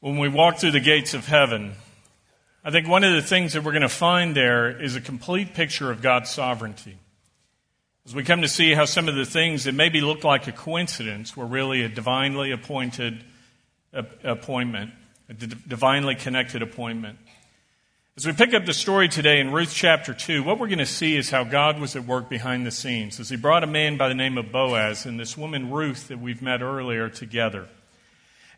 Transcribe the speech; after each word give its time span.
when 0.00 0.16
we 0.16 0.28
walk 0.28 0.58
through 0.58 0.70
the 0.70 0.80
gates 0.80 1.12
of 1.12 1.26
heaven, 1.26 1.74
I 2.64 2.70
think 2.70 2.88
one 2.88 3.04
of 3.04 3.14
the 3.14 3.22
things 3.22 3.52
that 3.52 3.62
we're 3.62 3.72
going 3.72 3.82
to 3.82 3.88
find 3.88 4.34
there 4.34 4.80
is 4.80 4.96
a 4.96 5.00
complete 5.00 5.54
picture 5.54 5.90
of 5.90 6.00
God's 6.00 6.30
sovereignty. 6.30 6.98
As 8.06 8.14
we 8.14 8.24
come 8.24 8.40
to 8.40 8.48
see 8.48 8.72
how 8.72 8.86
some 8.86 9.08
of 9.08 9.14
the 9.14 9.26
things 9.26 9.64
that 9.64 9.74
maybe 9.74 10.00
looked 10.00 10.24
like 10.24 10.46
a 10.46 10.52
coincidence 10.52 11.36
were 11.36 11.46
really 11.46 11.82
a 11.82 11.88
divinely 11.88 12.50
appointed 12.50 13.22
appointment, 13.92 14.92
a 15.28 15.34
divinely 15.34 16.14
connected 16.14 16.62
appointment. 16.62 17.18
As 18.16 18.26
we 18.26 18.32
pick 18.32 18.54
up 18.54 18.64
the 18.64 18.72
story 18.72 19.08
today 19.08 19.38
in 19.38 19.52
Ruth 19.52 19.72
chapter 19.74 20.14
2, 20.14 20.42
what 20.42 20.58
we're 20.58 20.68
going 20.68 20.78
to 20.78 20.86
see 20.86 21.16
is 21.16 21.30
how 21.30 21.44
God 21.44 21.78
was 21.78 21.94
at 21.94 22.04
work 22.04 22.28
behind 22.30 22.66
the 22.66 22.70
scenes 22.70 23.20
as 23.20 23.28
he 23.28 23.36
brought 23.36 23.64
a 23.64 23.66
man 23.66 23.98
by 23.98 24.08
the 24.08 24.14
name 24.14 24.38
of 24.38 24.50
Boaz 24.50 25.04
and 25.04 25.20
this 25.20 25.36
woman 25.36 25.70
Ruth 25.70 26.08
that 26.08 26.18
we've 26.18 26.42
met 26.42 26.62
earlier 26.62 27.10
together. 27.10 27.68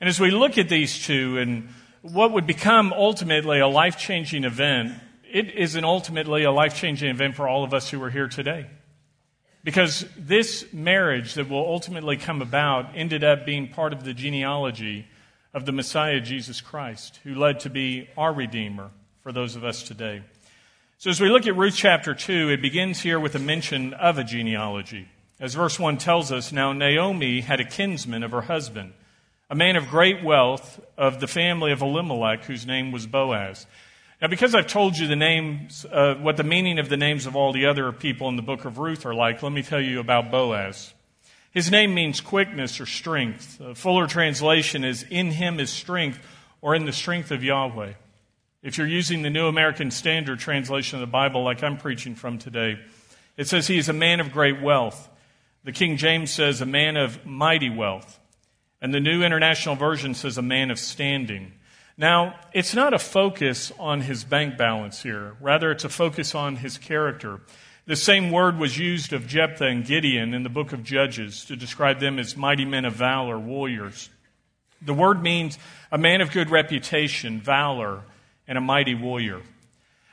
And 0.02 0.09
as 0.09 0.19
we 0.19 0.33
look 0.33 0.59
at 0.59 0.69
these 0.69 0.98
two 1.06 1.38
and 1.38 1.69
what 2.01 2.33
would 2.33 2.45
become 2.45 2.92
ultimately 2.92 3.61
a 3.61 3.69
life 3.69 3.97
changing 3.97 4.42
event, 4.42 4.95
it 5.33 5.55
is 5.55 5.77
an 5.77 5.84
ultimately 5.84 6.42
a 6.42 6.51
life 6.51 6.75
changing 6.75 7.09
event 7.09 7.37
for 7.37 7.47
all 7.47 7.62
of 7.62 7.73
us 7.73 7.88
who 7.88 8.02
are 8.02 8.11
here 8.11 8.27
today. 8.27 8.66
Because 9.62 10.05
this 10.19 10.66
marriage 10.73 11.34
that 11.34 11.48
will 11.48 11.65
ultimately 11.65 12.16
come 12.16 12.42
about 12.42 12.97
ended 12.97 13.23
up 13.23 13.47
being 13.47 13.69
part 13.69 13.92
of 13.92 14.02
the 14.02 14.12
genealogy 14.12 15.06
of 15.55 15.66
the 15.66 15.73
Messiah, 15.73 16.19
Jesus 16.19 16.61
Christ, 16.61 17.20
who 17.23 17.37
led 17.37 17.61
to 17.61 17.70
be 17.70 18.09
our 18.16 18.33
Redeemer 18.33 18.91
for 19.20 19.30
those 19.30 19.55
of 19.55 19.64
us 19.64 19.84
today. 19.84 20.23
So 20.98 21.11
as 21.11 21.20
we 21.20 21.28
look 21.28 21.47
at 21.47 21.56
Ruth 21.56 21.77
chapter 21.77 22.12
2, 22.12 22.48
it 22.48 22.61
begins 22.61 23.03
here 23.03 23.20
with 23.20 23.37
a 23.37 23.39
mention 23.39 23.95
of 23.95 24.19
a 24.19 24.25
genealogy. 24.25 25.06
As 25.39 25.55
verse 25.55 25.78
1 25.78 25.98
tells 25.98 26.33
us, 26.33 26.50
now 26.50 26.73
Naomi 26.73 27.42
had 27.42 27.61
a 27.61 27.64
kinsman 27.64 28.25
of 28.25 28.33
her 28.33 28.42
husband 28.42 28.95
a 29.53 29.55
man 29.55 29.77
of 29.77 29.91
great 29.91 30.25
wealth 30.25 30.81
of 30.97 31.20
the 31.20 31.27
family 31.27 31.72
of 31.72 31.83
Elimelech, 31.83 32.45
whose 32.45 32.67
name 32.67 32.91
was 32.91 33.06
Boaz. 33.06 33.67
Now, 34.22 34.28
because 34.28 34.55
I've 34.55 34.67
told 34.67 34.97
you 34.97 35.06
the 35.06 35.14
names, 35.14 35.84
uh, 35.84 36.14
what 36.14 36.39
the 36.39 36.42
meaning 36.42 36.78
of 36.78 36.89
the 36.89 36.97
names 36.97 37.27
of 37.27 37.36
all 37.36 37.53
the 37.53 37.67
other 37.67 37.92
people 37.92 38.31
in 38.31 38.36
the 38.36 38.42
book 38.42 38.64
of 38.64 38.78
Ruth 38.78 39.05
are 39.05 39.14
like, 39.14 39.42
let 39.42 39.53
me 39.53 39.62
tell 39.62 39.78
you 39.78 40.00
about 40.00 40.31
Boaz. 40.31 40.94
His 41.50 41.70
name 41.70 41.92
means 41.92 42.22
quickness 42.22 42.81
or 42.81 42.86
strength. 42.86 43.61
A 43.61 43.75
fuller 43.75 44.06
translation 44.06 44.84
is 44.84 45.05
in 45.11 45.33
him 45.33 45.61
is 45.61 45.69
strength 45.69 46.19
or 46.62 46.75
in 46.75 46.87
the 46.87 46.92
strength 46.92 47.31
of 47.31 47.44
Yahweh. 47.44 47.92
If 48.62 48.78
you're 48.78 48.87
using 48.87 49.20
the 49.20 49.28
New 49.28 49.48
American 49.48 49.91
Standard 49.91 50.39
translation 50.39 50.97
of 50.97 51.06
the 51.06 51.12
Bible 51.12 51.44
like 51.44 51.62
I'm 51.62 51.77
preaching 51.77 52.14
from 52.14 52.39
today, 52.39 52.78
it 53.37 53.48
says 53.48 53.66
he 53.66 53.77
is 53.77 53.91
a 53.91 53.92
man 53.92 54.20
of 54.20 54.33
great 54.33 54.62
wealth. 54.62 55.11
The 55.64 55.72
King 55.72 55.98
James 55.98 56.31
says 56.31 56.62
a 56.62 56.66
man 56.66 56.97
of 56.97 57.27
mighty 57.27 57.69
wealth. 57.69 58.19
And 58.83 58.92
the 58.92 59.00
New 59.00 59.22
International 59.22 59.77
Version 59.77 60.12
says 60.12 60.36
a 60.36 60.42
man 60.42 60.72
of 60.72 60.78
standing. 60.78 61.52
Now, 61.97 62.34
it's 62.52 62.75
not 62.75 62.92
a 62.92 62.98
focus 62.98 63.70
on 63.78 64.00
his 64.00 64.25
bank 64.25 64.58
balance 64.58 65.05
here. 65.05 65.36
Rather, 65.41 65.70
it's 65.70 65.84
a 65.84 65.88
focus 65.88 66.34
on 66.34 66.56
his 66.56 66.78
character. 66.78 67.41
The 67.86 67.94
same 67.94 68.33
word 68.33 68.58
was 68.58 68.77
used 68.77 69.12
of 69.12 69.28
Jephthah 69.28 69.66
and 69.66 69.86
Gideon 69.86 70.34
in 70.34 70.42
the 70.42 70.48
book 70.48 70.72
of 70.72 70.83
Judges 70.83 71.44
to 71.44 71.55
describe 71.55 72.00
them 72.00 72.19
as 72.19 72.36
mighty 72.36 72.64
men 72.64 72.84
of 72.84 72.94
valor, 72.94 73.38
warriors. 73.38 74.10
The 74.84 74.94
word 74.94 75.22
means 75.22 75.60
a 75.92 75.98
man 75.98 76.20
of 76.20 76.33
good 76.33 76.50
reputation, 76.50 77.41
valor, 77.41 78.03
and 78.48 78.58
a 78.58 78.60
mighty 78.60 78.97
warrior. 78.97 79.42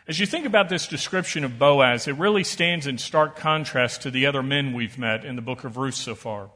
As 0.08 0.20
you 0.20 0.28
think 0.28 0.46
about 0.46 0.70
this 0.70 0.88
description 0.88 1.44
of 1.44 1.58
Boaz, 1.58 2.08
it 2.08 2.18
really 2.18 2.44
stands 2.44 2.86
in 2.86 3.00
stark 3.00 3.36
contrast 3.36 4.04
to 4.04 4.12
the 4.12 4.28
other 4.28 4.44
men 4.44 4.74
we've 4.74 4.98
met 5.00 5.26
in 5.26 5.36
the 5.36 5.42
book 5.42 5.64
of 5.64 5.76
Ruth 5.78 5.96
so 5.96 6.14
far. 6.14 6.52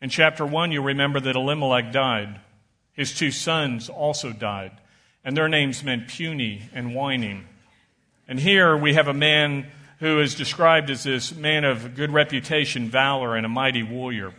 In 0.00 0.10
chapter 0.10 0.44
1, 0.44 0.72
you'll 0.72 0.84
remember 0.84 1.20
that 1.20 1.36
Elimelech 1.36 1.90
died. 1.90 2.40
His 2.92 3.14
two 3.14 3.30
sons 3.30 3.88
also 3.88 4.32
died, 4.32 4.72
and 5.24 5.36
their 5.36 5.48
names 5.48 5.82
meant 5.82 6.08
puny 6.08 6.62
and 6.74 6.94
whining. 6.94 7.46
And 8.28 8.38
here 8.38 8.76
we 8.76 8.94
have 8.94 9.08
a 9.08 9.14
man 9.14 9.66
who 10.00 10.20
is 10.20 10.34
described 10.34 10.90
as 10.90 11.04
this 11.04 11.34
man 11.34 11.64
of 11.64 11.94
good 11.94 12.10
reputation, 12.10 12.88
valor, 12.88 13.36
and 13.36 13.46
a 13.46 13.48
mighty 13.48 13.82
warrior. 13.82 14.34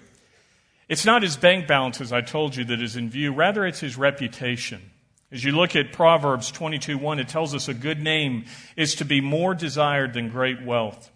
It's 0.87 1.05
not 1.05 1.23
his 1.23 1.37
bank 1.37 1.67
balance, 1.67 1.99
as 2.01 2.13
I 2.13 2.21
told 2.21 2.55
you, 2.55 2.63
that 2.65 2.81
is 2.81 2.95
in 2.95 3.09
view. 3.09 3.33
Rather, 3.33 3.65
it's 3.65 3.79
his 3.79 3.97
reputation. 3.97 4.91
As 5.31 5.43
you 5.43 5.51
look 5.51 5.75
at 5.75 5.91
Proverbs 5.91 6.51
22:1, 6.51 7.19
it 7.19 7.27
tells 7.27 7.53
us 7.53 7.67
a 7.67 7.73
good 7.73 8.01
name 8.01 8.45
is 8.75 8.95
to 8.95 9.05
be 9.05 9.19
more 9.19 9.53
desired 9.53 10.13
than 10.13 10.29
great 10.29 10.61
wealth. 10.61 11.11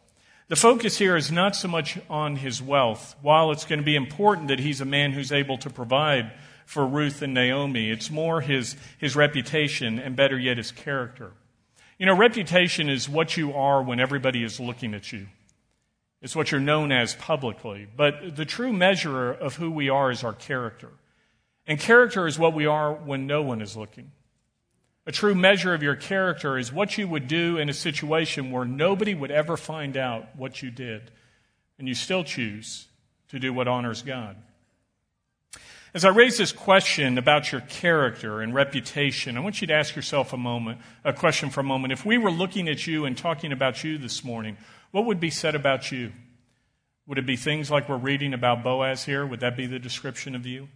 The 0.51 0.57
focus 0.57 0.97
here 0.97 1.15
is 1.15 1.31
not 1.31 1.55
so 1.55 1.69
much 1.69 1.97
on 2.09 2.35
his 2.35 2.61
wealth. 2.61 3.15
While 3.21 3.51
it's 3.51 3.63
going 3.63 3.79
to 3.79 3.85
be 3.85 3.95
important 3.95 4.49
that 4.49 4.59
he's 4.59 4.81
a 4.81 4.85
man 4.85 5.13
who's 5.13 5.31
able 5.31 5.57
to 5.59 5.69
provide 5.69 6.33
for 6.65 6.85
Ruth 6.85 7.21
and 7.21 7.33
Naomi, 7.33 7.89
it's 7.89 8.11
more 8.11 8.41
his, 8.41 8.75
his 8.97 9.15
reputation 9.15 9.97
and 9.97 10.13
better 10.13 10.37
yet 10.37 10.57
his 10.57 10.73
character. 10.73 11.31
You 11.97 12.05
know, 12.05 12.17
reputation 12.17 12.89
is 12.89 13.07
what 13.07 13.37
you 13.37 13.53
are 13.53 13.81
when 13.81 14.01
everybody 14.01 14.43
is 14.43 14.59
looking 14.59 14.93
at 14.93 15.13
you. 15.13 15.27
It's 16.21 16.35
what 16.35 16.51
you're 16.51 16.59
known 16.59 16.91
as 16.91 17.15
publicly. 17.15 17.87
But 17.95 18.35
the 18.35 18.43
true 18.43 18.73
measure 18.73 19.31
of 19.31 19.55
who 19.55 19.71
we 19.71 19.87
are 19.87 20.11
is 20.11 20.21
our 20.21 20.33
character. 20.33 20.89
And 21.65 21.79
character 21.79 22.27
is 22.27 22.37
what 22.37 22.53
we 22.53 22.65
are 22.65 22.91
when 22.93 23.25
no 23.25 23.41
one 23.41 23.61
is 23.61 23.77
looking. 23.77 24.11
A 25.07 25.11
true 25.11 25.33
measure 25.33 25.73
of 25.73 25.81
your 25.81 25.95
character 25.95 26.57
is 26.57 26.71
what 26.71 26.97
you 26.97 27.07
would 27.07 27.27
do 27.27 27.57
in 27.57 27.69
a 27.69 27.73
situation 27.73 28.51
where 28.51 28.65
nobody 28.65 29.15
would 29.15 29.31
ever 29.31 29.57
find 29.57 29.97
out 29.97 30.35
what 30.35 30.61
you 30.61 30.69
did, 30.69 31.11
and 31.79 31.87
you 31.87 31.95
still 31.95 32.23
choose 32.23 32.87
to 33.29 33.39
do 33.39 33.51
what 33.51 33.67
honors 33.67 34.03
God. 34.03 34.35
As 35.93 36.05
I 36.05 36.09
raise 36.09 36.37
this 36.37 36.53
question 36.53 37.17
about 37.17 37.51
your 37.51 37.61
character 37.61 38.41
and 38.41 38.53
reputation, 38.53 39.35
I 39.35 39.41
want 39.41 39.59
you 39.59 39.67
to 39.67 39.73
ask 39.73 39.95
yourself 39.95 40.31
a 40.31 40.37
moment, 40.37 40.79
a 41.03 41.11
question 41.11 41.49
for 41.49 41.59
a 41.59 41.65
moment. 41.65 41.91
If 41.91 42.05
we 42.05 42.17
were 42.17 42.31
looking 42.31 42.69
at 42.69 42.87
you 42.87 43.03
and 43.03 43.17
talking 43.17 43.51
about 43.51 43.83
you 43.83 43.97
this 43.97 44.23
morning, 44.23 44.55
what 44.91 45.05
would 45.05 45.19
be 45.19 45.31
said 45.31 45.55
about 45.55 45.91
you? 45.91 46.13
Would 47.07 47.17
it 47.17 47.25
be 47.25 47.35
things 47.35 47.69
like 47.69 47.89
we're 47.89 47.97
reading 47.97 48.33
about 48.33 48.63
Boaz 48.63 49.03
here? 49.03 49.25
Would 49.25 49.41
that 49.41 49.57
be 49.57 49.65
the 49.65 49.79
description 49.79 50.33
of 50.35 50.45
you? 50.45 50.69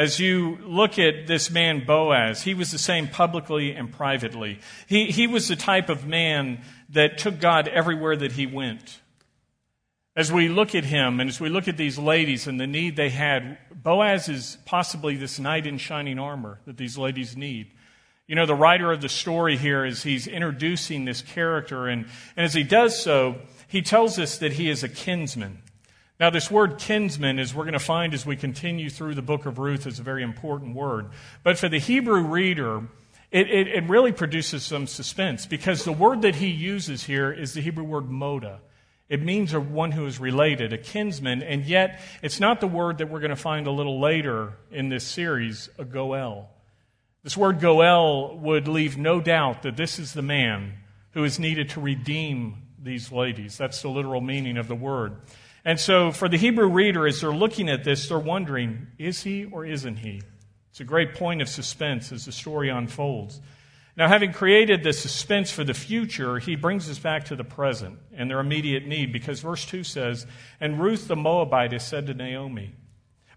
As 0.00 0.18
you 0.18 0.56
look 0.62 0.98
at 0.98 1.26
this 1.26 1.50
man, 1.50 1.84
Boaz, 1.84 2.40
he 2.40 2.54
was 2.54 2.70
the 2.70 2.78
same 2.78 3.06
publicly 3.06 3.72
and 3.72 3.92
privately. 3.92 4.58
He, 4.86 5.10
he 5.10 5.26
was 5.26 5.46
the 5.46 5.56
type 5.56 5.90
of 5.90 6.06
man 6.06 6.62
that 6.88 7.18
took 7.18 7.38
God 7.38 7.68
everywhere 7.68 8.16
that 8.16 8.32
he 8.32 8.46
went. 8.46 8.98
As 10.16 10.32
we 10.32 10.48
look 10.48 10.74
at 10.74 10.84
him 10.84 11.20
and 11.20 11.28
as 11.28 11.38
we 11.38 11.50
look 11.50 11.68
at 11.68 11.76
these 11.76 11.98
ladies 11.98 12.46
and 12.46 12.58
the 12.58 12.66
need 12.66 12.96
they 12.96 13.10
had, 13.10 13.58
Boaz 13.74 14.30
is 14.30 14.56
possibly 14.64 15.16
this 15.16 15.38
knight 15.38 15.66
in 15.66 15.76
shining 15.76 16.18
armor 16.18 16.60
that 16.64 16.78
these 16.78 16.96
ladies 16.96 17.36
need. 17.36 17.70
You 18.26 18.36
know, 18.36 18.46
the 18.46 18.54
writer 18.54 18.90
of 18.90 19.02
the 19.02 19.08
story 19.10 19.58
here 19.58 19.84
is 19.84 20.02
he's 20.02 20.26
introducing 20.26 21.04
this 21.04 21.20
character, 21.20 21.88
and, 21.88 22.06
and 22.38 22.46
as 22.46 22.54
he 22.54 22.62
does 22.62 22.98
so, 22.98 23.36
he 23.68 23.82
tells 23.82 24.18
us 24.18 24.38
that 24.38 24.54
he 24.54 24.70
is 24.70 24.82
a 24.82 24.88
kinsman. 24.88 25.60
Now, 26.20 26.28
this 26.28 26.50
word 26.50 26.76
kinsman, 26.76 27.38
as 27.38 27.54
we're 27.54 27.64
going 27.64 27.72
to 27.72 27.78
find 27.78 28.12
as 28.12 28.26
we 28.26 28.36
continue 28.36 28.90
through 28.90 29.14
the 29.14 29.22
book 29.22 29.46
of 29.46 29.58
Ruth, 29.58 29.86
is 29.86 29.98
a 29.98 30.02
very 30.02 30.22
important 30.22 30.76
word. 30.76 31.08
But 31.42 31.56
for 31.56 31.70
the 31.70 31.78
Hebrew 31.78 32.20
reader, 32.20 32.82
it, 33.30 33.48
it, 33.48 33.68
it, 33.68 33.88
really 33.88 34.12
produces 34.12 34.62
some 34.62 34.86
suspense 34.86 35.46
because 35.46 35.84
the 35.84 35.92
word 35.92 36.20
that 36.20 36.34
he 36.34 36.48
uses 36.48 37.04
here 37.04 37.32
is 37.32 37.54
the 37.54 37.62
Hebrew 37.62 37.84
word 37.84 38.10
moda. 38.10 38.58
It 39.08 39.22
means 39.22 39.54
a 39.54 39.60
one 39.60 39.92
who 39.92 40.04
is 40.04 40.20
related, 40.20 40.74
a 40.74 40.78
kinsman, 40.78 41.42
and 41.42 41.64
yet 41.64 42.02
it's 42.22 42.38
not 42.38 42.60
the 42.60 42.68
word 42.68 42.98
that 42.98 43.08
we're 43.08 43.20
going 43.20 43.30
to 43.30 43.36
find 43.36 43.66
a 43.66 43.72
little 43.72 43.98
later 43.98 44.52
in 44.70 44.90
this 44.90 45.04
series, 45.04 45.70
a 45.78 45.86
goel. 45.86 46.50
This 47.22 47.36
word 47.36 47.60
goel 47.60 48.36
would 48.36 48.68
leave 48.68 48.98
no 48.98 49.22
doubt 49.22 49.62
that 49.62 49.78
this 49.78 49.98
is 49.98 50.12
the 50.12 50.22
man 50.22 50.74
who 51.12 51.24
is 51.24 51.38
needed 51.38 51.70
to 51.70 51.80
redeem 51.80 52.56
these 52.78 53.10
ladies. 53.10 53.56
That's 53.56 53.80
the 53.80 53.88
literal 53.88 54.20
meaning 54.20 54.58
of 54.58 54.68
the 54.68 54.74
word. 54.74 55.16
And 55.64 55.78
so, 55.78 56.10
for 56.10 56.28
the 56.28 56.38
Hebrew 56.38 56.68
reader, 56.68 57.06
as 57.06 57.20
they're 57.20 57.32
looking 57.32 57.68
at 57.68 57.84
this, 57.84 58.08
they're 58.08 58.18
wondering 58.18 58.88
is 58.98 59.22
he 59.22 59.44
or 59.44 59.64
isn't 59.64 59.96
he? 59.96 60.22
It's 60.70 60.80
a 60.80 60.84
great 60.84 61.14
point 61.14 61.42
of 61.42 61.48
suspense 61.48 62.12
as 62.12 62.24
the 62.24 62.32
story 62.32 62.68
unfolds. 62.68 63.40
Now, 63.96 64.08
having 64.08 64.32
created 64.32 64.82
the 64.82 64.92
suspense 64.92 65.50
for 65.50 65.64
the 65.64 65.74
future, 65.74 66.38
he 66.38 66.56
brings 66.56 66.88
us 66.88 66.98
back 66.98 67.24
to 67.26 67.36
the 67.36 67.44
present 67.44 67.98
and 68.14 68.30
their 68.30 68.40
immediate 68.40 68.86
need 68.86 69.12
because 69.12 69.40
verse 69.40 69.66
2 69.66 69.84
says, 69.84 70.26
And 70.60 70.80
Ruth 70.80 71.08
the 71.08 71.16
Moabitess 71.16 71.84
said 71.84 72.06
to 72.06 72.14
Naomi, 72.14 72.72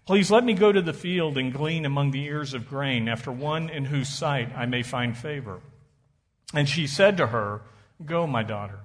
Please 0.06 0.30
let 0.30 0.44
me 0.44 0.54
go 0.54 0.70
to 0.70 0.82
the 0.82 0.92
field 0.92 1.36
and 1.36 1.52
glean 1.52 1.84
among 1.84 2.12
the 2.12 2.24
ears 2.24 2.54
of 2.54 2.68
grain 2.68 3.08
after 3.08 3.32
one 3.32 3.68
in 3.68 3.86
whose 3.86 4.08
sight 4.08 4.56
I 4.56 4.66
may 4.66 4.82
find 4.82 5.16
favor. 5.16 5.60
And 6.54 6.68
she 6.68 6.86
said 6.86 7.16
to 7.16 7.26
her, 7.26 7.62
Go, 8.04 8.26
my 8.26 8.42
daughter. 8.42 8.80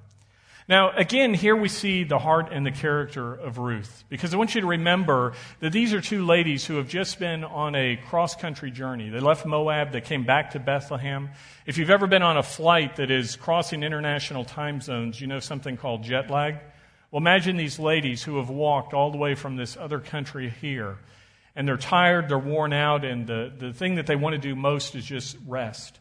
Now, 0.69 0.91
again, 0.95 1.33
here 1.33 1.55
we 1.55 1.67
see 1.67 2.03
the 2.03 2.19
heart 2.19 2.49
and 2.51 2.63
the 2.63 2.71
character 2.71 3.33
of 3.33 3.57
Ruth, 3.57 4.03
because 4.07 4.35
I 4.35 4.37
want 4.37 4.53
you 4.53 4.61
to 4.61 4.67
remember 4.67 5.33
that 5.61 5.71
these 5.71 5.95
are 5.95 5.99
two 5.99 6.23
ladies 6.23 6.63
who 6.63 6.75
have 6.75 6.87
just 6.87 7.17
been 7.17 7.43
on 7.43 7.73
a 7.73 7.95
cross 7.95 8.35
country 8.35 8.69
journey. 8.69 9.09
They 9.09 9.19
left 9.19 9.47
Moab, 9.47 9.91
they 9.91 9.99
came 9.99 10.25
back 10.25 10.51
to 10.51 10.59
Bethlehem. 10.59 11.31
If 11.65 11.79
you've 11.79 11.89
ever 11.89 12.05
been 12.05 12.21
on 12.21 12.37
a 12.37 12.43
flight 12.43 12.97
that 12.97 13.09
is 13.09 13.35
crossing 13.35 13.81
international 13.81 14.45
time 14.45 14.79
zones, 14.79 15.19
you 15.19 15.25
know 15.25 15.39
something 15.39 15.75
called 15.75 16.03
jet 16.03 16.29
lag. 16.29 16.57
Well, 17.09 17.17
imagine 17.19 17.57
these 17.57 17.79
ladies 17.79 18.21
who 18.21 18.37
have 18.37 18.51
walked 18.51 18.93
all 18.93 19.09
the 19.09 19.17
way 19.17 19.33
from 19.33 19.55
this 19.55 19.75
other 19.75 19.99
country 19.99 20.53
here. 20.61 20.99
and 21.55 21.67
they're 21.67 21.77
tired, 21.77 22.29
they're 22.29 22.37
worn 22.37 22.73
out, 22.73 23.03
and 23.03 23.27
the, 23.27 23.51
the 23.57 23.73
thing 23.73 23.95
that 23.95 24.07
they 24.07 24.15
want 24.15 24.33
to 24.33 24.39
do 24.39 24.55
most 24.55 24.95
is 24.95 25.05
just 25.05 25.35
rest. 25.47 25.99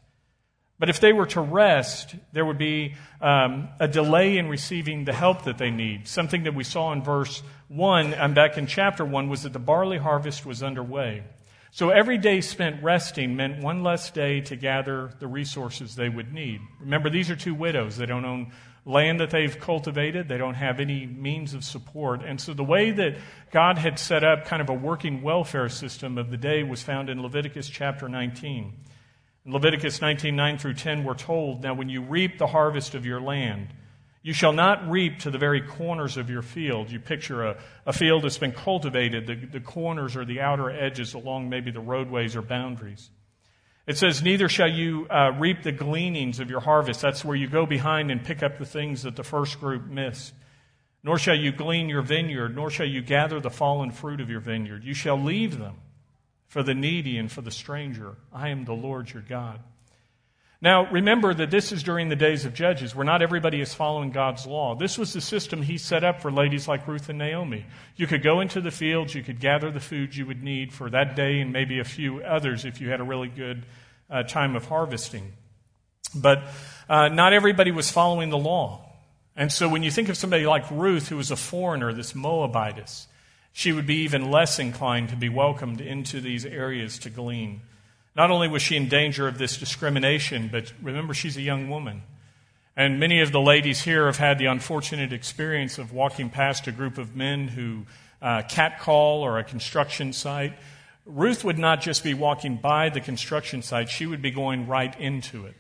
But 0.79 0.89
if 0.89 1.01
they 1.01 1.13
were 1.13 1.27
to 1.27 1.41
rest, 1.41 2.15
there 2.33 2.45
would 2.45 2.59
be 2.59 2.95
um, 3.21 3.69
a 3.81 3.89
delay 3.89 4.39
in 4.39 4.49
receiving 4.49 5.05
the 5.05 5.13
help 5.13 5.43
that 5.43 5.59
they 5.59 5.71
need. 5.71 6.07
Something 6.07 6.45
that 6.45 6.55
we 6.55 6.63
saw 6.63 6.93
in 6.93 7.03
verse 7.03 7.43
1, 7.69 8.15
and 8.15 8.35
back 8.35 8.57
in 8.57 8.67
chapter 8.67 9.05
1, 9.05 9.29
was 9.29 9.43
that 9.43 9.53
the 9.53 9.59
barley 9.59 9.99
harvest 9.99 10.47
was 10.47 10.63
underway. 10.63 11.25
So 11.71 11.91
every 11.91 12.17
day 12.17 12.41
spent 12.41 12.83
resting 12.83 13.37
meant 13.37 13.63
one 13.63 13.83
less 13.83 14.11
day 14.11 14.41
to 14.43 14.57
gather 14.57 15.11
the 15.19 15.27
resources 15.27 15.97
they 15.97 16.09
would 16.09 16.33
need. 16.33 16.61
Remember, 16.81 17.11
these 17.11 17.29
are 17.29 17.37
two 17.37 17.55
widows. 17.55 17.97
They 17.97 18.07
don't 18.07 18.25
own 18.25 18.53
land 18.85 19.21
that 19.21 19.31
they've 19.31 19.61
cultivated, 19.61 20.29
they 20.29 20.39
don't 20.39 20.55
have 20.55 20.81
any 20.81 21.05
means 21.05 21.53
of 21.53 21.63
support. 21.63 22.23
And 22.25 22.41
so 22.41 22.55
the 22.55 22.65
way 22.65 22.91
that 22.91 23.19
God 23.51 23.77
had 23.77 23.99
set 23.99 24.25
up 24.25 24.47
kind 24.47 24.63
of 24.63 24.71
a 24.71 24.75
working 24.75 25.21
welfare 25.21 25.69
system 25.69 26.17
of 26.17 26.31
the 26.31 26.39
day 26.39 26.63
was 26.63 26.83
found 26.83 27.11
in 27.11 27.21
Leviticus 27.21 27.69
chapter 27.69 28.09
19. 28.09 28.73
In 29.49 29.55
Leviticus 29.55 30.03
19 30.03 30.37
9 30.37 30.59
through 30.59 30.75
10, 30.75 31.05
we're 31.05 31.15
told, 31.15 31.63
Now 31.63 31.73
when 31.73 31.89
you 31.89 32.03
reap 32.03 32.37
the 32.37 32.49
harvest 32.49 32.95
of 32.95 33.07
your 33.07 33.19
land, 33.19 33.69
you 34.23 34.35
shall 34.35 34.53
not 34.53 34.91
reap 34.91 35.21
to 35.21 35.31
the 35.31 35.39
very 35.39 35.63
corners 35.63 36.19
of 36.19 36.29
your 36.29 36.43
field. 36.43 36.91
You 36.91 37.01
picture 37.01 37.43
a, 37.43 37.57
a 37.87 37.95
field 37.95 38.25
that's 38.25 38.37
been 38.37 38.53
cultivated, 38.53 39.27
the, 39.27 39.37
the 39.37 39.61
corners 39.61 40.17
or 40.17 40.27
the 40.27 40.43
outer 40.43 40.69
edges 40.69 41.15
along 41.15 41.49
maybe 41.49 41.71
the 41.71 41.81
roadways 41.81 42.37
or 42.37 42.43
boundaries. 42.43 43.09
It 43.87 43.97
says, 43.97 44.23
Neither 44.23 44.51
shall 44.51 44.71
you 44.71 45.07
uh, 45.09 45.33
reap 45.39 45.63
the 45.63 45.73
gleanings 45.73 46.41
of 46.41 46.51
your 46.51 46.61
harvest. 46.61 47.01
That's 47.01 47.25
where 47.25 47.35
you 47.37 47.49
go 47.49 47.65
behind 47.65 48.11
and 48.11 48.23
pick 48.23 48.43
up 48.43 48.59
the 48.59 48.67
things 48.67 49.05
that 49.05 49.17
the 49.17 49.25
first 49.25 49.59
group 49.61 49.87
missed. 49.87 50.35
Nor 51.03 51.17
shall 51.17 51.37
you 51.37 51.53
glean 51.53 51.89
your 51.89 52.03
vineyard, 52.03 52.55
nor 52.55 52.69
shall 52.69 52.85
you 52.87 53.01
gather 53.01 53.41
the 53.41 53.49
fallen 53.49 53.93
fruit 53.93 54.21
of 54.21 54.29
your 54.29 54.41
vineyard. 54.41 54.85
You 54.85 54.93
shall 54.93 55.19
leave 55.19 55.59
them 55.59 55.77
for 56.49 56.63
the 56.63 56.75
needy 56.75 57.19
and 57.19 57.31
for 57.31 57.43
the 57.43 57.51
stranger. 57.51 58.17
I 58.33 58.49
am 58.49 58.65
the 58.65 58.75
Lord 58.75 59.13
your 59.13 59.23
God. 59.23 59.61
Now, 60.61 60.91
remember 60.91 61.33
that 61.35 61.53
this 61.53 61.71
is 61.71 61.85
during 61.85 62.09
the 62.09 62.17
days 62.17 62.45
of 62.45 62.53
Judges, 62.53 62.93
where 62.93 63.05
not 63.05 63.23
everybody 63.23 63.61
is 63.61 63.75
following 63.75 64.11
God's 64.11 64.45
law. 64.45 64.75
This 64.75 64.99
was 64.99 65.13
the 65.13 65.21
system 65.21 65.63
he 65.63 65.79
set 65.79 66.03
up 66.03 66.21
for 66.21 66.33
ladies 66.33 66.67
like 66.67 66.89
Ruth 66.89 67.09
and 67.09 67.19
Naomi. 67.19 67.65
You 67.95 68.09
could 68.09 68.25
go 68.25 68.41
into 68.41 68.61
the 68.61 68.73
fields, 68.73 69.15
you 69.15 69.23
could 69.23 69.39
gather 69.39 69.71
the 69.71 69.79
food 69.79 70.17
you 70.17 70.27
would 70.27 70.43
need 70.43 70.73
for 70.73 70.91
that 70.91 71.15
day 71.15 71.39
and 71.39 71.53
maybe 71.53 71.79
a 71.79 71.85
few 71.85 72.23
others 72.23 72.65
if 72.65 72.81
you 72.81 72.91
had 72.91 73.01
a 73.01 73.05
really 73.05 73.29
good 73.29 73.67
uh, 74.11 74.25
time 74.25 74.57
of 74.57 74.65
harvesting. 74.65 75.33
But 76.13 76.43
uh, 76.89 77.09
not 77.09 77.33
everybody 77.33 77.71
was 77.71 77.91
following 77.91 78.31
the 78.31 78.39
law. 78.39 78.85
And 79.37 79.53
so 79.53 79.69
when 79.69 79.85
you 79.85 79.93
think 79.93 80.09
of 80.09 80.17
somebody 80.17 80.45
like 80.45 80.69
Ruth, 80.73 81.09
who 81.09 81.17
was 81.17 81.31
a 81.31 81.37
foreigner, 81.37 81.93
this 81.93 82.15
Moabitess, 82.15 83.07
she 83.59 83.73
would 83.73 83.89
be 83.89 84.05
even 84.05 84.31
less 84.31 84.61
inclined 84.61 85.09
to 85.09 85.17
be 85.17 85.29
welcomed 85.29 85.81
into 85.81 86.21
these 86.21 86.47
areas 86.47 86.97
to 86.97 87.11
glean. 87.11 87.61
Not 88.15 88.31
only 88.31 88.47
was 88.47 88.63
she 88.63 88.77
in 88.77 88.89
danger 88.89 89.27
of 89.27 89.37
this 89.37 89.57
discrimination, 89.57 90.49
but 90.53 90.73
remember, 90.81 91.13
she's 91.13 91.37
a 91.37 91.43
young 91.43 91.69
woman. 91.69 92.05
And 92.77 93.01
many 93.01 93.21
of 93.21 93.33
the 93.33 93.41
ladies 93.41 93.81
here 93.81 94.07
have 94.07 94.19
had 94.19 94.39
the 94.39 94.47
unfortunate 94.47 95.13
experience 95.13 95.77
of 95.77 95.93
walking 95.93 96.31
past 96.31 96.69
a 96.69 96.73
group 96.73 96.99
of 96.99 97.17
men 97.17 97.49
who 97.49 97.87
uh, 98.23 98.43
catcall 98.49 99.23
or 99.23 99.41
a 99.41 99.45
construction 99.45 100.13
site. 100.13 100.53
Ruth 101.05 101.43
would 101.43 101.59
not 101.59 101.81
just 101.81 102.05
be 102.05 102.15
walking 102.15 102.59
by 102.59 102.91
the 102.91 103.01
construction 103.01 103.63
site, 103.63 103.89
she 103.89 104.07
would 104.07 104.23
be 104.23 104.31
going 104.31 104.69
right 104.69 104.97
into 105.01 105.47
it. 105.47 105.57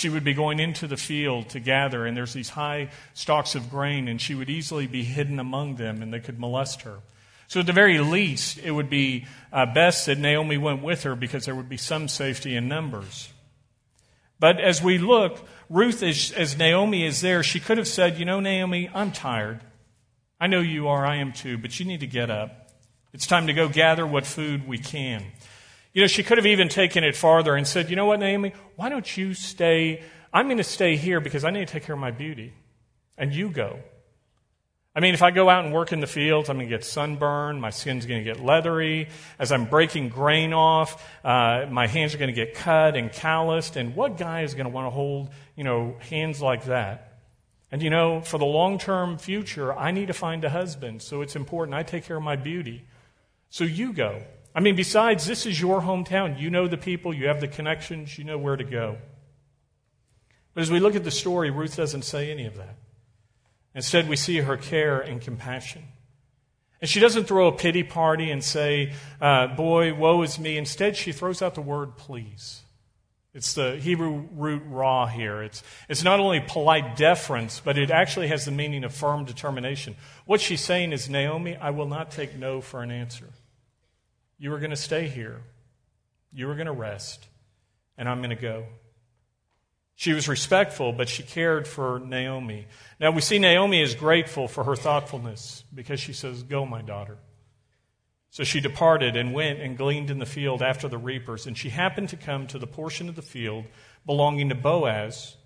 She 0.00 0.08
would 0.08 0.24
be 0.24 0.32
going 0.32 0.60
into 0.60 0.86
the 0.86 0.96
field 0.96 1.50
to 1.50 1.60
gather, 1.60 2.06
and 2.06 2.16
there's 2.16 2.32
these 2.32 2.48
high 2.48 2.88
stalks 3.12 3.54
of 3.54 3.68
grain, 3.68 4.08
and 4.08 4.18
she 4.18 4.34
would 4.34 4.48
easily 4.48 4.86
be 4.86 5.04
hidden 5.04 5.38
among 5.38 5.76
them, 5.76 6.00
and 6.00 6.10
they 6.10 6.20
could 6.20 6.40
molest 6.40 6.80
her. 6.82 7.00
So, 7.48 7.60
at 7.60 7.66
the 7.66 7.74
very 7.74 7.98
least, 7.98 8.56
it 8.64 8.70
would 8.70 8.88
be 8.88 9.26
uh, 9.52 9.66
best 9.66 10.06
that 10.06 10.16
Naomi 10.16 10.56
went 10.56 10.82
with 10.82 11.02
her 11.02 11.14
because 11.14 11.44
there 11.44 11.54
would 11.54 11.68
be 11.68 11.76
some 11.76 12.08
safety 12.08 12.56
in 12.56 12.66
numbers. 12.66 13.28
But 14.38 14.58
as 14.58 14.82
we 14.82 14.96
look, 14.96 15.46
Ruth, 15.68 16.02
as, 16.02 16.32
as 16.32 16.56
Naomi 16.56 17.04
is 17.04 17.20
there, 17.20 17.42
she 17.42 17.60
could 17.60 17.76
have 17.76 17.86
said, 17.86 18.18
You 18.18 18.24
know, 18.24 18.40
Naomi, 18.40 18.88
I'm 18.94 19.12
tired. 19.12 19.60
I 20.40 20.46
know 20.46 20.60
you 20.60 20.88
are, 20.88 21.04
I 21.04 21.16
am 21.16 21.34
too, 21.34 21.58
but 21.58 21.78
you 21.78 21.84
need 21.84 22.00
to 22.00 22.06
get 22.06 22.30
up. 22.30 22.70
It's 23.12 23.26
time 23.26 23.48
to 23.48 23.52
go 23.52 23.68
gather 23.68 24.06
what 24.06 24.24
food 24.24 24.66
we 24.66 24.78
can. 24.78 25.26
You 25.92 26.02
know, 26.02 26.06
she 26.06 26.22
could 26.22 26.38
have 26.38 26.46
even 26.46 26.68
taken 26.68 27.02
it 27.02 27.16
farther 27.16 27.56
and 27.56 27.66
said, 27.66 27.90
You 27.90 27.96
know 27.96 28.06
what, 28.06 28.20
Naomi, 28.20 28.52
why 28.76 28.88
don't 28.88 29.16
you 29.16 29.34
stay? 29.34 30.02
I'm 30.32 30.46
going 30.46 30.58
to 30.58 30.64
stay 30.64 30.96
here 30.96 31.20
because 31.20 31.44
I 31.44 31.50
need 31.50 31.66
to 31.66 31.72
take 31.72 31.84
care 31.84 31.94
of 31.94 32.00
my 32.00 32.12
beauty. 32.12 32.52
And 33.18 33.34
you 33.34 33.50
go. 33.50 33.80
I 34.94 34.98
mean, 35.00 35.14
if 35.14 35.22
I 35.22 35.30
go 35.30 35.48
out 35.48 35.64
and 35.64 35.72
work 35.72 35.92
in 35.92 36.00
the 36.00 36.06
fields, 36.06 36.48
I'm 36.48 36.56
going 36.56 36.68
to 36.68 36.74
get 36.74 36.84
sunburned. 36.84 37.60
My 37.60 37.70
skin's 37.70 38.06
going 38.06 38.24
to 38.24 38.24
get 38.24 38.42
leathery. 38.42 39.08
As 39.38 39.52
I'm 39.52 39.66
breaking 39.66 40.08
grain 40.08 40.52
off, 40.52 41.08
uh, 41.24 41.66
my 41.70 41.86
hands 41.86 42.14
are 42.14 42.18
going 42.18 42.28
to 42.28 42.34
get 42.34 42.54
cut 42.54 42.96
and 42.96 43.12
calloused. 43.12 43.76
And 43.76 43.94
what 43.94 44.16
guy 44.16 44.42
is 44.42 44.54
going 44.54 44.64
to 44.64 44.70
want 44.70 44.86
to 44.86 44.90
hold, 44.90 45.30
you 45.54 45.62
know, 45.62 45.96
hands 46.00 46.42
like 46.42 46.64
that? 46.64 47.18
And 47.72 47.82
you 47.82 47.90
know, 47.90 48.20
for 48.20 48.38
the 48.38 48.44
long 48.44 48.78
term 48.78 49.16
future, 49.16 49.72
I 49.72 49.92
need 49.92 50.08
to 50.08 50.12
find 50.12 50.44
a 50.44 50.50
husband. 50.50 51.02
So 51.02 51.22
it's 51.22 51.36
important 51.36 51.74
I 51.74 51.84
take 51.84 52.04
care 52.04 52.16
of 52.16 52.22
my 52.22 52.36
beauty. 52.36 52.84
So 53.48 53.64
you 53.64 53.92
go. 53.92 54.22
I 54.54 54.60
mean, 54.60 54.74
besides, 54.74 55.26
this 55.26 55.46
is 55.46 55.60
your 55.60 55.80
hometown. 55.80 56.38
You 56.40 56.50
know 56.50 56.66
the 56.66 56.76
people, 56.76 57.14
you 57.14 57.28
have 57.28 57.40
the 57.40 57.48
connections, 57.48 58.18
you 58.18 58.24
know 58.24 58.38
where 58.38 58.56
to 58.56 58.64
go. 58.64 58.98
But 60.54 60.62
as 60.62 60.70
we 60.70 60.80
look 60.80 60.96
at 60.96 61.04
the 61.04 61.10
story, 61.10 61.50
Ruth 61.50 61.76
doesn't 61.76 62.02
say 62.02 62.30
any 62.30 62.46
of 62.46 62.56
that. 62.56 62.76
Instead, 63.74 64.08
we 64.08 64.16
see 64.16 64.38
her 64.38 64.56
care 64.56 65.00
and 65.00 65.20
compassion. 65.20 65.84
And 66.80 66.88
she 66.88 66.98
doesn't 66.98 67.24
throw 67.24 67.48
a 67.48 67.52
pity 67.52 67.82
party 67.82 68.30
and 68.30 68.42
say, 68.42 68.94
uh, 69.20 69.48
Boy, 69.48 69.94
woe 69.94 70.22
is 70.22 70.38
me. 70.38 70.56
Instead, 70.56 70.96
she 70.96 71.12
throws 71.12 71.42
out 71.42 71.54
the 71.54 71.60
word 71.60 71.96
please. 71.96 72.62
It's 73.32 73.54
the 73.54 73.76
Hebrew 73.76 74.26
root 74.32 74.62
ra 74.66 75.06
here. 75.06 75.42
It's, 75.42 75.62
it's 75.88 76.02
not 76.02 76.18
only 76.18 76.40
polite 76.40 76.96
deference, 76.96 77.60
but 77.60 77.78
it 77.78 77.90
actually 77.92 78.26
has 78.26 78.44
the 78.44 78.50
meaning 78.50 78.82
of 78.82 78.92
firm 78.92 79.24
determination. 79.24 79.94
What 80.26 80.40
she's 80.40 80.62
saying 80.62 80.92
is, 80.92 81.08
Naomi, 81.08 81.54
I 81.56 81.70
will 81.70 81.86
not 81.86 82.10
take 82.10 82.36
no 82.36 82.60
for 82.60 82.82
an 82.82 82.90
answer. 82.90 83.28
You 84.40 84.54
are 84.54 84.58
going 84.58 84.70
to 84.70 84.76
stay 84.76 85.06
here. 85.06 85.42
You 86.32 86.48
are 86.50 86.54
going 86.54 86.66
to 86.66 86.72
rest. 86.72 87.28
And 87.98 88.08
I'm 88.08 88.18
going 88.18 88.30
to 88.30 88.36
go. 88.36 88.64
She 89.94 90.14
was 90.14 90.28
respectful, 90.28 90.94
but 90.94 91.10
she 91.10 91.22
cared 91.22 91.68
for 91.68 92.00
Naomi. 92.00 92.66
Now 92.98 93.10
we 93.10 93.20
see 93.20 93.38
Naomi 93.38 93.82
is 93.82 93.94
grateful 93.94 94.48
for 94.48 94.64
her 94.64 94.74
thoughtfulness 94.74 95.62
because 95.74 96.00
she 96.00 96.14
says, 96.14 96.42
Go, 96.42 96.64
my 96.64 96.80
daughter. 96.80 97.18
So 98.30 98.42
she 98.42 98.60
departed 98.60 99.14
and 99.14 99.34
went 99.34 99.60
and 99.60 99.76
gleaned 99.76 100.08
in 100.08 100.20
the 100.20 100.24
field 100.24 100.62
after 100.62 100.88
the 100.88 100.96
reapers. 100.96 101.46
And 101.46 101.58
she 101.58 101.68
happened 101.68 102.08
to 102.08 102.16
come 102.16 102.46
to 102.46 102.58
the 102.58 102.66
portion 102.66 103.10
of 103.10 103.16
the 103.16 103.22
field 103.22 103.66
belonging 104.06 104.48
to 104.48 104.54
Boaz, 104.54 105.36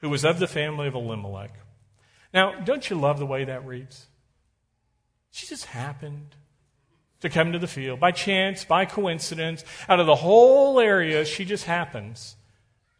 who 0.00 0.10
was 0.10 0.26
of 0.26 0.40
the 0.40 0.46
family 0.46 0.88
of 0.88 0.94
Elimelech. 0.94 1.54
Now, 2.34 2.60
don't 2.60 2.90
you 2.90 2.96
love 2.96 3.18
the 3.18 3.24
way 3.24 3.44
that 3.44 3.66
reads? 3.66 4.08
She 5.30 5.46
just 5.46 5.66
happened 5.66 6.34
to 7.22 7.30
come 7.30 7.52
to 7.52 7.58
the 7.58 7.66
field 7.66 7.98
by 7.98 8.12
chance, 8.12 8.64
by 8.64 8.84
coincidence. 8.84 9.64
Out 9.88 10.00
of 10.00 10.06
the 10.06 10.16
whole 10.16 10.78
area, 10.78 11.24
she 11.24 11.44
just 11.44 11.64
happens 11.64 12.36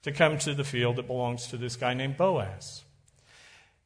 to 0.02 0.10
come 0.10 0.38
to 0.38 0.54
the 0.54 0.64
field 0.64 0.96
that 0.96 1.06
belongs 1.06 1.48
to 1.48 1.56
this 1.56 1.76
guy 1.76 1.94
named 1.94 2.16
Boaz. 2.16 2.82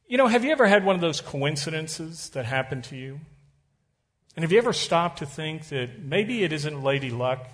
You 0.07 0.19
know, 0.19 0.29
have 0.29 0.45
you 0.45 0.53
ever 0.53 0.67
had 0.67 0.85
one 0.85 0.95
of 0.95 1.01
those 1.01 1.21
coincidences 1.21 2.29
that 2.31 2.45
happened 2.45 2.85
to 2.85 2.97
you? 2.97 3.21
And 4.37 4.45
have 4.45 4.53
you 4.53 4.59
ever 4.59 4.73
stopped 4.73 5.19
to 5.19 5.27
think 5.27 5.69
that 5.71 5.99
maybe 5.99 6.45
it 6.45 6.53
isn't 6.53 6.83
lady 6.83 7.11
luck, 7.11 7.49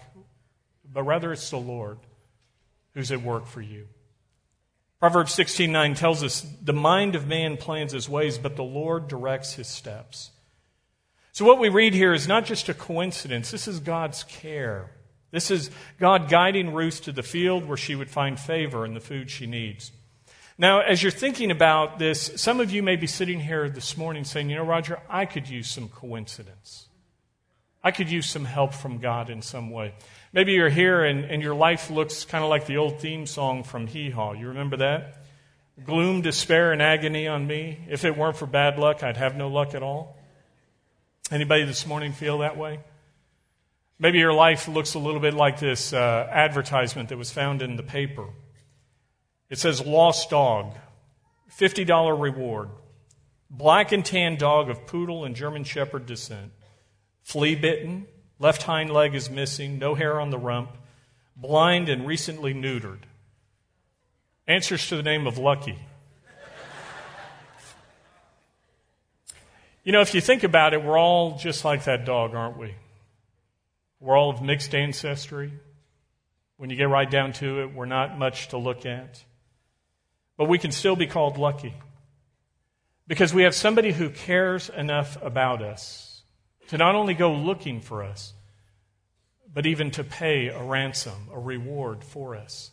but 0.93 1.05
rather 1.05 1.33
it's 1.33 1.49
the 1.49 1.59
Lord 1.59 1.99
who's 2.95 3.11
at 3.11 3.23
work 3.23 3.47
for 3.47 3.62
you? 3.62 3.89
Proverbs 4.99 5.33
16:9 5.33 5.95
tells 5.95 6.23
us, 6.23 6.41
"The 6.61 6.73
mind 6.73 7.15
of 7.15 7.27
man 7.27 7.57
plans 7.57 7.93
his 7.93 8.09
ways, 8.09 8.39
but 8.39 8.57
the 8.57 8.65
Lord 8.65 9.09
directs 9.09 9.55
his 9.55 9.69
steps." 9.69 10.31
So 11.33 11.47
what 11.47 11.59
we 11.59 11.71
read 11.71 11.95
here 11.95 12.12
is 12.12 12.29
not 12.29 12.45
just 12.45 12.69
a 12.69 12.75
coincidence. 12.75 13.51
This 13.51 13.67
is 13.67 13.81
God's 13.81 14.23
care. 14.25 14.91
This 15.31 15.51
is 15.51 15.71
God 15.99 16.29
guiding 16.29 16.75
Ruth 16.75 17.03
to 17.05 17.12
the 17.12 17.23
field 17.23 17.67
where 17.67 17.79
she 17.79 17.95
would 17.95 18.11
find 18.11 18.39
favor 18.39 18.85
and 18.85 18.95
the 18.95 19.01
food 19.01 19.31
she 19.31 19.47
needs. 19.47 19.93
Now, 20.59 20.81
as 20.81 21.03
you're 21.03 21.11
thinking 21.11 21.51
about 21.51 21.99
this, 21.99 22.33
some 22.37 22.61
of 22.61 22.71
you 22.71 22.83
may 22.83 22.97
be 22.97 23.07
sitting 23.07 23.41
here 23.41 23.71
this 23.71 23.97
morning 23.97 24.25
saying, 24.25 24.51
you 24.51 24.57
know, 24.57 24.65
Roger, 24.65 25.01
I 25.09 25.25
could 25.25 25.49
use 25.49 25.71
some 25.71 25.89
coincidence. 25.89 26.89
I 27.83 27.93
could 27.93 28.11
use 28.11 28.29
some 28.29 28.45
help 28.45 28.75
from 28.75 28.99
God 28.99 29.31
in 29.31 29.41
some 29.41 29.71
way. 29.71 29.95
Maybe 30.35 30.53
you're 30.53 30.69
here 30.69 31.03
and, 31.03 31.25
and 31.25 31.43
your 31.43 31.55
life 31.55 31.91
looks 31.91 32.27
kind 32.27 32.45
of 32.45 32.51
like 32.51 32.67
the 32.67 32.77
old 32.77 33.01
theme 33.01 33.25
song 33.25 33.65
from 33.65 33.87
Hee 33.87 34.11
Haw. 34.11 34.35
You 34.35 34.49
remember 34.49 34.77
that? 34.77 35.25
Gloom, 35.83 36.21
despair, 36.21 36.73
and 36.73 36.83
agony 36.83 37.27
on 37.27 37.47
me. 37.47 37.79
If 37.89 38.05
it 38.05 38.19
weren't 38.19 38.37
for 38.37 38.47
bad 38.47 38.79
luck, 38.79 39.03
I'd 39.03 39.17
have 39.17 39.35
no 39.35 39.49
luck 39.49 39.75
at 39.75 39.83
all. 39.83 40.19
Anybody 41.33 41.65
this 41.65 41.87
morning 41.87 42.12
feel 42.12 42.39
that 42.39 42.59
way? 42.59 42.81
Maybe 43.99 44.19
your 44.19 44.35
life 44.35 44.69
looks 44.69 44.93
a 44.93 44.99
little 44.99 45.19
bit 45.19 45.33
like 45.33 45.59
this 45.59 45.95
uh, 45.95 46.29
advertisement 46.31 47.09
that 47.09 47.17
was 47.17 47.31
found 47.31 47.62
in 47.62 47.77
the 47.77 47.83
paper. 47.83 48.27
It 49.49 49.59
says, 49.59 49.81
Lost 49.81 50.29
dog, 50.29 50.75
$50 51.59 52.21
reward. 52.21 52.69
Black 53.49 53.93
and 53.93 54.05
tan 54.05 54.37
dog 54.37 54.69
of 54.69 54.87
poodle 54.87 55.25
and 55.25 55.35
German 55.35 55.65
shepherd 55.65 56.05
descent. 56.05 56.53
Flea 57.23 57.55
bitten, 57.55 58.09
Left 58.39 58.65
hind 58.65 58.91
leg 58.93 59.15
is 59.15 59.31
missing, 59.31 59.79
no 59.79 59.95
hair 59.95 60.21
on 60.21 60.29
the 60.29 60.39
rump, 60.39 60.77
blind 61.35 61.89
and 61.89 62.07
recently 62.07 62.53
neutered. 62.53 63.05
Answers 64.47 64.87
to 64.89 64.97
the 64.97 65.03
name 65.03 65.27
of 65.27 65.39
Lucky. 65.39 65.79
You 69.85 69.93
know, 69.93 70.01
if 70.01 70.15
you 70.15 70.21
think 70.21 70.45
about 70.45 70.75
it, 70.75 70.85
we're 70.85 70.99
all 70.99 71.39
just 71.39 71.65
like 71.65 71.85
that 71.85 72.05
dog, 72.05 72.35
aren't 72.35 72.59
we? 72.59 72.75
We're 74.01 74.17
all 74.17 74.31
of 74.31 74.43
mixed 74.43 74.75
ancestry. 74.75 75.53
When 76.57 76.71
you 76.71 76.77
get 76.77 76.89
right 76.89 77.11
down 77.11 77.33
to 77.35 77.62
it, 77.62 77.75
we're 77.75 77.87
not 77.87 78.19
much 78.19 78.49
to 78.49 78.59
look 78.59 78.87
at. 78.87 79.25
But 80.37 80.49
we 80.49 80.59
can 80.59 80.73
still 80.73 80.97
be 80.97 81.07
called 81.07 81.39
lucky 81.39 81.75
because 83.07 83.35
we 83.35 83.43
have 83.43 83.55
somebody 83.55 83.93
who 83.93 84.11
cares 84.11 84.69
enough 84.71 85.21
about 85.23 85.62
us 85.62 86.23
to 86.69 86.79
not 86.79 86.95
only 86.95 87.15
go 87.15 87.33
looking 87.33 87.81
for 87.81 88.03
us, 88.03 88.33
but 89.53 89.67
even 89.67 89.91
to 89.93 90.05
pay 90.05 90.49
a 90.49 90.62
ransom, 90.62 91.29
a 91.33 91.39
reward 91.39 92.05
for 92.05 92.37
us. 92.37 92.71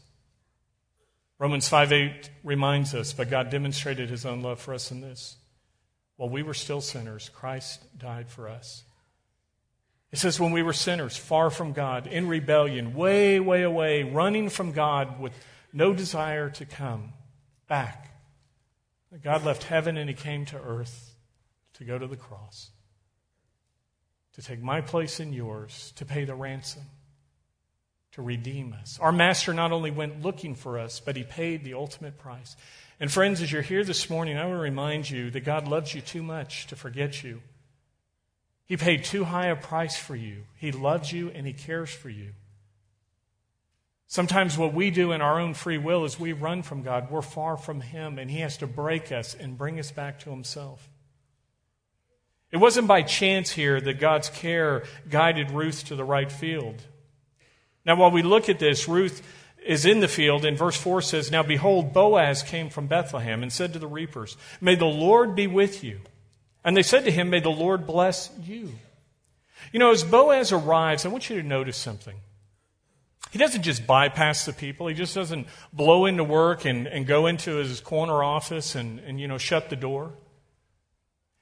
Romans 1.39 1.67
5 1.67 1.91
8 1.91 2.29
reminds 2.43 2.93
us, 2.93 3.13
but 3.13 3.29
God 3.29 3.49
demonstrated 3.49 4.09
his 4.09 4.25
own 4.25 4.41
love 4.41 4.59
for 4.59 4.73
us 4.73 4.91
in 4.91 5.01
this. 5.01 5.37
While 6.19 6.31
we 6.31 6.43
were 6.43 6.53
still 6.53 6.81
sinners, 6.81 7.29
Christ 7.29 7.97
died 7.97 8.29
for 8.29 8.49
us. 8.49 8.83
It 10.11 10.19
says, 10.19 10.37
when 10.37 10.51
we 10.51 10.61
were 10.61 10.73
sinners, 10.73 11.15
far 11.15 11.49
from 11.49 11.71
God, 11.71 12.07
in 12.07 12.27
rebellion, 12.27 12.93
way, 12.93 13.39
way 13.39 13.63
away, 13.63 14.03
running 14.03 14.49
from 14.49 14.73
God 14.73 15.17
with 15.21 15.31
no 15.71 15.93
desire 15.93 16.49
to 16.49 16.65
come 16.65 17.13
back, 17.69 18.19
God 19.23 19.45
left 19.45 19.63
heaven 19.63 19.95
and 19.95 20.09
he 20.09 20.13
came 20.13 20.43
to 20.47 20.59
earth 20.59 21.15
to 21.75 21.85
go 21.85 21.97
to 21.97 22.05
the 22.05 22.17
cross, 22.17 22.71
to 24.33 24.41
take 24.41 24.61
my 24.61 24.81
place 24.81 25.21
and 25.21 25.33
yours, 25.33 25.93
to 25.95 26.03
pay 26.03 26.25
the 26.25 26.35
ransom, 26.35 26.83
to 28.11 28.21
redeem 28.21 28.73
us. 28.73 28.99
Our 29.01 29.13
master 29.13 29.53
not 29.53 29.71
only 29.71 29.89
went 29.89 30.21
looking 30.21 30.55
for 30.55 30.79
us, 30.79 30.99
but 30.99 31.15
he 31.15 31.23
paid 31.23 31.63
the 31.63 31.75
ultimate 31.75 32.17
price. 32.17 32.57
And 32.99 33.11
friends, 33.11 33.41
as 33.41 33.51
you're 33.51 33.61
here 33.61 33.83
this 33.83 34.09
morning, 34.09 34.37
I 34.37 34.45
want 34.45 34.57
to 34.57 34.61
remind 34.61 35.09
you 35.09 35.31
that 35.31 35.45
God 35.45 35.67
loves 35.67 35.95
you 35.95 36.01
too 36.01 36.21
much 36.21 36.67
to 36.67 36.75
forget 36.75 37.23
you. 37.23 37.41
He 38.65 38.75
paid 38.75 39.05
too 39.05 39.23
high 39.23 39.47
a 39.47 39.55
price 39.55 39.97
for 39.97 40.15
you. 40.15 40.43
He 40.57 40.71
loves 40.71 41.11
you 41.11 41.29
and 41.29 41.47
He 41.47 41.53
cares 41.53 41.89
for 41.89 42.09
you. 42.09 42.33
Sometimes 44.05 44.57
what 44.57 44.73
we 44.73 44.91
do 44.91 45.11
in 45.11 45.21
our 45.21 45.39
own 45.39 45.53
free 45.53 45.77
will 45.77 46.03
is 46.03 46.19
we 46.19 46.33
run 46.33 46.61
from 46.61 46.81
God. 46.81 47.09
We're 47.09 47.21
far 47.21 47.57
from 47.57 47.79
Him, 47.79 48.17
and 48.17 48.29
He 48.29 48.39
has 48.39 48.57
to 48.57 48.67
break 48.67 49.11
us 49.11 49.35
and 49.35 49.57
bring 49.57 49.79
us 49.79 49.91
back 49.91 50.19
to 50.21 50.31
Himself. 50.31 50.89
It 52.51 52.57
wasn't 52.57 52.87
by 52.87 53.03
chance 53.03 53.51
here 53.51 53.79
that 53.79 53.99
God's 53.99 54.29
care 54.29 54.83
guided 55.09 55.51
Ruth 55.51 55.85
to 55.85 55.95
the 55.95 56.03
right 56.03 56.31
field. 56.31 56.81
Now, 57.85 57.95
while 57.95 58.11
we 58.11 58.23
look 58.23 58.49
at 58.49 58.59
this, 58.59 58.87
Ruth 58.87 59.21
is 59.65 59.85
in 59.85 59.99
the 59.99 60.07
field, 60.07 60.45
and 60.45 60.57
verse 60.57 60.77
4 60.77 61.01
says, 61.01 61.31
Now 61.31 61.43
behold, 61.43 61.93
Boaz 61.93 62.43
came 62.43 62.69
from 62.69 62.87
Bethlehem 62.87 63.43
and 63.43 63.51
said 63.51 63.73
to 63.73 63.79
the 63.79 63.87
reapers, 63.87 64.37
May 64.61 64.75
the 64.75 64.85
Lord 64.85 65.35
be 65.35 65.47
with 65.47 65.83
you. 65.83 65.99
And 66.63 66.75
they 66.75 66.83
said 66.83 67.05
to 67.05 67.11
him, 67.11 67.29
May 67.29 67.39
the 67.39 67.49
Lord 67.49 67.85
bless 67.85 68.31
you. 68.43 68.71
You 69.71 69.79
know, 69.79 69.91
as 69.91 70.03
Boaz 70.03 70.51
arrives, 70.51 71.05
I 71.05 71.09
want 71.09 71.29
you 71.29 71.41
to 71.41 71.47
notice 71.47 71.77
something. 71.77 72.15
He 73.31 73.37
doesn't 73.37 73.61
just 73.61 73.85
bypass 73.85 74.45
the 74.45 74.53
people. 74.53 74.87
He 74.87 74.95
just 74.95 75.13
doesn't 75.13 75.47
blow 75.71 76.05
into 76.05 76.23
work 76.23 76.65
and, 76.65 76.87
and 76.87 77.05
go 77.05 77.27
into 77.27 77.57
his 77.57 77.79
corner 77.79 78.23
office 78.23 78.73
and, 78.75 78.99
and, 78.99 79.19
you 79.19 79.27
know, 79.27 79.37
shut 79.37 79.69
the 79.69 79.75
door. 79.75 80.13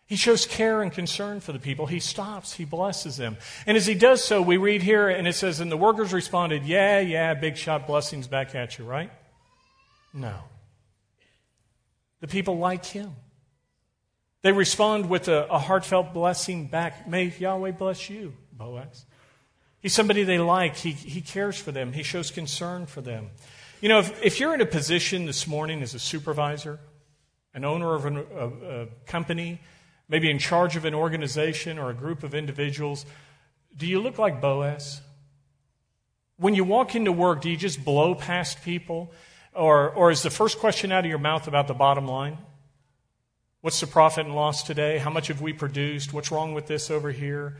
He 0.07 0.15
shows 0.15 0.45
care 0.45 0.81
and 0.81 0.91
concern 0.91 1.41
for 1.41 1.51
the 1.51 1.59
people. 1.59 1.85
He 1.85 1.99
stops. 1.99 2.53
He 2.53 2.63
blesses 2.63 3.17
them. 3.17 3.37
And 3.65 3.75
as 3.75 3.85
he 3.85 3.93
does 3.93 4.23
so, 4.23 4.41
we 4.41 4.55
read 4.55 4.81
here, 4.81 5.09
and 5.09 5.27
it 5.27 5.33
says, 5.33 5.59
And 5.59 5.69
the 5.69 5.77
workers 5.77 6.13
responded, 6.13 6.63
Yeah, 6.63 7.01
yeah, 7.01 7.33
big 7.33 7.57
shot 7.57 7.85
blessings 7.85 8.25
back 8.25 8.55
at 8.55 8.77
you, 8.77 8.85
right? 8.85 9.11
No. 10.13 10.35
The 12.21 12.27
people 12.27 12.57
like 12.57 12.85
him. 12.85 13.11
They 14.43 14.53
respond 14.53 15.09
with 15.09 15.27
a, 15.27 15.45
a 15.47 15.59
heartfelt 15.59 16.13
blessing 16.13 16.67
back. 16.67 17.07
May 17.07 17.25
Yahweh 17.37 17.71
bless 17.71 18.09
you, 18.09 18.33
Boaz. 18.53 19.05
He's 19.81 19.93
somebody 19.93 20.23
they 20.23 20.39
like. 20.39 20.77
He, 20.77 20.91
he 20.91 21.19
cares 21.19 21.57
for 21.57 21.73
them. 21.73 21.91
He 21.91 22.03
shows 22.03 22.31
concern 22.31 22.85
for 22.85 23.01
them. 23.01 23.31
You 23.81 23.89
know, 23.89 23.99
if, 23.99 24.23
if 24.23 24.39
you're 24.39 24.53
in 24.53 24.61
a 24.61 24.65
position 24.65 25.25
this 25.25 25.47
morning 25.47 25.81
as 25.83 25.93
a 25.93 25.99
supervisor, 25.99 26.79
an 27.53 27.65
owner 27.65 27.93
of 27.93 28.05
an, 28.05 28.17
a, 28.17 28.47
a 28.47 28.87
company, 29.05 29.59
maybe 30.09 30.29
in 30.29 30.39
charge 30.39 30.75
of 30.75 30.85
an 30.85 30.93
organization 30.93 31.77
or 31.77 31.89
a 31.89 31.93
group 31.93 32.23
of 32.23 32.33
individuals, 32.33 33.05
do 33.75 33.85
you 33.85 33.99
look 33.99 34.17
like 34.17 34.41
Boaz? 34.41 35.01
When 36.37 36.55
you 36.55 36.63
walk 36.63 36.95
into 36.95 37.11
work, 37.11 37.41
do 37.41 37.49
you 37.49 37.57
just 37.57 37.83
blow 37.83 38.15
past 38.15 38.63
people? 38.63 39.11
Or, 39.53 39.89
or 39.89 40.11
is 40.11 40.21
the 40.21 40.29
first 40.29 40.59
question 40.59 40.91
out 40.91 41.03
of 41.03 41.09
your 41.09 41.19
mouth 41.19 41.47
about 41.47 41.67
the 41.67 41.73
bottom 41.73 42.07
line? 42.07 42.37
What's 43.61 43.79
the 43.79 43.87
profit 43.87 44.25
and 44.25 44.35
loss 44.35 44.63
today? 44.63 44.99
How 44.99 45.09
much 45.09 45.27
have 45.27 45.41
we 45.41 45.51
produced? 45.51 46.13
What's 46.13 46.31
wrong 46.31 46.53
with 46.53 46.67
this 46.67 46.91
over 46.91 47.11
here? 47.11 47.57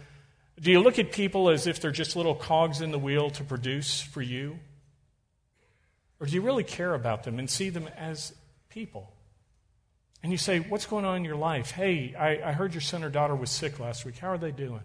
Do 0.60 0.72
you 0.72 0.80
look 0.80 1.00
at 1.00 1.12
people 1.12 1.50
as 1.50 1.68
if 1.68 1.82
they're 1.82 1.92
just 1.92 2.16
little 2.16 2.36
cogs 2.36 2.82
in 2.82 2.92
the 2.92 3.00
wheel 3.00 3.30
to 3.32 3.44
produce 3.44 4.02
for 4.02 4.22
you? 4.22 4.60
Or 6.20 6.28
do 6.28 6.34
you 6.34 6.42
really 6.42 6.64
care 6.64 6.94
about 6.94 7.24
them 7.24 7.40
and 7.40 7.50
see 7.50 7.70
them 7.70 7.88
as 7.98 8.34
people? 8.70 9.12
And 10.28 10.34
you 10.34 10.38
say, 10.38 10.60
What's 10.60 10.86
going 10.86 11.06
on 11.06 11.16
in 11.16 11.24
your 11.24 11.38
life? 11.38 11.72
Hey, 11.72 12.14
I, 12.14 12.50
I 12.50 12.52
heard 12.52 12.74
your 12.74 12.82
son 12.82 13.02
or 13.02 13.10
daughter 13.10 13.34
was 13.34 13.50
sick 13.50 13.80
last 13.80 14.04
week. 14.04 14.18
How 14.18 14.28
are 14.28 14.38
they 14.38 14.52
doing? 14.52 14.82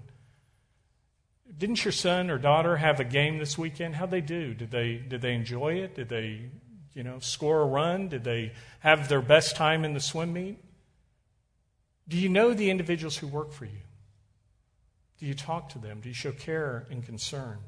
Didn't 1.58 1.84
your 1.84 1.90
son 1.90 2.30
or 2.30 2.38
daughter 2.38 2.76
have 2.76 3.00
a 3.00 3.04
game 3.04 3.38
this 3.38 3.58
weekend? 3.58 3.96
How'd 3.96 4.12
they 4.12 4.20
do? 4.20 4.54
Did 4.54 4.70
they, 4.70 4.98
did 4.98 5.20
they 5.20 5.34
enjoy 5.34 5.80
it? 5.80 5.96
Did 5.96 6.08
they, 6.08 6.42
you 6.94 7.02
know, 7.02 7.18
score 7.18 7.60
a 7.60 7.64
run? 7.64 8.06
Did 8.06 8.22
they 8.22 8.52
have 8.78 9.08
their 9.08 9.20
best 9.20 9.56
time 9.56 9.84
in 9.84 9.94
the 9.94 10.00
swim 10.00 10.32
meet? 10.32 10.58
Do 12.06 12.16
you 12.16 12.28
know 12.28 12.54
the 12.54 12.70
individuals 12.70 13.16
who 13.16 13.26
work 13.26 13.50
for 13.50 13.64
you? 13.64 13.82
Do 15.18 15.26
you 15.26 15.34
talk 15.34 15.70
to 15.70 15.80
them? 15.80 15.98
Do 16.02 16.08
you 16.08 16.14
show 16.14 16.30
care 16.30 16.86
and 16.88 17.04
concern? 17.04 17.58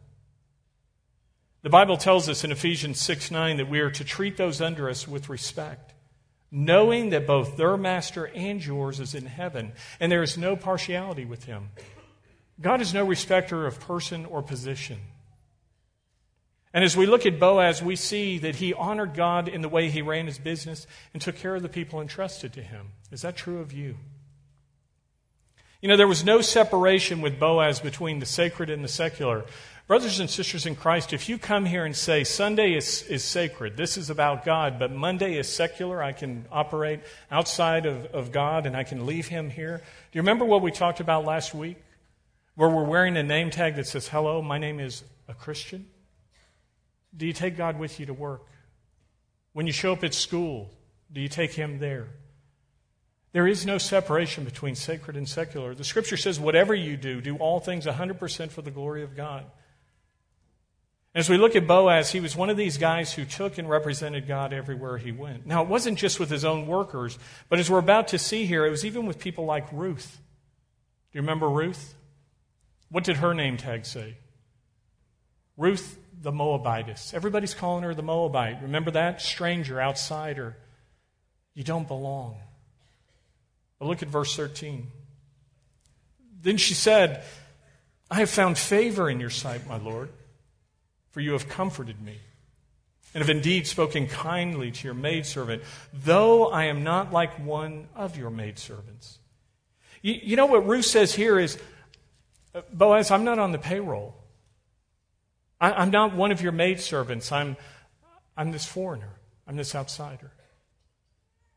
The 1.63 1.71
Bible 1.71 1.97
tells 1.97 2.29
us 2.29 2.45
in 2.45 2.53
Ephesians 2.53 3.01
6 3.01 3.33
9 3.33 3.57
that 3.57 3.69
we 3.69 3.81
are 3.81 3.91
to 3.91 4.05
treat 4.05 4.37
those 4.37 4.61
under 4.61 4.89
us 4.89 5.09
with 5.09 5.29
respect, 5.29 5.94
knowing 6.55 7.11
that 7.11 7.27
both 7.27 7.57
their 7.57 7.77
master 7.77 8.27
and 8.29 8.65
yours 8.65 9.01
is 9.01 9.13
in 9.13 9.27
heaven, 9.27 9.73
and 9.99 10.11
there 10.11 10.23
is 10.23 10.39
no 10.39 10.55
partiality 10.55 11.25
with 11.25 11.45
him. 11.45 11.71
God 12.61 12.81
is 12.81 12.95
no 12.95 13.05
respecter 13.05 13.67
of 13.67 13.81
person 13.81 14.25
or 14.25 14.41
position. 14.41 15.01
And 16.73 16.85
as 16.85 16.97
we 16.97 17.07
look 17.07 17.27
at 17.27 17.41
Boaz, 17.41 17.83
we 17.83 17.97
see 17.97 18.39
that 18.39 18.57
he 18.57 18.73
honored 18.73 19.15
God 19.15 19.49
in 19.49 19.63
the 19.63 19.69
way 19.69 19.91
he 19.91 20.01
ran 20.01 20.27
his 20.27 20.39
business 20.39 20.87
and 21.13 21.21
took 21.21 21.37
care 21.37 21.57
of 21.57 21.63
the 21.63 21.69
people 21.69 22.01
entrusted 22.01 22.53
to 22.53 22.63
him. 22.63 22.93
Is 23.11 23.23
that 23.23 23.37
true 23.37 23.59
of 23.59 23.73
you? 23.73 23.97
You 25.81 25.89
know, 25.89 25.97
there 25.97 26.09
was 26.09 26.25
no 26.25 26.41
separation 26.41 27.21
with 27.21 27.39
Boaz 27.39 27.81
between 27.81 28.21
the 28.21 28.27
sacred 28.27 28.71
and 28.71 28.83
the 28.83 28.89
secular. 28.89 29.45
Brothers 29.87 30.19
and 30.19 30.31
sisters 30.31 30.65
in 30.65 30.77
Christ, 30.77 31.13
if 31.13 31.29
you 31.29 31.37
come 31.37 31.67
here 31.67 31.85
and 31.85 31.95
say 31.95 32.25
Sunday 32.25 32.73
is, 32.73 33.03
is 33.03 33.23
sacred, 33.23 33.77
this 33.77 33.99
is 33.99 34.09
about 34.09 34.43
God, 34.43 34.79
but 34.79 34.91
Monday 34.91 35.37
is 35.37 35.47
secular, 35.47 36.03
I 36.03 36.13
can 36.13 36.47
operate 36.51 37.01
outside 37.31 37.85
of, 37.85 38.07
of 38.07 38.33
God 38.33 38.65
and 38.65 38.75
I 38.75 38.85
can 38.85 39.05
leave 39.05 39.29
Him 39.29 39.51
here. 39.51 39.77
Do 39.77 40.17
you 40.17 40.23
remember 40.23 40.47
what 40.47 40.63
we 40.63 40.71
talked 40.71 41.01
about 41.01 41.27
last 41.27 41.53
week? 41.53 41.77
Where 42.55 42.71
we're 42.71 42.85
wearing 42.85 43.19
a 43.19 43.23
name 43.23 43.51
tag 43.51 43.77
that 43.77 43.87
says, 43.87 44.09
Hello, 44.09 44.41
my 44.41 44.57
name 44.57 44.81
is 44.81 45.05
a 45.29 45.35
Christian? 45.35 45.87
Do 47.15 47.27
you 47.27 47.35
take 47.35 47.55
God 47.55 47.79
with 47.79 48.01
you 48.01 48.07
to 48.07 48.15
work? 48.15 48.47
When 49.53 49.67
you 49.67 49.73
show 49.73 49.93
up 49.93 50.03
at 50.03 50.15
school, 50.15 50.71
do 51.13 51.21
you 51.21 51.29
take 51.29 51.53
Him 51.53 51.79
there? 51.79 52.09
There 53.33 53.47
is 53.47 53.67
no 53.67 53.77
separation 53.77 54.45
between 54.45 54.77
sacred 54.77 55.15
and 55.15 55.29
secular. 55.29 55.75
The 55.75 55.85
scripture 55.85 56.17
says, 56.17 56.41
whatever 56.41 56.75
you 56.75 56.97
do, 56.97 57.21
do 57.21 57.37
all 57.37 57.61
things 57.61 57.85
100% 57.85 58.51
for 58.51 58.63
the 58.63 58.71
glory 58.71 59.03
of 59.03 59.15
God. 59.15 59.45
As 61.15 61.31
we 61.31 61.39
look 61.39 61.55
at 61.55 61.69
Boaz, 61.69 62.11
he 62.11 62.19
was 62.19 62.35
one 62.35 62.51
of 62.51 62.57
these 62.57 62.77
guys 62.77 63.13
who 63.13 63.25
took 63.25 63.57
and 63.57 63.71
represented 63.71 64.27
God 64.27 64.53
everywhere 64.53 64.99
he 64.99 65.13
went. 65.13 65.47
Now, 65.47 65.63
it 65.63 65.69
wasn't 65.69 65.97
just 65.97 66.19
with 66.19 66.29
his 66.29 66.45
own 66.45 66.67
workers, 66.67 67.19
but 67.49 67.61
as 67.61 67.71
we're 67.71 67.79
about 67.79 68.09
to 68.09 68.19
see 68.19 68.47
here, 68.47 68.67
it 68.67 68.71
was 68.71 68.85
even 68.85 69.07
with 69.07 69.21
people 69.21 69.45
like 69.45 69.73
Ruth. 69.73 70.19
Do 71.13 71.19
you 71.19 71.21
remember 71.21 71.49
Ruth? 71.49 71.95
What 72.91 73.05
did 73.05 73.19
her 73.19 73.33
name 73.33 73.57
tag 73.57 73.87
say? 73.87 74.17
Ruth 75.57 75.99
the 76.21 76.33
Moabitess. 76.33 77.15
Everybody's 77.15 77.55
calling 77.55 77.85
her 77.85 77.95
the 77.95 78.03
Moabite. 78.03 78.63
Remember 78.63 78.91
that? 78.91 79.21
Stranger, 79.21 79.81
outsider. 79.81 80.57
You 81.55 81.63
don't 81.63 81.87
belong. 81.87 82.39
But 83.79 83.87
look 83.87 84.03
at 84.03 84.09
verse 84.09 84.35
13. 84.35 84.91
Then 86.41 86.57
she 86.57 86.75
said, 86.75 87.23
I 88.11 88.17
have 88.17 88.31
found 88.31 88.59
favor 88.59 89.09
in 89.09 89.21
your 89.21 89.31
sight, 89.31 89.67
my 89.67 89.77
Lord, 89.79 90.09
for 91.15 91.21
you 91.21 91.31
have 91.31 91.49
comforted 91.49 92.03
me, 92.03 92.17
and 93.15 93.23
have 93.23 93.31
indeed 93.31 93.69
spoken 93.69 94.09
kindly 94.09 94.73
to 94.73 94.85
your 94.85 94.95
maidservant, 94.95 95.63
though 95.93 96.49
I 96.49 96.65
am 96.65 96.83
not 96.83 97.13
like 97.13 97.39
one 97.39 97.87
of 97.95 98.17
your 98.17 98.31
maidservants. 98.31 99.21
You, 100.03 100.15
you 100.21 100.35
know 100.35 100.47
what 100.47 100.67
Ruth 100.67 100.87
says 100.87 101.15
here 101.15 101.39
is, 101.39 101.57
Uh, 102.53 102.63
Boaz, 102.73 103.13
I'm 103.13 103.23
not 103.23 103.39
on 103.39 103.53
the 103.53 103.59
payroll. 103.59 104.17
I, 105.61 105.83
am 105.85 105.91
not 105.91 106.17
one 106.17 106.33
of 106.33 106.43
your 106.43 106.51
maidservants. 106.51 107.31
I'm, 107.31 107.57
I'm 108.37 108.51
this 108.51 108.67
foreigner. 108.67 109.21
I'm 109.47 109.57
this 109.57 109.73
outsider. 109.77 110.33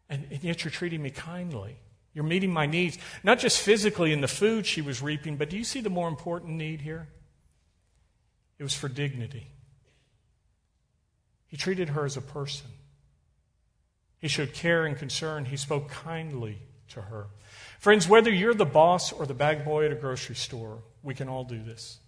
And, 0.07 0.27
and 0.31 0.43
yet 0.43 0.63
you're 0.63 0.71
treating 0.71 1.01
me 1.01 1.09
kindly. 1.09 1.77
You're 2.13 2.25
meeting 2.25 2.53
my 2.53 2.67
needs, 2.67 2.99
not 3.23 3.39
just 3.39 3.59
physically 3.59 4.13
in 4.13 4.21
the 4.21 4.27
food 4.27 4.67
she 4.67 4.83
was 4.83 5.01
reaping, 5.01 5.35
but 5.35 5.49
do 5.49 5.57
you 5.57 5.63
see 5.63 5.81
the 5.81 5.89
more 5.89 6.07
important 6.07 6.53
need 6.53 6.81
here? 6.81 7.07
It 8.59 8.63
was 8.63 8.73
for 8.73 8.87
dignity. 8.87 9.47
He 11.47 11.57
treated 11.57 11.89
her 11.89 12.05
as 12.05 12.17
a 12.17 12.21
person. 12.21 12.67
He 14.19 14.27
showed 14.27 14.53
care 14.53 14.85
and 14.85 14.97
concern. 14.97 15.45
He 15.45 15.57
spoke 15.57 15.89
kindly 15.89 16.57
to 16.89 17.01
her. 17.01 17.27
Friends, 17.79 18.07
whether 18.07 18.31
you're 18.31 18.53
the 18.53 18.65
boss 18.65 19.11
or 19.11 19.25
the 19.25 19.33
bag 19.33 19.63
boy 19.63 19.85
at 19.85 19.91
a 19.91 19.95
grocery 19.95 20.35
store, 20.35 20.79
we 21.03 21.13
can 21.13 21.29
all 21.29 21.43
do 21.43 21.61
this. 21.61 21.99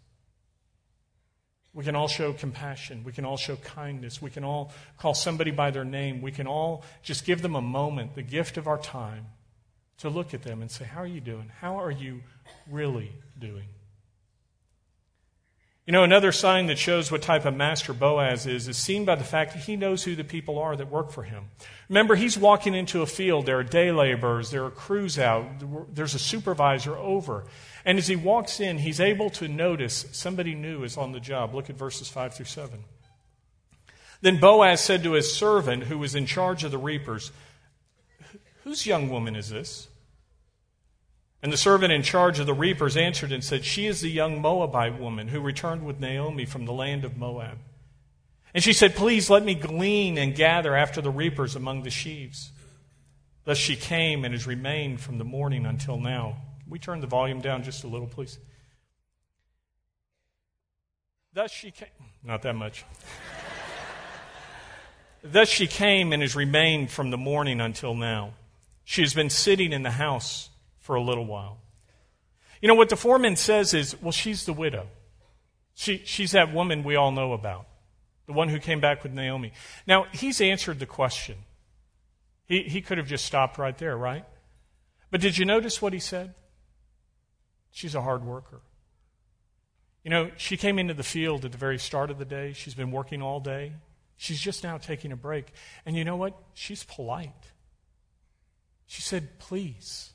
We 1.73 1.83
can 1.83 1.95
all 1.95 2.07
show 2.07 2.33
compassion. 2.33 3.03
We 3.03 3.11
can 3.11 3.25
all 3.25 3.37
show 3.37 3.55
kindness. 3.55 4.21
We 4.21 4.31
can 4.31 4.43
all 4.43 4.73
call 4.97 5.13
somebody 5.13 5.51
by 5.51 5.69
their 5.69 5.85
name. 5.85 6.21
We 6.21 6.31
can 6.31 6.47
all 6.47 6.83
just 7.03 7.25
give 7.25 7.41
them 7.41 7.55
a 7.55 7.61
moment, 7.61 8.15
the 8.15 8.23
gift 8.23 8.57
of 8.57 8.67
our 8.67 8.79
time, 8.79 9.27
to 9.99 10.09
look 10.09 10.33
at 10.33 10.41
them 10.41 10.61
and 10.61 10.71
say, 10.71 10.85
How 10.85 11.01
are 11.01 11.07
you 11.07 11.21
doing? 11.21 11.51
How 11.59 11.75
are 11.77 11.91
you 11.91 12.21
really 12.69 13.11
doing? 13.37 13.65
You 15.89 15.93
know, 15.93 16.03
another 16.03 16.31
sign 16.31 16.67
that 16.67 16.77
shows 16.77 17.11
what 17.11 17.23
type 17.23 17.45
of 17.45 17.55
master 17.55 17.93
Boaz 17.93 18.45
is 18.45 18.67
is 18.67 18.77
seen 18.77 19.05
by 19.05 19.15
the 19.15 19.23
fact 19.23 19.53
that 19.53 19.63
he 19.63 19.75
knows 19.75 20.03
who 20.03 20.15
the 20.15 20.23
people 20.23 20.59
are 20.59 20.75
that 20.75 20.87
work 20.87 21.09
for 21.09 21.23
him. 21.23 21.45
Remember, 21.89 22.13
he's 22.13 22.37
walking 22.37 22.75
into 22.75 23.01
a 23.01 23.07
field. 23.07 23.47
There 23.47 23.57
are 23.57 23.63
day 23.63 23.91
laborers, 23.91 24.51
there 24.51 24.63
are 24.65 24.69
crews 24.69 25.17
out, 25.17 25.47
there's 25.91 26.13
a 26.13 26.19
supervisor 26.19 26.95
over. 26.95 27.45
And 27.85 27.97
as 27.97 28.05
he 28.05 28.15
walks 28.15 28.59
in, 28.59 28.77
he's 28.77 28.99
able 28.99 29.31
to 29.31 29.47
notice 29.47 30.05
somebody 30.11 30.53
new 30.53 30.83
is 30.83 30.95
on 30.95 31.11
the 31.11 31.19
job. 31.19 31.55
Look 31.55 31.71
at 31.71 31.75
verses 31.75 32.07
5 32.07 32.35
through 32.35 32.45
7. 32.45 32.83
Then 34.21 34.39
Boaz 34.39 34.81
said 34.81 35.01
to 35.01 35.13
his 35.13 35.33
servant 35.33 35.85
who 35.85 35.97
was 35.97 36.13
in 36.13 36.27
charge 36.27 36.63
of 36.63 36.69
the 36.69 36.77
reapers, 36.77 37.31
Whose 38.63 38.85
young 38.85 39.09
woman 39.09 39.35
is 39.35 39.49
this? 39.49 39.87
And 41.41 41.53
the 41.53 41.57
servant 41.57 41.93
in 41.93 42.03
charge 42.03 42.39
of 42.39 42.45
the 42.45 42.53
reapers 42.53 42.97
answered 42.97 43.31
and 43.31 43.43
said, 43.43 43.63
She 43.63 43.85
is 43.85 44.01
the 44.01 44.09
young 44.09 44.41
Moabite 44.41 44.99
woman 44.99 45.29
who 45.29 45.39
returned 45.39 45.85
with 45.85 45.99
Naomi 45.99 46.45
from 46.45 46.65
the 46.65 46.73
land 46.73 47.05
of 47.05 47.17
Moab. 47.17 47.59
And 48.53 48.63
she 48.63 48.73
said, 48.73 48.95
Please 48.95 49.29
let 49.29 49.43
me 49.43 49.55
glean 49.55 50.17
and 50.17 50.35
gather 50.35 50.75
after 50.75 51.01
the 51.01 51.11
reapers 51.11 51.55
among 51.55 51.83
the 51.83 51.89
sheaves. 51.89 52.51
Thus 53.45 53.57
she 53.57 53.75
came 53.75 54.25
and 54.25 54.33
has 54.33 54.45
remained 54.45 54.99
from 54.99 55.17
the 55.17 55.23
morning 55.23 55.65
until 55.65 55.97
now. 55.97 56.41
Can 56.61 56.71
we 56.71 56.79
turn 56.79 56.99
the 56.99 57.07
volume 57.07 57.39
down 57.39 57.63
just 57.63 57.83
a 57.83 57.87
little, 57.87 58.07
please? 58.07 58.37
Thus 61.31 61.51
she 61.51 61.71
came, 61.71 61.87
not 62.23 62.41
that 62.41 62.55
much. 62.55 62.83
Thus 65.23 65.47
she 65.47 65.67
came 65.67 66.11
and 66.11 66.21
has 66.21 66.35
remained 66.35 66.91
from 66.91 67.11
the 67.11 67.17
morning 67.17 67.61
until 67.61 67.93
now. 67.93 68.33
She 68.83 69.01
has 69.01 69.13
been 69.13 69.29
sitting 69.29 69.71
in 69.71 69.83
the 69.83 69.91
house 69.91 70.48
for 70.89 70.95
a 70.95 71.03
little 71.03 71.27
while. 71.27 71.59
You 72.63 72.67
know, 72.67 72.73
what 72.73 72.89
the 72.89 72.95
foreman 72.95 73.35
says 73.35 73.75
is, 73.75 73.95
well, 74.01 74.11
she's 74.11 74.45
the 74.45 74.53
widow. 74.53 74.87
She, 75.75 76.01
she's 76.03 76.31
that 76.31 76.51
woman 76.51 76.83
we 76.83 76.95
all 76.95 77.11
know 77.11 77.33
about, 77.33 77.67
the 78.25 78.33
one 78.33 78.49
who 78.49 78.57
came 78.57 78.79
back 78.79 79.03
with 79.03 79.11
Naomi. 79.11 79.53
Now, 79.85 80.07
he's 80.11 80.41
answered 80.41 80.79
the 80.79 80.87
question. 80.87 81.35
He, 82.47 82.63
he 82.63 82.81
could 82.81 82.97
have 82.97 83.05
just 83.05 83.23
stopped 83.23 83.59
right 83.59 83.77
there, 83.77 83.95
right? 83.95 84.25
But 85.11 85.21
did 85.21 85.37
you 85.37 85.45
notice 85.45 85.79
what 85.79 85.93
he 85.93 85.99
said? 85.99 86.33
She's 87.69 87.93
a 87.93 88.01
hard 88.01 88.23
worker. 88.23 88.61
You 90.03 90.09
know, 90.09 90.31
she 90.37 90.57
came 90.57 90.79
into 90.79 90.95
the 90.95 91.03
field 91.03 91.45
at 91.45 91.51
the 91.51 91.59
very 91.59 91.77
start 91.77 92.09
of 92.09 92.17
the 92.17 92.25
day. 92.25 92.53
She's 92.53 92.73
been 92.73 92.89
working 92.89 93.21
all 93.21 93.39
day. 93.39 93.73
She's 94.17 94.41
just 94.41 94.63
now 94.63 94.79
taking 94.79 95.11
a 95.11 95.15
break. 95.15 95.53
And 95.85 95.95
you 95.95 96.03
know 96.03 96.15
what? 96.15 96.35
She's 96.55 96.83
polite. 96.83 97.45
She 98.87 99.03
said, 99.03 99.37
please. 99.37 100.13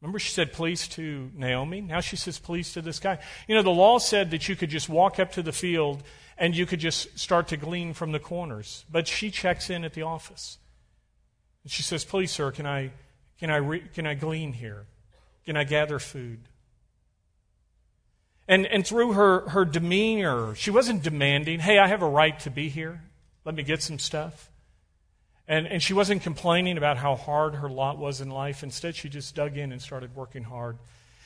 Remember, 0.00 0.18
she 0.18 0.30
said 0.30 0.52
please 0.52 0.88
to 0.88 1.30
Naomi. 1.34 1.82
Now 1.82 2.00
she 2.00 2.16
says 2.16 2.38
please 2.38 2.72
to 2.72 2.82
this 2.82 2.98
guy. 2.98 3.18
You 3.46 3.54
know, 3.54 3.62
the 3.62 3.70
law 3.70 3.98
said 3.98 4.30
that 4.30 4.48
you 4.48 4.56
could 4.56 4.70
just 4.70 4.88
walk 4.88 5.18
up 5.18 5.32
to 5.32 5.42
the 5.42 5.52
field 5.52 6.02
and 6.38 6.56
you 6.56 6.64
could 6.64 6.80
just 6.80 7.18
start 7.18 7.48
to 7.48 7.58
glean 7.58 7.92
from 7.92 8.12
the 8.12 8.18
corners. 8.18 8.86
But 8.90 9.06
she 9.06 9.30
checks 9.30 9.68
in 9.68 9.84
at 9.84 9.92
the 9.92 10.02
office. 10.02 10.58
And 11.62 11.70
she 11.70 11.82
says, 11.82 12.04
please, 12.04 12.30
sir, 12.30 12.50
can 12.50 12.66
I, 12.66 12.92
can 13.38 13.50
I, 13.50 13.56
re- 13.56 13.84
can 13.94 14.06
I 14.06 14.14
glean 14.14 14.54
here? 14.54 14.86
Can 15.44 15.56
I 15.56 15.64
gather 15.64 15.98
food? 15.98 16.40
And, 18.48 18.66
and 18.66 18.86
through 18.86 19.12
her, 19.12 19.48
her 19.50 19.64
demeanor, 19.64 20.54
she 20.54 20.70
wasn't 20.70 21.02
demanding, 21.02 21.60
hey, 21.60 21.78
I 21.78 21.86
have 21.86 22.02
a 22.02 22.08
right 22.08 22.38
to 22.40 22.50
be 22.50 22.68
here. 22.68 23.02
Let 23.44 23.54
me 23.54 23.62
get 23.62 23.82
some 23.82 23.98
stuff. 23.98 24.49
And, 25.50 25.66
and 25.66 25.82
she 25.82 25.94
wasn't 25.94 26.22
complaining 26.22 26.78
about 26.78 26.96
how 26.96 27.16
hard 27.16 27.56
her 27.56 27.68
lot 27.68 27.98
was 27.98 28.20
in 28.20 28.30
life. 28.30 28.62
Instead, 28.62 28.94
she 28.94 29.08
just 29.08 29.34
dug 29.34 29.58
in 29.58 29.72
and 29.72 29.82
started 29.82 30.14
working 30.14 30.44
hard. 30.44 30.78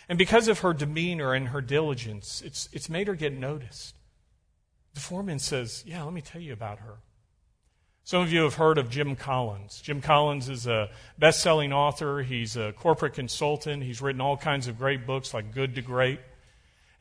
And 0.08 0.16
because 0.16 0.48
of 0.48 0.60
her 0.60 0.72
demeanor 0.72 1.34
and 1.34 1.48
her 1.48 1.60
diligence, 1.60 2.40
it's, 2.40 2.70
it's 2.72 2.88
made 2.88 3.06
her 3.06 3.14
get 3.14 3.34
noticed. 3.34 3.94
The 4.94 5.00
foreman 5.00 5.40
says, 5.40 5.84
Yeah, 5.86 6.04
let 6.04 6.14
me 6.14 6.22
tell 6.22 6.40
you 6.40 6.54
about 6.54 6.78
her. 6.78 6.94
Some 8.02 8.22
of 8.22 8.32
you 8.32 8.44
have 8.44 8.54
heard 8.54 8.78
of 8.78 8.88
Jim 8.88 9.14
Collins. 9.14 9.82
Jim 9.82 10.00
Collins 10.00 10.48
is 10.48 10.66
a 10.66 10.88
best 11.18 11.40
selling 11.40 11.74
author, 11.74 12.22
he's 12.22 12.56
a 12.56 12.72
corporate 12.72 13.12
consultant, 13.12 13.82
he's 13.82 14.00
written 14.00 14.22
all 14.22 14.38
kinds 14.38 14.68
of 14.68 14.78
great 14.78 15.06
books 15.06 15.34
like 15.34 15.52
Good 15.52 15.74
to 15.74 15.82
Great. 15.82 16.20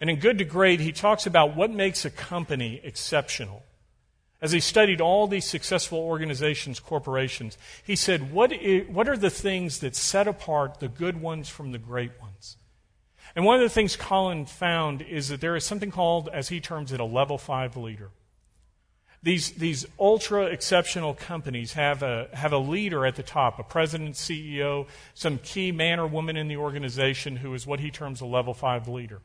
And 0.02 0.10
in 0.10 0.20
Good 0.20 0.40
to 0.40 0.46
Great, 0.46 0.82
he 0.82 0.92
talks 0.92 1.26
about 1.26 1.56
what 1.56 1.72
makes 1.72 2.04
a 2.04 2.10
company 2.10 2.82
exceptional. 2.84 3.64
As 4.44 4.52
he 4.52 4.60
studied 4.60 5.00
all 5.00 5.26
these 5.26 5.46
successful 5.46 6.00
organizations, 6.00 6.82
corporations, 6.82 7.58
he 7.82 7.96
said, 7.96 8.34
what, 8.34 8.52
is, 8.52 8.86
what 8.90 9.08
are 9.08 9.16
the 9.16 9.30
things 9.30 9.80
that 9.80 9.96
set 9.96 10.28
apart 10.28 10.82
the 10.82 10.90
good 10.90 11.22
ones 11.22 11.48
from 11.48 11.72
the 11.72 11.78
great 11.78 12.12
ones? 12.22 12.58
And 13.38 13.46
one 13.46 13.56
of 13.56 13.62
the 13.62 13.70
things 13.70 13.96
Collins 13.96 14.52
found 14.52 15.02
is 15.02 15.30
that 15.30 15.40
there 15.40 15.56
is 15.56 15.64
something 15.64 15.92
called, 15.92 16.28
as 16.28 16.50
he 16.50 16.60
terms 16.60 16.92
it, 16.92 17.00
a 17.00 17.06
level 17.06 17.38
five 17.38 17.78
leader. 17.78 18.10
These, 19.24 19.52
these 19.52 19.86
ultra 19.98 20.48
exceptional 20.48 21.14
companies 21.14 21.72
have 21.74 22.04
a, 22.04 22.28
have 22.34 22.52
a 22.52 22.58
leader 22.58 23.06
at 23.06 23.16
the 23.16 23.24
top, 23.24 23.60
a 23.60 23.64
president, 23.64 24.16
CEO, 24.16 24.88
some 25.14 25.38
key 25.38 25.72
man 25.72 26.02
or 26.02 26.06
woman 26.08 26.36
in 26.36 26.50
the 26.50 26.58
organization 26.58 27.38
who 27.38 27.54
is 27.54 27.66
what 27.66 27.80
he 27.80 27.92
terms 27.92 28.20
a 28.20 28.26
level 28.26 28.54
five 28.54 28.90
leader. 28.90 29.22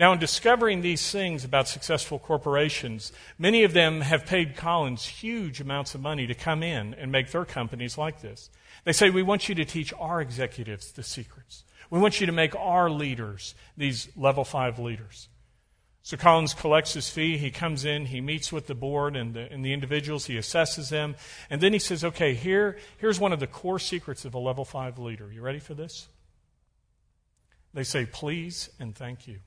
Now, 0.00 0.14
in 0.14 0.18
discovering 0.18 0.80
these 0.80 1.10
things 1.10 1.44
about 1.44 1.68
successful 1.68 2.18
corporations, 2.18 3.12
many 3.38 3.64
of 3.64 3.74
them 3.74 4.00
have 4.00 4.24
paid 4.24 4.56
Collins 4.56 5.04
huge 5.04 5.60
amounts 5.60 5.94
of 5.94 6.00
money 6.00 6.26
to 6.26 6.34
come 6.34 6.62
in 6.62 6.94
and 6.94 7.12
make 7.12 7.30
their 7.30 7.44
companies 7.44 7.98
like 7.98 8.22
this. 8.22 8.48
They 8.84 8.94
say, 8.94 9.10
We 9.10 9.22
want 9.22 9.50
you 9.50 9.54
to 9.56 9.64
teach 9.66 9.92
our 10.00 10.22
executives 10.22 10.92
the 10.92 11.02
secrets. 11.02 11.64
We 11.90 12.00
want 12.00 12.18
you 12.18 12.24
to 12.24 12.32
make 12.32 12.56
our 12.56 12.88
leaders 12.88 13.54
these 13.76 14.08
level 14.16 14.42
five 14.42 14.78
leaders. 14.78 15.28
So 16.02 16.16
Collins 16.16 16.54
collects 16.54 16.94
his 16.94 17.10
fee. 17.10 17.36
He 17.36 17.50
comes 17.50 17.84
in, 17.84 18.06
he 18.06 18.22
meets 18.22 18.50
with 18.50 18.68
the 18.68 18.74
board 18.74 19.16
and 19.16 19.34
the, 19.34 19.52
and 19.52 19.62
the 19.62 19.74
individuals, 19.74 20.24
he 20.24 20.36
assesses 20.36 20.88
them, 20.88 21.14
and 21.50 21.60
then 21.60 21.74
he 21.74 21.78
says, 21.78 22.04
Okay, 22.04 22.32
here, 22.32 22.78
here's 22.96 23.20
one 23.20 23.34
of 23.34 23.40
the 23.40 23.46
core 23.46 23.78
secrets 23.78 24.24
of 24.24 24.32
a 24.32 24.38
level 24.38 24.64
five 24.64 24.98
leader. 24.98 25.30
You 25.30 25.42
ready 25.42 25.60
for 25.60 25.74
this? 25.74 26.08
They 27.74 27.84
say, 27.84 28.06
Please 28.06 28.70
and 28.80 28.96
thank 28.96 29.28
you. 29.28 29.40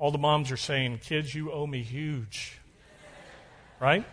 All 0.00 0.10
the 0.10 0.18
moms 0.18 0.50
are 0.50 0.56
saying, 0.56 1.00
Kids, 1.04 1.34
you 1.34 1.52
owe 1.52 1.66
me 1.66 1.82
huge. 1.82 2.58
Right? 3.78 4.04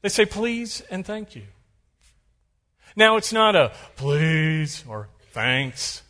They 0.00 0.08
say, 0.08 0.24
Please 0.24 0.80
and 0.90 1.04
thank 1.04 1.34
you. 1.34 1.42
Now, 2.94 3.16
it's 3.16 3.32
not 3.32 3.56
a 3.56 3.72
please 3.96 4.84
or 4.88 5.08
thanks. 5.32 6.02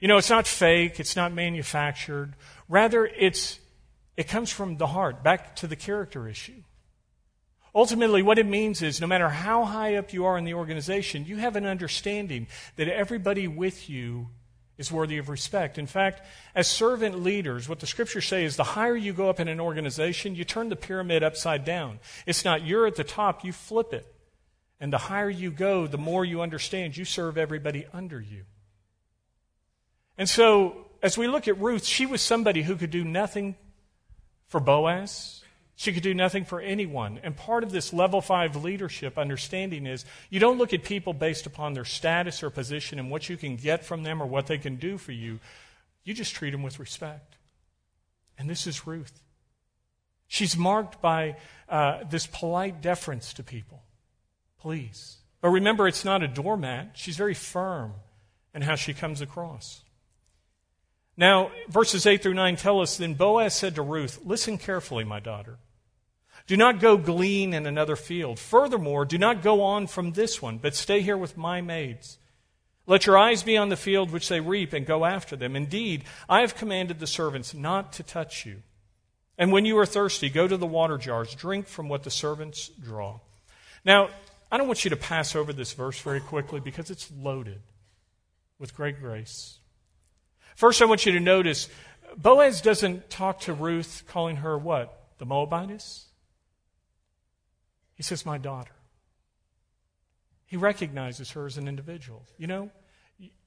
You 0.00 0.06
know, 0.06 0.18
it's 0.18 0.28
not 0.28 0.46
fake, 0.46 1.00
it's 1.00 1.16
not 1.16 1.32
manufactured. 1.32 2.34
Rather, 2.68 3.06
it's, 3.06 3.58
it 4.18 4.28
comes 4.28 4.50
from 4.50 4.76
the 4.76 4.88
heart, 4.88 5.24
back 5.24 5.56
to 5.56 5.66
the 5.66 5.74
character 5.74 6.28
issue. 6.28 6.62
Ultimately, 7.74 8.22
what 8.22 8.38
it 8.38 8.46
means 8.46 8.82
is 8.82 9.00
no 9.00 9.06
matter 9.06 9.30
how 9.30 9.64
high 9.64 9.94
up 9.94 10.12
you 10.12 10.26
are 10.26 10.36
in 10.36 10.44
the 10.44 10.54
organization, 10.54 11.24
you 11.24 11.38
have 11.38 11.56
an 11.56 11.64
understanding 11.64 12.48
that 12.76 12.88
everybody 12.88 13.48
with 13.48 13.88
you 13.88 14.28
is 14.78 14.92
worthy 14.92 15.18
of 15.18 15.28
respect. 15.28 15.76
In 15.76 15.86
fact, 15.86 16.22
as 16.54 16.68
servant 16.68 17.20
leaders, 17.22 17.68
what 17.68 17.80
the 17.80 17.86
scriptures 17.86 18.26
say 18.26 18.44
is 18.44 18.56
the 18.56 18.64
higher 18.64 18.96
you 18.96 19.12
go 19.12 19.28
up 19.28 19.40
in 19.40 19.48
an 19.48 19.60
organization, 19.60 20.36
you 20.36 20.44
turn 20.44 20.68
the 20.68 20.76
pyramid 20.76 21.22
upside 21.22 21.64
down. 21.64 21.98
It's 22.26 22.44
not 22.44 22.64
you're 22.64 22.86
at 22.86 22.94
the 22.94 23.04
top, 23.04 23.44
you 23.44 23.52
flip 23.52 23.92
it. 23.92 24.06
And 24.80 24.92
the 24.92 24.98
higher 24.98 25.28
you 25.28 25.50
go, 25.50 25.88
the 25.88 25.98
more 25.98 26.24
you 26.24 26.40
understand 26.40 26.96
you 26.96 27.04
serve 27.04 27.36
everybody 27.36 27.86
under 27.92 28.20
you. 28.20 28.44
And 30.16 30.28
so, 30.28 30.86
as 31.02 31.18
we 31.18 31.26
look 31.26 31.48
at 31.48 31.58
Ruth, 31.60 31.84
she 31.84 32.06
was 32.06 32.22
somebody 32.22 32.62
who 32.62 32.76
could 32.76 32.90
do 32.90 33.04
nothing 33.04 33.56
for 34.46 34.60
Boaz. 34.60 35.37
She 35.78 35.92
could 35.92 36.02
do 36.02 36.12
nothing 36.12 36.44
for 36.44 36.60
anyone. 36.60 37.20
And 37.22 37.36
part 37.36 37.62
of 37.62 37.70
this 37.70 37.92
level 37.92 38.20
five 38.20 38.56
leadership 38.56 39.16
understanding 39.16 39.86
is 39.86 40.04
you 40.28 40.40
don't 40.40 40.58
look 40.58 40.74
at 40.74 40.82
people 40.82 41.12
based 41.12 41.46
upon 41.46 41.72
their 41.72 41.84
status 41.84 42.42
or 42.42 42.50
position 42.50 42.98
and 42.98 43.12
what 43.12 43.28
you 43.28 43.36
can 43.36 43.54
get 43.54 43.84
from 43.84 44.02
them 44.02 44.20
or 44.20 44.26
what 44.26 44.48
they 44.48 44.58
can 44.58 44.74
do 44.74 44.98
for 44.98 45.12
you. 45.12 45.38
you 46.02 46.14
just 46.14 46.34
treat 46.34 46.50
them 46.50 46.64
with 46.64 46.80
respect. 46.80 47.36
And 48.36 48.50
this 48.50 48.66
is 48.66 48.88
Ruth. 48.88 49.22
She's 50.26 50.56
marked 50.56 51.00
by 51.00 51.36
uh, 51.68 52.02
this 52.10 52.26
polite 52.26 52.82
deference 52.82 53.32
to 53.34 53.44
people. 53.44 53.84
Please. 54.58 55.18
But 55.40 55.50
remember, 55.50 55.86
it's 55.86 56.04
not 56.04 56.24
a 56.24 56.28
doormat. 56.28 56.90
She's 56.94 57.16
very 57.16 57.34
firm 57.34 57.92
in 58.52 58.62
how 58.62 58.74
she 58.74 58.94
comes 58.94 59.20
across. 59.20 59.82
Now, 61.16 61.52
verses 61.68 62.04
8 62.04 62.20
through 62.20 62.34
9 62.34 62.56
tell 62.56 62.80
us 62.80 62.96
Then 62.96 63.14
Boaz 63.14 63.54
said 63.54 63.76
to 63.76 63.82
Ruth, 63.82 64.18
Listen 64.24 64.58
carefully, 64.58 65.04
my 65.04 65.20
daughter. 65.20 65.58
Do 66.48 66.56
not 66.56 66.80
go 66.80 66.96
glean 66.96 67.52
in 67.52 67.66
another 67.66 67.94
field. 67.94 68.38
Furthermore, 68.38 69.04
do 69.04 69.18
not 69.18 69.42
go 69.42 69.62
on 69.62 69.86
from 69.86 70.12
this 70.12 70.40
one, 70.40 70.56
but 70.56 70.74
stay 70.74 71.02
here 71.02 71.16
with 71.16 71.36
my 71.36 71.60
maids. 71.60 72.18
Let 72.86 73.04
your 73.04 73.18
eyes 73.18 73.42
be 73.42 73.58
on 73.58 73.68
the 73.68 73.76
field 73.76 74.10
which 74.10 74.30
they 74.30 74.40
reap 74.40 74.72
and 74.72 74.86
go 74.86 75.04
after 75.04 75.36
them. 75.36 75.54
Indeed, 75.54 76.04
I 76.26 76.40
have 76.40 76.56
commanded 76.56 77.00
the 77.00 77.06
servants 77.06 77.52
not 77.52 77.92
to 77.92 78.02
touch 78.02 78.46
you. 78.46 78.62
And 79.36 79.52
when 79.52 79.66
you 79.66 79.76
are 79.78 79.84
thirsty, 79.84 80.30
go 80.30 80.48
to 80.48 80.56
the 80.56 80.66
water 80.66 80.96
jars, 80.96 81.34
drink 81.34 81.66
from 81.66 81.90
what 81.90 82.02
the 82.02 82.10
servants 82.10 82.68
draw. 82.68 83.20
Now, 83.84 84.08
I 84.50 84.56
don't 84.56 84.66
want 84.66 84.84
you 84.84 84.90
to 84.90 84.96
pass 84.96 85.36
over 85.36 85.52
this 85.52 85.74
verse 85.74 86.00
very 86.00 86.20
quickly 86.20 86.60
because 86.60 86.90
it's 86.90 87.12
loaded 87.20 87.60
with 88.58 88.74
great 88.74 89.00
grace. 89.00 89.58
First, 90.56 90.80
I 90.80 90.86
want 90.86 91.04
you 91.04 91.12
to 91.12 91.20
notice 91.20 91.68
Boaz 92.16 92.62
doesn't 92.62 93.10
talk 93.10 93.40
to 93.40 93.52
Ruth 93.52 94.04
calling 94.08 94.36
her 94.36 94.56
what? 94.56 95.08
The 95.18 95.26
Moabitess? 95.26 96.07
He 97.98 98.02
says, 98.02 98.24
My 98.24 98.38
daughter. 98.38 98.72
He 100.46 100.56
recognizes 100.56 101.32
her 101.32 101.44
as 101.44 101.58
an 101.58 101.68
individual. 101.68 102.24
You 102.38 102.46
know, 102.46 102.70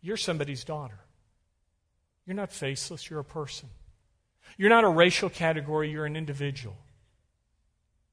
you're 0.02 0.18
somebody's 0.18 0.64
daughter. 0.64 1.00
You're 2.28 2.36
not 2.36 2.52
faceless, 2.52 3.10
you're 3.10 3.22
a 3.22 3.26
person. 3.26 3.70
You're 4.58 4.70
not 4.70 4.84
a 4.84 4.90
racial 4.90 5.30
category, 5.30 5.90
you're 5.90 6.06
an 6.06 6.16
individual. 6.16 6.78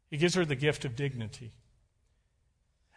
He 0.08 0.16
gives 0.16 0.34
her 0.36 0.46
the 0.46 0.54
gift 0.54 0.86
of 0.86 0.96
dignity. 0.96 1.52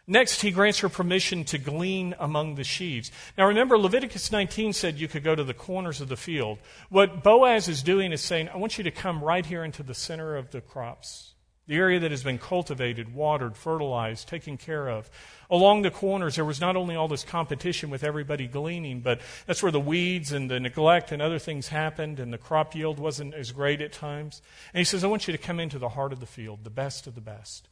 Next, 0.06 0.40
he 0.40 0.50
grants 0.50 0.78
her 0.78 0.88
permission 0.88 1.44
to 1.44 1.58
glean 1.58 2.14
among 2.18 2.54
the 2.54 2.64
sheaves. 2.64 3.12
Now 3.36 3.46
remember, 3.46 3.76
Leviticus 3.76 4.32
19 4.32 4.72
said 4.72 4.98
you 4.98 5.08
could 5.08 5.22
go 5.22 5.34
to 5.34 5.44
the 5.44 5.54
corners 5.54 6.00
of 6.00 6.08
the 6.08 6.16
field. 6.16 6.58
What 6.88 7.22
Boaz 7.22 7.68
is 7.68 7.82
doing 7.82 8.12
is 8.12 8.20
saying, 8.20 8.48
I 8.48 8.56
want 8.56 8.78
you 8.78 8.84
to 8.84 8.90
come 8.90 9.22
right 9.22 9.44
here 9.44 9.62
into 9.62 9.82
the 9.82 9.94
center 9.94 10.36
of 10.36 10.50
the 10.50 10.60
crops. 10.60 11.34
The 11.68 11.76
area 11.76 12.00
that 12.00 12.10
has 12.10 12.24
been 12.24 12.38
cultivated, 12.38 13.14
watered, 13.14 13.56
fertilized, 13.56 14.28
taken 14.28 14.56
care 14.56 14.88
of. 14.88 15.08
Along 15.48 15.82
the 15.82 15.92
corners, 15.92 16.34
there 16.34 16.44
was 16.44 16.60
not 16.60 16.74
only 16.74 16.96
all 16.96 17.06
this 17.06 17.22
competition 17.22 17.88
with 17.88 18.02
everybody 18.02 18.48
gleaning, 18.48 19.00
but 19.00 19.20
that's 19.46 19.62
where 19.62 19.70
the 19.70 19.78
weeds 19.78 20.32
and 20.32 20.50
the 20.50 20.58
neglect 20.58 21.12
and 21.12 21.22
other 21.22 21.38
things 21.38 21.68
happened, 21.68 22.18
and 22.18 22.32
the 22.32 22.38
crop 22.38 22.74
yield 22.74 22.98
wasn't 22.98 23.32
as 23.34 23.52
great 23.52 23.80
at 23.80 23.92
times. 23.92 24.42
And 24.74 24.78
he 24.78 24.84
says, 24.84 25.04
I 25.04 25.06
want 25.06 25.28
you 25.28 25.32
to 25.32 25.38
come 25.38 25.60
into 25.60 25.78
the 25.78 25.90
heart 25.90 26.12
of 26.12 26.18
the 26.18 26.26
field, 26.26 26.64
the 26.64 26.70
best 26.70 27.06
of 27.06 27.14
the 27.14 27.20
best. 27.20 27.68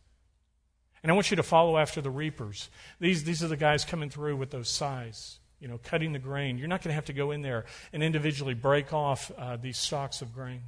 And 1.03 1.11
I 1.11 1.15
want 1.15 1.31
you 1.31 1.37
to 1.37 1.43
follow 1.43 1.77
after 1.77 2.01
the 2.01 2.11
reapers. 2.11 2.69
These, 3.01 3.25
these 3.25 3.43
are 3.43 3.49
the 3.49 3.57
guys 3.57 3.85
coming 3.85 4.11
through 4.11 4.37
with 4.37 4.51
those 4.51 4.69
scythes, 4.69 5.41
you 5.59 5.67
know, 5.67 5.81
cutting 5.83 6.13
the 6.13 6.19
grain. 6.19 6.59
You're 6.59 6.69
not 6.69 6.83
going 6.83 6.91
to 6.91 6.95
have 6.95 7.07
to 7.07 7.13
go 7.13 7.31
in 7.31 7.43
there 7.43 7.65
and 7.93 8.03
individually 8.03 8.55
break 8.55 8.93
off 8.93 9.33
uh, 9.37 9.57
these 9.57 9.79
stalks 9.79 10.23
of 10.23 10.33
grain. 10.35 10.61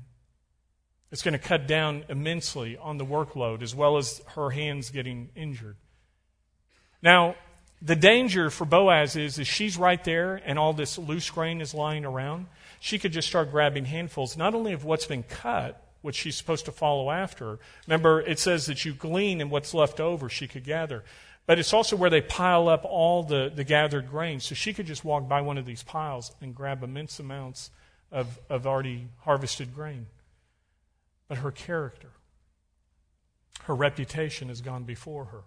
It's 1.12 1.22
going 1.22 1.32
to 1.32 1.38
cut 1.38 1.68
down 1.68 2.04
immensely 2.08 2.78
on 2.78 2.96
the 2.96 3.04
workload 3.04 3.60
as 3.62 3.74
well 3.74 3.98
as 3.98 4.22
her 4.34 4.50
hands 4.50 4.88
getting 4.88 5.28
injured. 5.36 5.76
Now, 7.02 7.36
the 7.82 7.94
danger 7.94 8.48
for 8.48 8.64
Boaz 8.64 9.14
is, 9.14 9.38
is 9.38 9.46
she's 9.46 9.76
right 9.76 10.02
there 10.04 10.40
and 10.44 10.58
all 10.58 10.72
this 10.72 10.98
loose 10.98 11.28
grain 11.28 11.60
is 11.60 11.74
lying 11.74 12.06
around. 12.06 12.46
She 12.80 12.98
could 12.98 13.12
just 13.12 13.28
start 13.28 13.50
grabbing 13.50 13.84
handfuls, 13.84 14.38
not 14.38 14.54
only 14.54 14.72
of 14.72 14.84
what's 14.84 15.04
been 15.04 15.22
cut, 15.22 15.86
which 16.00 16.16
she's 16.16 16.36
supposed 16.36 16.64
to 16.64 16.72
follow 16.72 17.10
after. 17.10 17.58
Remember, 17.86 18.22
it 18.22 18.38
says 18.38 18.64
that 18.66 18.84
you 18.86 18.94
glean 18.94 19.42
and 19.42 19.50
what's 19.50 19.74
left 19.74 20.00
over 20.00 20.30
she 20.30 20.48
could 20.48 20.64
gather. 20.64 21.04
But 21.44 21.58
it's 21.58 21.74
also 21.74 21.94
where 21.94 22.10
they 22.10 22.22
pile 22.22 22.68
up 22.68 22.86
all 22.86 23.22
the, 23.22 23.52
the 23.54 23.64
gathered 23.64 24.08
grain. 24.08 24.40
So 24.40 24.54
she 24.54 24.72
could 24.72 24.86
just 24.86 25.04
walk 25.04 25.28
by 25.28 25.42
one 25.42 25.58
of 25.58 25.66
these 25.66 25.82
piles 25.82 26.32
and 26.40 26.54
grab 26.54 26.82
immense 26.82 27.20
amounts 27.20 27.70
of, 28.10 28.38
of 28.48 28.66
already 28.66 29.08
harvested 29.20 29.74
grain. 29.74 30.06
But 31.32 31.38
her 31.38 31.50
character, 31.50 32.10
her 33.62 33.74
reputation 33.74 34.48
has 34.48 34.60
gone 34.60 34.84
before 34.84 35.24
her. 35.24 35.44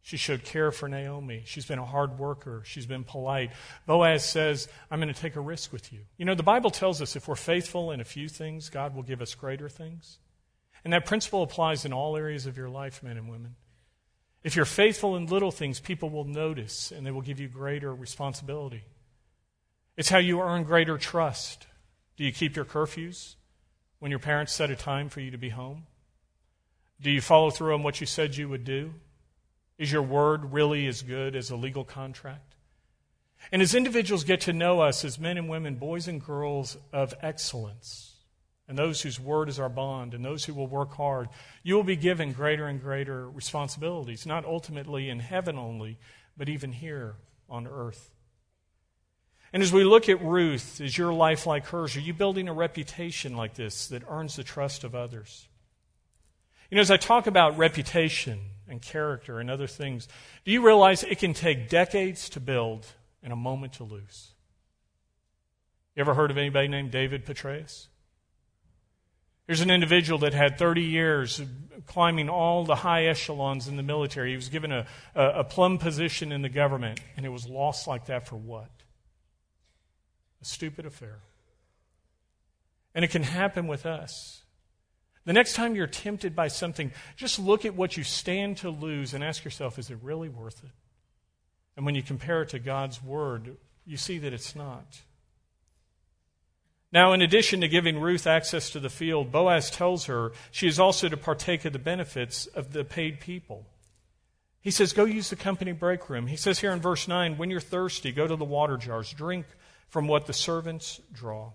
She 0.00 0.16
showed 0.16 0.42
care 0.42 0.72
for 0.72 0.88
Naomi. 0.88 1.42
She's 1.44 1.66
been 1.66 1.78
a 1.78 1.84
hard 1.84 2.18
worker. 2.18 2.62
She's 2.64 2.86
been 2.86 3.04
polite. 3.04 3.50
Boaz 3.84 4.24
says, 4.24 4.66
I'm 4.90 5.00
going 5.00 5.12
to 5.12 5.20
take 5.20 5.36
a 5.36 5.40
risk 5.42 5.70
with 5.70 5.92
you. 5.92 5.98
You 6.16 6.24
know, 6.24 6.34
the 6.34 6.42
Bible 6.42 6.70
tells 6.70 7.02
us 7.02 7.14
if 7.14 7.28
we're 7.28 7.34
faithful 7.34 7.90
in 7.90 8.00
a 8.00 8.04
few 8.04 8.26
things, 8.26 8.70
God 8.70 8.96
will 8.96 9.02
give 9.02 9.20
us 9.20 9.34
greater 9.34 9.68
things. 9.68 10.16
And 10.82 10.94
that 10.94 11.04
principle 11.04 11.42
applies 11.42 11.84
in 11.84 11.92
all 11.92 12.16
areas 12.16 12.46
of 12.46 12.56
your 12.56 12.70
life, 12.70 13.02
men 13.02 13.18
and 13.18 13.28
women. 13.28 13.56
If 14.42 14.56
you're 14.56 14.64
faithful 14.64 15.14
in 15.14 15.26
little 15.26 15.50
things, 15.50 15.78
people 15.78 16.08
will 16.08 16.24
notice 16.24 16.90
and 16.90 17.06
they 17.06 17.10
will 17.10 17.20
give 17.20 17.38
you 17.38 17.48
greater 17.48 17.94
responsibility. 17.94 18.84
It's 19.98 20.08
how 20.08 20.16
you 20.16 20.40
earn 20.40 20.64
greater 20.64 20.96
trust. 20.96 21.66
Do 22.16 22.24
you 22.24 22.32
keep 22.32 22.56
your 22.56 22.64
curfews 22.64 23.34
when 24.04 24.10
your 24.10 24.20
parents 24.20 24.52
set 24.52 24.70
a 24.70 24.76
time 24.76 25.08
for 25.08 25.20
you 25.20 25.30
to 25.30 25.38
be 25.38 25.48
home? 25.48 25.86
Do 27.00 27.10
you 27.10 27.22
follow 27.22 27.48
through 27.48 27.72
on 27.72 27.82
what 27.82 28.02
you 28.02 28.06
said 28.06 28.36
you 28.36 28.50
would 28.50 28.62
do? 28.62 28.92
Is 29.78 29.90
your 29.90 30.02
word 30.02 30.52
really 30.52 30.86
as 30.86 31.00
good 31.00 31.34
as 31.34 31.48
a 31.48 31.56
legal 31.56 31.84
contract? 31.84 32.54
And 33.50 33.62
as 33.62 33.74
individuals 33.74 34.22
get 34.22 34.42
to 34.42 34.52
know 34.52 34.80
us 34.80 35.06
as 35.06 35.18
men 35.18 35.38
and 35.38 35.48
women, 35.48 35.76
boys 35.76 36.06
and 36.06 36.22
girls 36.22 36.76
of 36.92 37.14
excellence, 37.22 38.16
and 38.68 38.76
those 38.76 39.00
whose 39.00 39.18
word 39.18 39.48
is 39.48 39.58
our 39.58 39.70
bond, 39.70 40.12
and 40.12 40.22
those 40.22 40.44
who 40.44 40.52
will 40.52 40.66
work 40.66 40.92
hard, 40.92 41.30
you 41.62 41.74
will 41.74 41.82
be 41.82 41.96
given 41.96 42.34
greater 42.34 42.66
and 42.66 42.82
greater 42.82 43.30
responsibilities, 43.30 44.26
not 44.26 44.44
ultimately 44.44 45.08
in 45.08 45.20
heaven 45.20 45.56
only, 45.56 45.96
but 46.36 46.50
even 46.50 46.72
here 46.72 47.14
on 47.48 47.66
earth. 47.66 48.10
And 49.54 49.62
as 49.62 49.72
we 49.72 49.84
look 49.84 50.10
at 50.10 50.22
Ruth, 50.22 50.82
is 50.82 50.98
your 50.98 51.14
life 51.14 51.46
like 51.46 51.64
hers? 51.66 51.96
Are 51.96 52.00
you 52.00 52.12
building 52.12 52.48
a 52.48 52.52
reputation 52.52 53.34
like 53.36 53.54
this 53.54 53.86
that 53.86 54.02
earns 54.06 54.36
the 54.36 54.44
trust 54.44 54.84
of 54.84 54.94
others? 54.94 55.48
You 56.70 56.74
know, 56.74 56.82
as 56.82 56.90
I 56.90 56.98
talk 56.98 57.26
about 57.26 57.56
reputation, 57.56 58.40
and 58.68 58.80
character 58.80 59.40
and 59.40 59.50
other 59.50 59.66
things. 59.66 60.08
Do 60.44 60.52
you 60.52 60.64
realize 60.64 61.02
it 61.02 61.18
can 61.18 61.34
take 61.34 61.68
decades 61.68 62.28
to 62.30 62.40
build 62.40 62.86
and 63.22 63.32
a 63.32 63.36
moment 63.36 63.74
to 63.74 63.84
lose? 63.84 64.32
You 65.94 66.00
ever 66.00 66.14
heard 66.14 66.30
of 66.30 66.38
anybody 66.38 66.68
named 66.68 66.90
David 66.90 67.24
Petraeus? 67.24 67.88
Here's 69.46 69.60
an 69.60 69.70
individual 69.70 70.18
that 70.20 70.32
had 70.32 70.58
30 70.58 70.82
years 70.82 71.42
climbing 71.86 72.30
all 72.30 72.64
the 72.64 72.76
high 72.76 73.06
echelons 73.06 73.68
in 73.68 73.76
the 73.76 73.82
military. 73.82 74.30
He 74.30 74.36
was 74.36 74.48
given 74.48 74.72
a, 74.72 74.86
a, 75.14 75.40
a 75.40 75.44
plum 75.44 75.76
position 75.76 76.32
in 76.32 76.40
the 76.40 76.48
government, 76.48 77.00
and 77.16 77.26
it 77.26 77.28
was 77.28 77.46
lost 77.46 77.86
like 77.86 78.06
that 78.06 78.26
for 78.26 78.36
what? 78.36 78.70
A 80.44 80.46
stupid 80.46 80.84
affair. 80.84 81.20
And 82.94 83.02
it 83.02 83.10
can 83.10 83.22
happen 83.22 83.66
with 83.66 83.86
us. 83.86 84.42
The 85.24 85.32
next 85.32 85.54
time 85.54 85.74
you're 85.74 85.86
tempted 85.86 86.36
by 86.36 86.48
something, 86.48 86.92
just 87.16 87.38
look 87.38 87.64
at 87.64 87.74
what 87.74 87.96
you 87.96 88.04
stand 88.04 88.58
to 88.58 88.68
lose 88.68 89.14
and 89.14 89.24
ask 89.24 89.42
yourself, 89.42 89.78
is 89.78 89.88
it 89.88 89.96
really 90.02 90.28
worth 90.28 90.62
it? 90.62 90.70
And 91.78 91.86
when 91.86 91.94
you 91.94 92.02
compare 92.02 92.42
it 92.42 92.50
to 92.50 92.58
God's 92.58 93.02
Word, 93.02 93.56
you 93.86 93.96
see 93.96 94.18
that 94.18 94.34
it's 94.34 94.54
not. 94.54 95.00
Now, 96.92 97.14
in 97.14 97.22
addition 97.22 97.62
to 97.62 97.68
giving 97.68 97.98
Ruth 97.98 98.26
access 98.26 98.68
to 98.70 98.80
the 98.80 98.90
field, 98.90 99.32
Boaz 99.32 99.70
tells 99.70 100.04
her 100.04 100.32
she 100.50 100.68
is 100.68 100.78
also 100.78 101.08
to 101.08 101.16
partake 101.16 101.64
of 101.64 101.72
the 101.72 101.78
benefits 101.78 102.44
of 102.44 102.74
the 102.74 102.84
paid 102.84 103.18
people. 103.18 103.64
He 104.60 104.70
says, 104.70 104.92
Go 104.92 105.06
use 105.06 105.30
the 105.30 105.36
company 105.36 105.72
break 105.72 106.10
room. 106.10 106.26
He 106.26 106.36
says 106.36 106.58
here 106.58 106.70
in 106.70 106.82
verse 106.82 107.08
9, 107.08 107.38
When 107.38 107.50
you're 107.50 107.60
thirsty, 107.60 108.12
go 108.12 108.26
to 108.26 108.36
the 108.36 108.44
water 108.44 108.76
jars, 108.76 109.10
drink 109.10 109.46
from 109.94 110.08
what 110.08 110.26
the 110.26 110.32
servants 110.32 111.00
draw. 111.12 111.52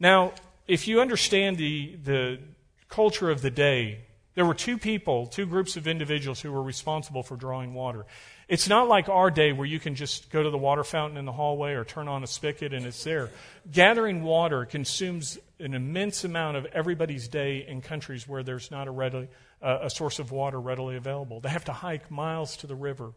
Now, 0.00 0.32
if 0.66 0.88
you 0.88 1.00
understand 1.00 1.56
the, 1.56 1.94
the 2.02 2.40
culture 2.88 3.30
of 3.30 3.40
the 3.40 3.52
day, 3.52 4.00
there 4.34 4.44
were 4.44 4.52
two 4.52 4.78
people, 4.78 5.28
two 5.28 5.46
groups 5.46 5.76
of 5.76 5.86
individuals 5.86 6.40
who 6.40 6.50
were 6.50 6.60
responsible 6.60 7.22
for 7.22 7.36
drawing 7.36 7.72
water. 7.72 8.04
It's 8.48 8.68
not 8.68 8.88
like 8.88 9.08
our 9.08 9.30
day 9.30 9.52
where 9.52 9.64
you 9.64 9.78
can 9.78 9.94
just 9.94 10.28
go 10.32 10.42
to 10.42 10.50
the 10.50 10.58
water 10.58 10.82
fountain 10.82 11.18
in 11.18 11.24
the 11.24 11.30
hallway 11.30 11.74
or 11.74 11.84
turn 11.84 12.08
on 12.08 12.24
a 12.24 12.26
spigot 12.26 12.74
and 12.74 12.84
it's 12.84 13.04
there. 13.04 13.30
Gathering 13.70 14.24
water 14.24 14.64
consumes 14.64 15.38
an 15.60 15.72
immense 15.72 16.24
amount 16.24 16.56
of 16.56 16.66
everybody's 16.72 17.28
day 17.28 17.64
in 17.68 17.80
countries 17.80 18.26
where 18.26 18.42
there's 18.42 18.72
not 18.72 18.88
a, 18.88 18.90
readily, 18.90 19.28
uh, 19.62 19.78
a 19.82 19.90
source 19.90 20.18
of 20.18 20.32
water 20.32 20.60
readily 20.60 20.96
available. 20.96 21.38
They 21.38 21.50
have 21.50 21.66
to 21.66 21.72
hike 21.72 22.10
miles 22.10 22.56
to 22.56 22.66
the 22.66 22.74
river. 22.74 23.12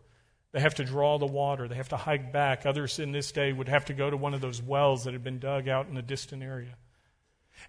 They 0.51 0.59
have 0.59 0.75
to 0.75 0.83
draw 0.83 1.17
the 1.17 1.25
water. 1.27 1.67
They 1.67 1.75
have 1.75 1.89
to 1.89 1.97
hike 1.97 2.33
back. 2.33 2.65
Others 2.65 2.97
in 2.99 3.11
this 3.11 3.31
day 3.31 3.53
would 3.53 3.69
have 3.69 3.85
to 3.85 3.93
go 3.93 4.09
to 4.09 4.17
one 4.17 4.33
of 4.33 4.41
those 4.41 4.61
wells 4.61 5.03
that 5.03 5.13
had 5.13 5.23
been 5.23 5.39
dug 5.39 5.67
out 5.67 5.87
in 5.87 5.97
a 5.97 6.01
distant 6.01 6.41
area. 6.41 6.75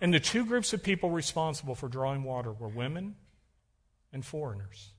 And 0.00 0.14
the 0.14 0.20
two 0.20 0.46
groups 0.46 0.72
of 0.72 0.82
people 0.82 1.10
responsible 1.10 1.74
for 1.74 1.88
drawing 1.88 2.22
water 2.22 2.52
were 2.52 2.68
women 2.68 3.16
and 4.12 4.24
foreigners. 4.24 4.92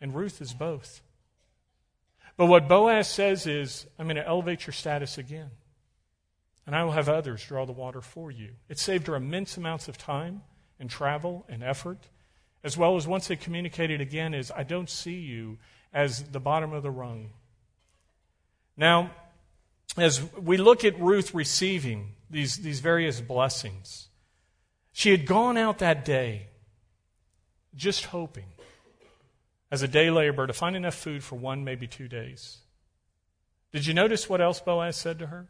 And 0.00 0.14
Ruth 0.14 0.40
is 0.40 0.54
both. 0.54 1.02
But 2.36 2.46
what 2.46 2.68
Boaz 2.68 3.08
says 3.08 3.46
is, 3.46 3.86
I'm 3.98 4.06
going 4.06 4.16
to 4.16 4.26
elevate 4.26 4.66
your 4.66 4.74
status 4.74 5.18
again. 5.18 5.50
and 6.66 6.74
I 6.74 6.82
will 6.84 6.92
have 6.92 7.08
others 7.08 7.44
draw 7.44 7.64
the 7.64 7.72
water 7.72 8.00
for 8.00 8.30
you. 8.30 8.50
It 8.68 8.78
saved 8.78 9.06
her 9.06 9.14
immense 9.14 9.56
amounts 9.56 9.88
of 9.88 9.96
time 9.96 10.42
and 10.80 10.90
travel 10.90 11.46
and 11.48 11.62
effort, 11.62 12.08
as 12.64 12.76
well 12.76 12.96
as 12.96 13.06
once 13.06 13.28
they 13.28 13.36
communicated 13.36 14.00
again, 14.00 14.34
is 14.34 14.50
I 14.50 14.64
don't 14.64 14.90
see 14.90 15.14
you 15.14 15.58
as 15.92 16.22
the 16.24 16.40
bottom 16.40 16.72
of 16.72 16.82
the 16.82 16.90
rung. 16.90 17.30
Now, 18.76 19.10
as 19.96 20.22
we 20.34 20.56
look 20.56 20.84
at 20.84 20.98
Ruth 21.00 21.34
receiving 21.34 22.12
these, 22.28 22.56
these 22.56 22.80
various 22.80 23.20
blessings, 23.20 24.08
she 24.92 25.10
had 25.10 25.26
gone 25.26 25.56
out 25.56 25.78
that 25.78 26.04
day 26.04 26.48
just 27.74 28.06
hoping, 28.06 28.46
as 29.70 29.82
a 29.82 29.88
day 29.88 30.10
laborer, 30.10 30.46
to 30.46 30.52
find 30.52 30.76
enough 30.76 30.94
food 30.94 31.22
for 31.22 31.36
one, 31.36 31.64
maybe 31.64 31.86
two 31.86 32.08
days. 32.08 32.58
Did 33.72 33.86
you 33.86 33.94
notice 33.94 34.28
what 34.28 34.40
else 34.40 34.60
Boaz 34.60 34.96
said 34.96 35.18
to 35.18 35.26
her? 35.26 35.48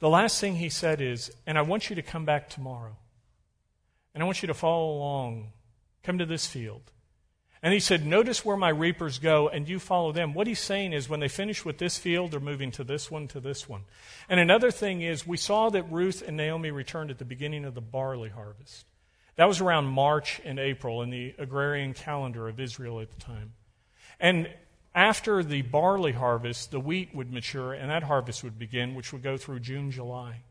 The 0.00 0.08
last 0.08 0.40
thing 0.40 0.56
he 0.56 0.68
said 0.68 1.00
is, 1.00 1.30
and 1.46 1.58
I 1.58 1.62
want 1.62 1.90
you 1.90 1.96
to 1.96 2.02
come 2.02 2.24
back 2.24 2.48
tomorrow. 2.48 2.96
And 4.14 4.22
I 4.22 4.26
want 4.26 4.42
you 4.42 4.48
to 4.48 4.54
follow 4.54 4.96
along. 4.96 5.52
Come 6.02 6.18
to 6.18 6.26
this 6.26 6.46
field. 6.46 6.90
And 7.62 7.74
he 7.74 7.80
said, 7.80 8.06
Notice 8.06 8.44
where 8.44 8.56
my 8.56 8.70
reapers 8.70 9.18
go, 9.18 9.48
and 9.48 9.68
you 9.68 9.78
follow 9.78 10.12
them. 10.12 10.32
What 10.32 10.46
he's 10.46 10.60
saying 10.60 10.92
is, 10.92 11.08
when 11.08 11.20
they 11.20 11.28
finish 11.28 11.64
with 11.64 11.78
this 11.78 11.98
field, 11.98 12.30
they're 12.30 12.40
moving 12.40 12.70
to 12.72 12.84
this 12.84 13.10
one, 13.10 13.28
to 13.28 13.40
this 13.40 13.68
one. 13.68 13.82
And 14.28 14.40
another 14.40 14.70
thing 14.70 15.02
is, 15.02 15.26
we 15.26 15.36
saw 15.36 15.68
that 15.70 15.90
Ruth 15.90 16.22
and 16.26 16.36
Naomi 16.36 16.70
returned 16.70 17.10
at 17.10 17.18
the 17.18 17.24
beginning 17.24 17.66
of 17.66 17.74
the 17.74 17.82
barley 17.82 18.30
harvest. 18.30 18.86
That 19.36 19.48
was 19.48 19.60
around 19.60 19.86
March 19.86 20.40
and 20.44 20.58
April 20.58 21.02
in 21.02 21.10
the 21.10 21.34
agrarian 21.38 21.92
calendar 21.92 22.48
of 22.48 22.60
Israel 22.60 23.00
at 23.00 23.10
the 23.10 23.20
time. 23.20 23.52
And 24.18 24.48
after 24.94 25.42
the 25.42 25.62
barley 25.62 26.12
harvest, 26.12 26.70
the 26.70 26.80
wheat 26.80 27.14
would 27.14 27.32
mature, 27.32 27.72
and 27.72 27.90
that 27.90 28.02
harvest 28.02 28.42
would 28.42 28.58
begin, 28.58 28.94
which 28.94 29.12
would 29.12 29.22
go 29.22 29.36
through 29.36 29.60
June, 29.60 29.90
July. 29.90 30.42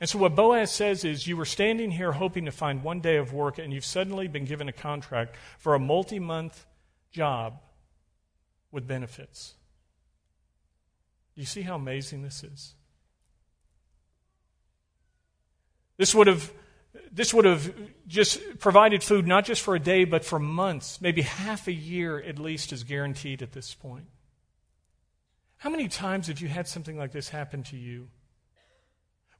And 0.00 0.08
so, 0.08 0.18
what 0.18 0.34
Boaz 0.34 0.70
says 0.70 1.04
is, 1.04 1.26
you 1.26 1.36
were 1.36 1.44
standing 1.44 1.90
here 1.90 2.12
hoping 2.12 2.46
to 2.46 2.52
find 2.52 2.82
one 2.82 3.00
day 3.00 3.16
of 3.16 3.32
work, 3.32 3.58
and 3.58 3.72
you've 3.72 3.84
suddenly 3.84 4.26
been 4.26 4.44
given 4.44 4.68
a 4.68 4.72
contract 4.72 5.36
for 5.58 5.74
a 5.74 5.78
multi 5.78 6.18
month 6.18 6.66
job 7.12 7.60
with 8.72 8.86
benefits. 8.86 9.54
Do 11.34 11.40
you 11.40 11.46
see 11.46 11.62
how 11.62 11.76
amazing 11.76 12.22
this 12.22 12.42
is? 12.42 12.74
This 15.96 16.14
would 16.14 16.26
have 16.26 16.52
this 17.10 17.32
would 17.32 17.44
have 17.44 17.72
just 18.06 18.40
provided 18.58 19.02
food 19.02 19.26
not 19.26 19.44
just 19.44 19.62
for 19.62 19.74
a 19.74 19.80
day, 19.80 20.04
but 20.04 20.24
for 20.24 20.38
months, 20.38 21.00
maybe 21.00 21.22
half 21.22 21.66
a 21.66 21.72
year 21.72 22.20
at 22.20 22.38
least 22.38 22.72
is 22.72 22.84
guaranteed 22.84 23.42
at 23.42 23.52
this 23.52 23.74
point. 23.74 24.06
How 25.56 25.70
many 25.70 25.88
times 25.88 26.26
have 26.26 26.40
you 26.40 26.48
had 26.48 26.68
something 26.68 26.96
like 26.96 27.12
this 27.12 27.28
happen 27.28 27.62
to 27.64 27.76
you? 27.76 28.08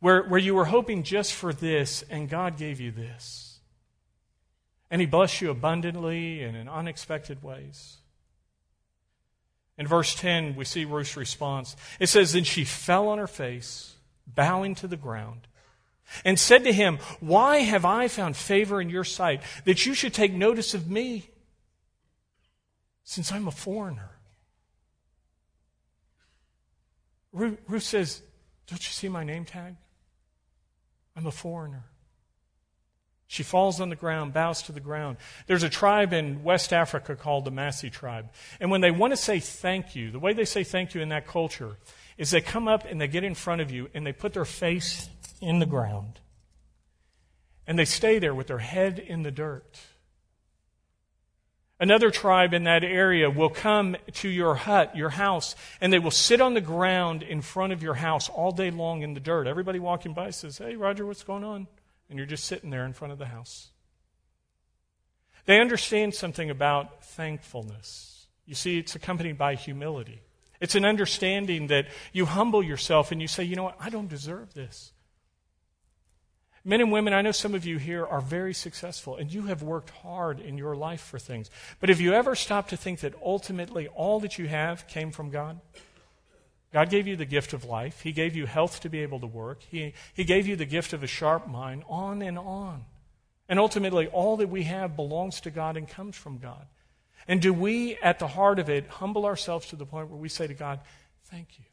Where, 0.05 0.23
where 0.25 0.39
you 0.39 0.55
were 0.55 0.67
hoping 0.67 1.03
just 1.03 1.33
for 1.33 1.55
this, 1.55 2.05
and 2.11 2.29
God 2.29 2.59
gave 2.59 2.79
you 2.79 2.91
this. 2.91 3.61
And 4.91 5.01
He 5.01 5.07
blessed 5.07 5.41
you 5.41 5.51
abundantly 5.51 6.43
and 6.43 6.55
in 6.55 6.69
unexpected 6.69 7.43
ways. 7.43 7.97
In 9.79 9.87
verse 9.87 10.15
10, 10.15 10.57
we 10.57 10.67
see 10.67 10.85
Ruth's 10.85 11.17
response. 11.17 11.75
It 11.99 12.11
says, 12.11 12.35
Then 12.35 12.45
she 12.45 12.65
fell 12.65 13.09
on 13.09 13.17
her 13.17 13.27
face, 13.27 13.95
bowing 14.27 14.75
to 14.75 14.87
the 14.87 14.99
ground 14.99 15.47
and 16.23 16.39
said 16.39 16.65
to 16.65 16.73
him, 16.75 16.99
Why 17.21 17.61
have 17.61 17.87
I 17.87 18.09
found 18.09 18.37
favor 18.37 18.83
in 18.83 18.91
your 18.91 19.05
sight 19.05 19.41
that 19.65 19.87
you 19.87 19.95
should 19.95 20.13
take 20.13 20.35
notice 20.35 20.75
of 20.75 20.91
me, 20.91 21.31
since 23.05 23.33
I'm 23.33 23.49
a 23.49 23.51
foreigner? 23.51 24.11
Ruth, 27.33 27.59
Ruth 27.67 27.85
says, 27.85 28.21
Don't 28.67 28.87
you 28.87 28.93
see 28.93 29.09
my 29.09 29.25
name 29.25 29.47
tag? 29.47 29.77
I'm 31.17 31.27
a 31.27 31.31
foreigner. 31.31 31.85
She 33.27 33.43
falls 33.43 33.81
on 33.81 33.89
the 33.89 33.97
ground, 33.97 34.33
bows 34.33 34.63
to 34.63 34.73
the 34.73 34.81
ground. 34.81 35.17
There's 35.47 35.63
a 35.63 35.69
tribe 35.69 36.13
in 36.13 36.45
West 36.45 36.73
Africa 36.73 37.17
called 37.17 37.45
the 37.45 37.51
Maasai 37.51 37.91
tribe. 37.91 38.31
And 38.61 38.71
when 38.71 38.81
they 38.81 38.91
want 38.91 39.13
to 39.13 39.17
say 39.17 39.41
thank 39.41 39.97
you, 39.97 40.11
the 40.11 40.19
way 40.19 40.35
they 40.35 40.45
say 40.45 40.63
thank 40.63 40.95
you 40.95 41.01
in 41.01 41.09
that 41.09 41.27
culture 41.27 41.77
is 42.19 42.31
they 42.31 42.41
come 42.41 42.69
up 42.69 42.85
and 42.85 43.01
they 43.01 43.09
get 43.09 43.25
in 43.25 43.35
front 43.35 43.61
of 43.61 43.71
you 43.71 43.89
and 43.95 44.07
they 44.07 44.13
put 44.13 44.35
their 44.35 44.45
face 44.45 45.09
in 45.41 45.59
the 45.59 45.67
ground. 45.67 46.21
And 47.67 47.79
they 47.79 47.87
stay 47.87 48.19
there 48.19 48.35
with 48.35 48.47
their 48.47 48.59
head 48.59 48.99
in 48.99 49.23
the 49.23 49.31
dirt. 49.31 49.81
Another 51.85 52.11
tribe 52.11 52.55
in 52.55 52.65
that 52.65 52.83
area 52.83 53.29
will 53.29 53.51
come 53.51 53.95
to 54.11 54.27
your 54.27 54.55
hut, 54.55 54.97
your 54.97 55.11
house, 55.11 55.55
and 55.83 55.93
they 55.93 55.99
will 55.99 56.11
sit 56.11 56.41
on 56.41 56.55
the 56.55 56.63
ground 56.63 57.23
in 57.23 57.43
front 57.43 57.75
of 57.75 57.83
your 57.83 57.93
house 57.93 58.31
all 58.31 58.53
day 58.53 58.71
long 58.71 59.03
in 59.03 59.13
the 59.13 59.21
dirt. 59.21 59.47
Everybody 59.47 59.79
walking 59.79 60.15
by 60.15 60.31
says, 60.31 60.57
Hey, 60.57 60.77
Roger, 60.77 61.05
what's 61.05 61.25
going 61.25 61.45
on? 61.45 61.67
And 62.09 62.17
you're 62.17 62.25
just 62.25 62.47
sitting 62.47 62.71
there 62.71 62.87
in 62.87 62.95
front 62.95 63.13
of 63.13 63.19
the 63.19 63.27
house. 63.27 63.69
They 65.45 65.61
understand 65.61 66.15
something 66.15 66.49
about 66.49 67.05
thankfulness. 67.05 68.29
You 68.47 68.55
see, 68.55 68.79
it's 68.79 68.95
accompanied 68.95 69.37
by 69.37 69.55
humility. 69.55 70.23
It's 70.63 70.77
an 70.77 70.87
understanding 70.87 71.67
that 71.67 71.89
you 72.15 72.25
humble 72.25 72.63
yourself 72.63 73.13
and 73.13 73.21
you 73.21 73.29
say, 73.29 73.45
you 73.45 73.57
know 73.57 73.65
what, 73.65 73.77
I 73.79 73.91
don't 73.91 74.09
deserve 74.09 74.55
this. 74.55 74.94
Men 76.67 76.81
and 76.81 76.91
women, 76.91 77.13
I 77.13 77.21
know 77.21 77.33
some 77.33 77.55
of 77.55 77.67
you 77.67 77.77
here 77.77 78.07
are 78.07 78.23
very 78.23 78.55
successful 78.55 79.17
and 79.17 79.33
you 79.33 79.43
have 79.43 79.63
worked 79.63 79.91
hard 79.91 80.41
in 80.41 80.57
your 80.57 80.75
life 80.75 81.03
for 81.03 81.19
things. 81.19 81.51
But 81.79 81.91
have 81.91 82.01
you 82.01 82.15
ever 82.15 82.35
stopped 82.35 82.71
to 82.71 82.77
think 82.77 83.01
that 83.01 83.15
ultimately 83.23 83.87
all 83.89 84.19
that 84.21 84.39
you 84.39 84.49
have 84.49 84.89
came 84.89 85.11
from 85.11 85.29
God? 85.29 85.61
God 86.73 86.89
gave 86.89 87.07
you 87.07 87.17
the 87.17 87.27
gift 87.27 87.53
of 87.53 87.67
life. 87.67 88.01
He 88.01 88.13
gave 88.13 88.35
you 88.35 88.47
health 88.47 88.81
to 88.81 88.89
be 88.89 89.01
able 89.01 89.21
to 89.21 89.27
work. 89.27 89.63
He, 89.63 89.93
he 90.15 90.25
gave 90.25 90.47
you 90.47 90.57
the 90.57 90.65
gift 90.65 90.95
of 90.95 91.03
a 91.03 91.07
sharp 91.07 91.47
mind, 91.47 91.85
on 91.89 92.21
and 92.21 92.37
on. 92.37 92.85
And 93.49 93.61
ultimately, 93.61 94.09
all 94.09 94.39
that 94.39 94.49
we 94.49 94.65
have 94.65 94.97
belongs 94.97 95.41
to 95.43 95.51
God 95.51 95.77
and 95.77 95.89
comes 95.89 96.17
from 96.17 96.39
God. 96.39 96.67
And 97.29 97.41
do 97.41 97.53
we, 97.53 97.97
at 98.03 98.19
the 98.19 98.27
heart 98.27 98.59
of 98.59 98.69
it, 98.69 98.89
humble 98.89 99.25
ourselves 99.25 99.69
to 99.69 99.77
the 99.77 99.87
point 99.87 100.09
where 100.09 100.19
we 100.19 100.29
say 100.29 100.49
to 100.49 100.55
God, 100.55 100.81
Thank 101.27 101.59
you. 101.59 101.65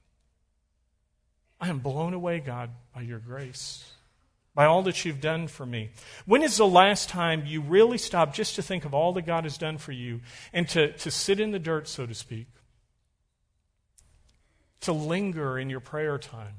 I 1.59 1.69
am 1.69 1.79
blown 1.79 2.13
away, 2.13 2.39
God, 2.39 2.69
by 2.93 3.01
your 3.01 3.19
grace 3.19 3.83
by 4.53 4.65
all 4.65 4.81
that 4.83 5.05
you've 5.05 5.21
done 5.21 5.47
for 5.47 5.65
me. 5.65 5.91
When 6.25 6.43
is 6.43 6.57
the 6.57 6.67
last 6.67 7.07
time 7.09 7.45
you 7.45 7.61
really 7.61 7.97
stopped 7.97 8.35
just 8.35 8.55
to 8.55 8.61
think 8.61 8.83
of 8.83 8.93
all 8.93 9.13
that 9.13 9.25
God 9.25 9.45
has 9.45 9.57
done 9.57 9.77
for 9.77 9.93
you 9.93 10.21
and 10.51 10.67
to, 10.69 10.91
to 10.91 11.11
sit 11.11 11.39
in 11.39 11.51
the 11.51 11.59
dirt, 11.59 11.87
so 11.87 12.05
to 12.05 12.13
speak? 12.13 12.47
To 14.81 14.93
linger 14.93 15.57
in 15.57 15.69
your 15.69 15.79
prayer 15.79 16.17
time, 16.17 16.55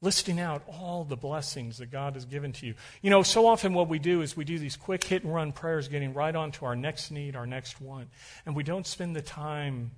listing 0.00 0.40
out 0.40 0.62
all 0.66 1.04
the 1.04 1.16
blessings 1.16 1.78
that 1.78 1.92
God 1.92 2.14
has 2.14 2.24
given 2.24 2.52
to 2.54 2.66
you. 2.66 2.74
You 3.02 3.10
know, 3.10 3.22
so 3.22 3.46
often 3.46 3.74
what 3.74 3.88
we 3.88 3.98
do 3.98 4.22
is 4.22 4.36
we 4.36 4.44
do 4.44 4.58
these 4.58 4.76
quick 4.76 5.04
hit 5.04 5.22
and 5.22 5.32
run 5.32 5.52
prayers, 5.52 5.86
getting 5.86 6.14
right 6.14 6.34
on 6.34 6.50
to 6.52 6.64
our 6.64 6.74
next 6.74 7.10
need, 7.10 7.36
our 7.36 7.46
next 7.46 7.80
want, 7.80 8.08
and 8.46 8.56
we 8.56 8.64
don't 8.64 8.86
spend 8.86 9.14
the 9.14 9.22
time 9.22 9.92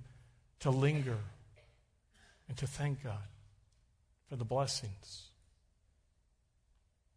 to 0.59 0.69
linger 0.69 1.17
and 2.47 2.57
to 2.57 2.67
thank 2.67 3.03
God 3.03 3.23
for 4.29 4.35
the 4.35 4.45
blessings. 4.45 5.30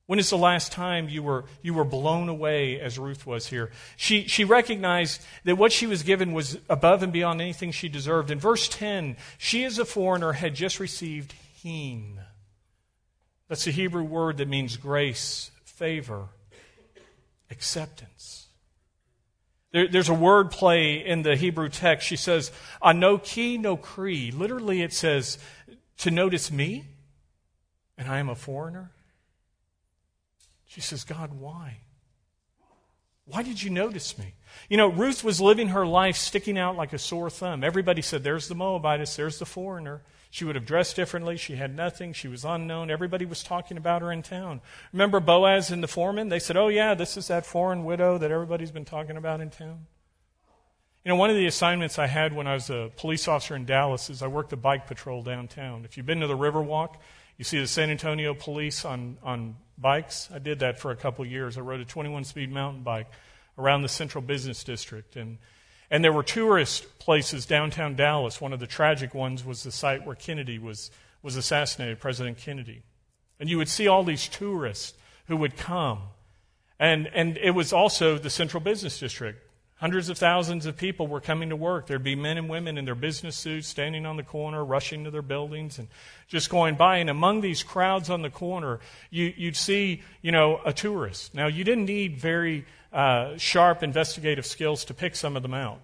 When 0.07 0.19
is 0.19 0.29
the 0.29 0.37
last 0.37 0.71
time 0.71 1.09
you 1.09 1.23
were, 1.23 1.47
you 1.62 1.73
were 1.73 1.85
blown 1.85 2.29
away 2.29 2.79
as 2.79 2.99
Ruth 2.99 3.27
was 3.27 3.47
here? 3.47 3.71
She, 3.97 4.27
she 4.27 4.45
recognized 4.45 5.25
that 5.45 5.57
what 5.57 5.73
she 5.73 5.87
was 5.87 6.03
given 6.03 6.35
was 6.35 6.59
above 6.69 7.03
and 7.03 7.12
beyond 7.12 7.40
anything 7.40 7.71
she 7.71 7.88
deserved. 7.88 8.31
In 8.31 8.38
verse 8.38 8.69
10, 8.69 9.17
she 9.38 9.64
as 9.64 9.79
a 9.79 9.85
foreigner 9.85 10.33
had 10.33 10.55
just 10.55 10.79
received 10.79 11.33
heen. 11.62 12.21
That's 13.49 13.67
a 13.67 13.71
Hebrew 13.71 14.03
word 14.03 14.37
that 14.38 14.49
means 14.49 14.77
grace, 14.77 15.51
favor, 15.64 16.29
acceptance. 17.51 18.49
There, 19.73 19.88
there's 19.88 20.11
a 20.11 20.14
word 20.14 20.51
play 20.51 20.97
in 21.05 21.23
the 21.23 21.35
Hebrew 21.35 21.71
text. 21.71 22.07
She 22.07 22.17
says, 22.17 22.53
Anoki 22.83 23.59
no 23.59 23.79
kri. 23.79 24.31
Literally, 24.31 24.83
it 24.83 24.93
says, 24.93 25.38
to 25.99 26.11
notice 26.11 26.53
me, 26.53 26.85
and 27.97 28.09
I 28.09 28.19
am 28.19 28.29
a 28.29 28.35
foreigner. 28.35 28.90
She 30.75 30.81
says, 30.81 31.05
God, 31.05 31.35
why? 31.35 31.79
Why 33.27 33.45
did 33.45 33.63
you 33.63 33.71
notice 33.71 34.19
me? 34.19 34.35
You 34.69 34.77
know, 34.77 34.89
Ruth 34.89 35.23
was 35.23 35.41
living 35.41 35.69
her 35.69 35.87
life 35.87 36.17
sticking 36.17 36.59
out 36.59 36.77
like 36.77 36.93
a 36.93 36.99
sore 36.99 37.31
thumb. 37.31 37.63
Everybody 37.63 38.03
said, 38.03 38.25
There's 38.25 38.49
the 38.49 38.57
Moabitess, 38.57 39.15
there's 39.15 39.39
the 39.39 39.47
foreigner. 39.47 40.03
She 40.31 40.45
would 40.45 40.57
have 40.57 40.67
dressed 40.67 40.97
differently. 40.97 41.37
She 41.37 41.55
had 41.55 41.77
nothing. 41.77 42.13
She 42.13 42.27
was 42.27 42.45
unknown. 42.45 42.91
Everybody 42.91 43.25
was 43.25 43.45
talking 43.45 43.77
about 43.77 44.03
her 44.03 44.11
in 44.11 44.23
town. 44.23 44.63
Remember 44.93 45.21
Boaz 45.21 45.71
and 45.71 45.81
the 45.81 45.87
foreman? 45.87 46.29
They 46.29 46.41
said, 46.41 46.57
Oh, 46.57 46.67
yeah, 46.67 46.95
this 46.95 47.17
is 47.17 47.29
that 47.29 47.47
foreign 47.47 47.85
widow 47.85 48.19
that 48.19 48.33
everybody's 48.33 48.73
been 48.73 48.85
talking 48.85 49.17
about 49.17 49.41
in 49.41 49.51
town. 49.51 49.87
You 51.05 51.11
know, 51.11 51.17
one 51.17 51.31
of 51.31 51.37
the 51.37 51.47
assignments 51.47 52.01
I 52.01 52.09
had 52.09 52.35
when 52.35 52.49
I 52.49 52.55
was 52.55 52.69
a 52.69 52.91
police 52.97 53.29
officer 53.29 53.55
in 53.55 53.65
Dallas 53.65 54.11
is 54.11 54.23
I 54.23 54.27
worked 54.27 54.51
the 54.51 54.57
bike 54.57 54.89
patrol 54.89 55.23
downtown. 55.23 55.85
If 55.85 55.97
you've 55.97 56.07
been 56.07 56.21
to 56.21 56.27
the 56.27 56.37
Riverwalk, 56.37 56.97
you 57.37 57.44
see 57.44 57.59
the 57.59 57.66
San 57.66 57.90
Antonio 57.90 58.35
police 58.35 58.85
on, 58.85 59.18
on 59.23 59.57
bikes. 59.77 60.29
I 60.33 60.38
did 60.38 60.61
that 60.61 60.79
for 60.79 60.90
a 60.90 60.97
couple 60.97 61.25
years. 61.27 61.59
I 61.59 61.62
rode 61.62 61.81
a 61.81 61.85
21 61.85 62.25
speed 62.25 62.53
mountain 62.53 62.83
bike 62.83 63.11
around 63.59 63.83
the 63.83 63.88
central 63.88 64.23
business 64.23 64.62
district. 64.62 65.16
And, 65.16 65.38
and 65.90 66.05
there 66.05 66.12
were 66.12 66.23
tourist 66.23 66.99
places 66.99 67.47
downtown 67.47 67.97
Dallas. 67.97 68.40
One 68.40 68.53
of 68.53 68.61
the 68.61 68.66
tragic 68.66 69.14
ones 69.14 69.44
was 69.44 69.62
the 69.62 69.73
site 69.73 70.07
where 70.07 70.16
Kennedy 70.16 70.59
was, 70.59 70.90
was 71.23 71.37
assassinated, 71.37 72.01
President 72.01 72.38
Kennedy. 72.38 72.83
And 73.40 73.49
you 73.49 73.59
would 73.59 73.68
see 73.68 73.88
all 73.88 74.05
these 74.05 74.29
tourists 74.29 74.94
who 75.27 75.37
would 75.37 75.57
come. 75.57 76.01
And, 76.79 77.09
and 77.14 77.37
it 77.38 77.51
was 77.53 77.73
also 77.73 78.16
the 78.18 78.31
central 78.31 78.61
business 78.61 78.99
district. 78.99 79.44
Hundreds 79.85 80.09
of 80.09 80.16
thousands 80.16 80.64
of 80.64 80.79
people 80.79 81.07
were 81.07 81.20
coming 81.20 81.51
to 81.51 81.57
work. 81.57 81.87
There'd 81.87 82.03
be 82.03 82.14
men 82.14 82.38
and 82.38 82.49
women 82.49 82.79
in 82.79 82.87
their 82.87 82.94
business 82.94 83.37
suits 83.37 83.68
standing 83.68 84.07
on 84.07 84.16
the 84.16 84.23
corner, 84.23 84.64
rushing 84.64 85.05
to 85.05 85.11
their 85.11 85.20
buildings 85.20 85.79
and 85.79 85.88
just 86.27 86.49
going 86.49 86.77
by. 86.77 86.97
And 86.97 87.11
among 87.11 87.42
these 87.42 87.62
crowds 87.62 88.09
on 88.09 88.23
the 88.23 88.31
corner, 88.31 88.81
you, 89.11 89.35
would 89.40 89.57
see, 89.57 90.01
you 90.23 90.33
know, 90.33 90.59
a 90.64 90.73
tourist. 90.73 91.35
Now, 91.35 91.49
you 91.49 91.64
didn't 91.64 91.85
need 91.85 92.16
very 92.16 92.64
uh, 92.94 93.37
sharp 93.37 93.83
investigative 93.83 94.47
skills 94.47 94.87
to 94.87 94.94
pick 94.94 95.14
some 95.14 95.37
of 95.37 95.42
them 95.42 95.53
out. 95.53 95.81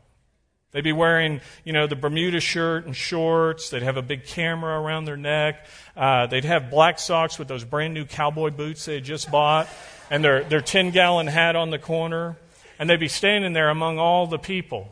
They'd 0.73 0.83
be 0.83 0.93
wearing, 0.93 1.43
you 1.67 1.75
know, 1.75 1.87
the 1.87 1.95
Bermuda 1.95 2.41
shirt 2.41 2.87
and 2.87 2.97
shorts. 2.97 3.69
They'd 3.69 3.83
have 3.83 3.99
a 3.99 4.03
big 4.03 4.25
camera 4.25 4.81
around 4.81 5.05
their 5.05 5.19
neck. 5.19 5.67
Uh, 5.95 6.27
they'd 6.27 6.47
have 6.47 6.71
black 6.71 7.01
socks 7.01 7.39
with 7.39 7.49
those 7.49 7.65
brand 7.65 7.93
new 7.93 8.07
cowboy 8.07 8.49
boots 8.49 8.87
they 8.87 8.95
had 8.95 9.05
just 9.05 9.31
bought, 9.31 9.69
and 10.09 10.25
their 10.25 10.43
their 10.45 10.63
ten 10.63 10.91
gallon 10.91 11.27
hat 11.27 11.55
on 11.55 11.69
the 11.69 11.79
corner. 11.79 12.39
And 12.81 12.91
they'd 12.91 12.99
be 12.99 13.07
standing 13.07 13.53
there 13.53 13.69
among 13.69 14.01
all 14.01 14.27
the 14.27 14.39
people. 14.39 14.89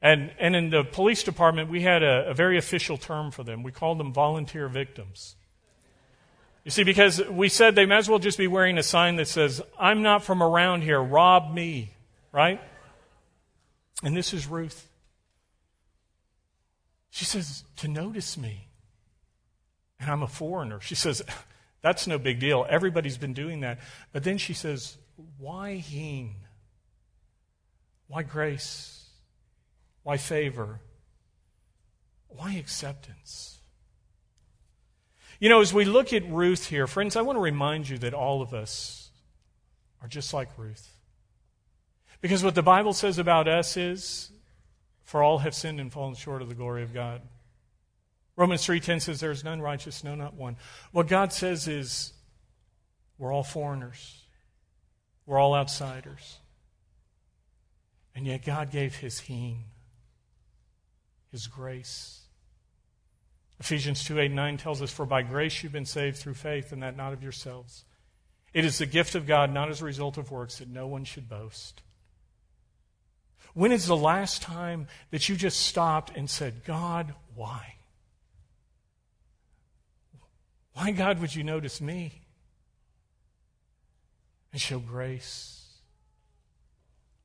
And 0.00 0.32
and 0.40 0.56
in 0.56 0.70
the 0.70 0.82
police 0.82 1.22
department, 1.22 1.70
we 1.70 1.82
had 1.82 2.02
a, 2.02 2.30
a 2.30 2.34
very 2.34 2.58
official 2.58 2.96
term 2.96 3.30
for 3.30 3.44
them. 3.44 3.62
We 3.62 3.70
called 3.70 3.98
them 4.00 4.12
volunteer 4.12 4.66
victims. 4.66 5.36
You 6.64 6.72
see, 6.72 6.82
because 6.82 7.22
we 7.28 7.48
said 7.48 7.76
they 7.76 7.86
might 7.86 7.98
as 7.98 8.08
well 8.08 8.18
just 8.18 8.38
be 8.38 8.48
wearing 8.48 8.78
a 8.78 8.82
sign 8.82 9.16
that 9.16 9.28
says, 9.28 9.62
"I'm 9.78 10.02
not 10.02 10.24
from 10.24 10.42
around 10.42 10.82
here. 10.82 11.00
Rob 11.00 11.54
me," 11.54 11.90
right? 12.32 12.60
And 14.02 14.16
this 14.16 14.32
is 14.32 14.48
Ruth. 14.48 14.88
She 17.10 17.26
says, 17.26 17.64
to 17.76 17.88
notice 17.88 18.38
me. 18.38 18.68
And 20.00 20.10
I'm 20.10 20.22
a 20.22 20.26
foreigner. 20.26 20.80
She 20.80 20.94
says, 20.94 21.22
that's 21.82 22.06
no 22.06 22.18
big 22.18 22.40
deal. 22.40 22.66
Everybody's 22.68 23.18
been 23.18 23.34
doing 23.34 23.60
that. 23.60 23.80
But 24.12 24.24
then 24.24 24.38
she 24.38 24.54
says, 24.54 24.96
why 25.38 25.74
heen? 25.74 26.36
Why 28.12 28.22
grace? 28.22 29.06
Why 30.02 30.18
favor? 30.18 30.80
Why 32.28 32.52
acceptance? 32.52 33.58
You 35.40 35.48
know, 35.48 35.62
as 35.62 35.72
we 35.72 35.86
look 35.86 36.12
at 36.12 36.30
Ruth 36.30 36.66
here, 36.66 36.86
friends, 36.86 37.16
I 37.16 37.22
want 37.22 37.36
to 37.36 37.40
remind 37.40 37.88
you 37.88 37.96
that 37.96 38.12
all 38.12 38.42
of 38.42 38.52
us 38.52 39.08
are 40.02 40.08
just 40.08 40.34
like 40.34 40.50
Ruth. 40.58 40.94
Because 42.20 42.44
what 42.44 42.54
the 42.54 42.62
Bible 42.62 42.92
says 42.92 43.16
about 43.16 43.48
us 43.48 43.78
is 43.78 44.30
for 45.04 45.22
all 45.22 45.38
have 45.38 45.54
sinned 45.54 45.80
and 45.80 45.90
fallen 45.90 46.14
short 46.14 46.42
of 46.42 46.50
the 46.50 46.54
glory 46.54 46.82
of 46.82 46.92
God. 46.92 47.22
Romans 48.36 48.62
3:10 48.66 49.00
says 49.00 49.20
there 49.20 49.30
is 49.30 49.42
none 49.42 49.62
righteous, 49.62 50.04
no 50.04 50.14
not 50.14 50.34
one. 50.34 50.58
What 50.90 51.08
God 51.08 51.32
says 51.32 51.66
is 51.66 52.12
we're 53.16 53.32
all 53.32 53.42
foreigners. 53.42 54.26
We're 55.24 55.38
all 55.38 55.54
outsiders. 55.54 56.40
And 58.14 58.26
yet 58.26 58.44
God 58.44 58.70
gave 58.70 58.96
his 58.96 59.20
heen, 59.20 59.64
his 61.30 61.46
grace. 61.46 62.20
Ephesians 63.58 64.04
2 64.04 64.18
8 64.18 64.32
9 64.32 64.56
tells 64.56 64.82
us, 64.82 64.90
For 64.90 65.06
by 65.06 65.22
grace 65.22 65.62
you've 65.62 65.72
been 65.72 65.86
saved 65.86 66.16
through 66.18 66.34
faith, 66.34 66.72
and 66.72 66.82
that 66.82 66.96
not 66.96 67.12
of 67.12 67.22
yourselves. 67.22 67.84
It 68.52 68.64
is 68.64 68.78
the 68.78 68.86
gift 68.86 69.14
of 69.14 69.26
God, 69.26 69.52
not 69.52 69.70
as 69.70 69.80
a 69.80 69.84
result 69.84 70.18
of 70.18 70.30
works, 70.30 70.58
that 70.58 70.68
no 70.68 70.86
one 70.86 71.04
should 71.04 71.28
boast. 71.28 71.82
When 73.54 73.72
is 73.72 73.86
the 73.86 73.96
last 73.96 74.42
time 74.42 74.88
that 75.10 75.28
you 75.28 75.36
just 75.36 75.60
stopped 75.60 76.14
and 76.16 76.28
said, 76.28 76.64
God, 76.64 77.14
why? 77.34 77.74
Why, 80.74 80.90
God, 80.90 81.20
would 81.20 81.34
you 81.34 81.44
notice 81.44 81.80
me 81.80 82.22
and 84.52 84.60
show 84.60 84.78
grace? 84.78 85.61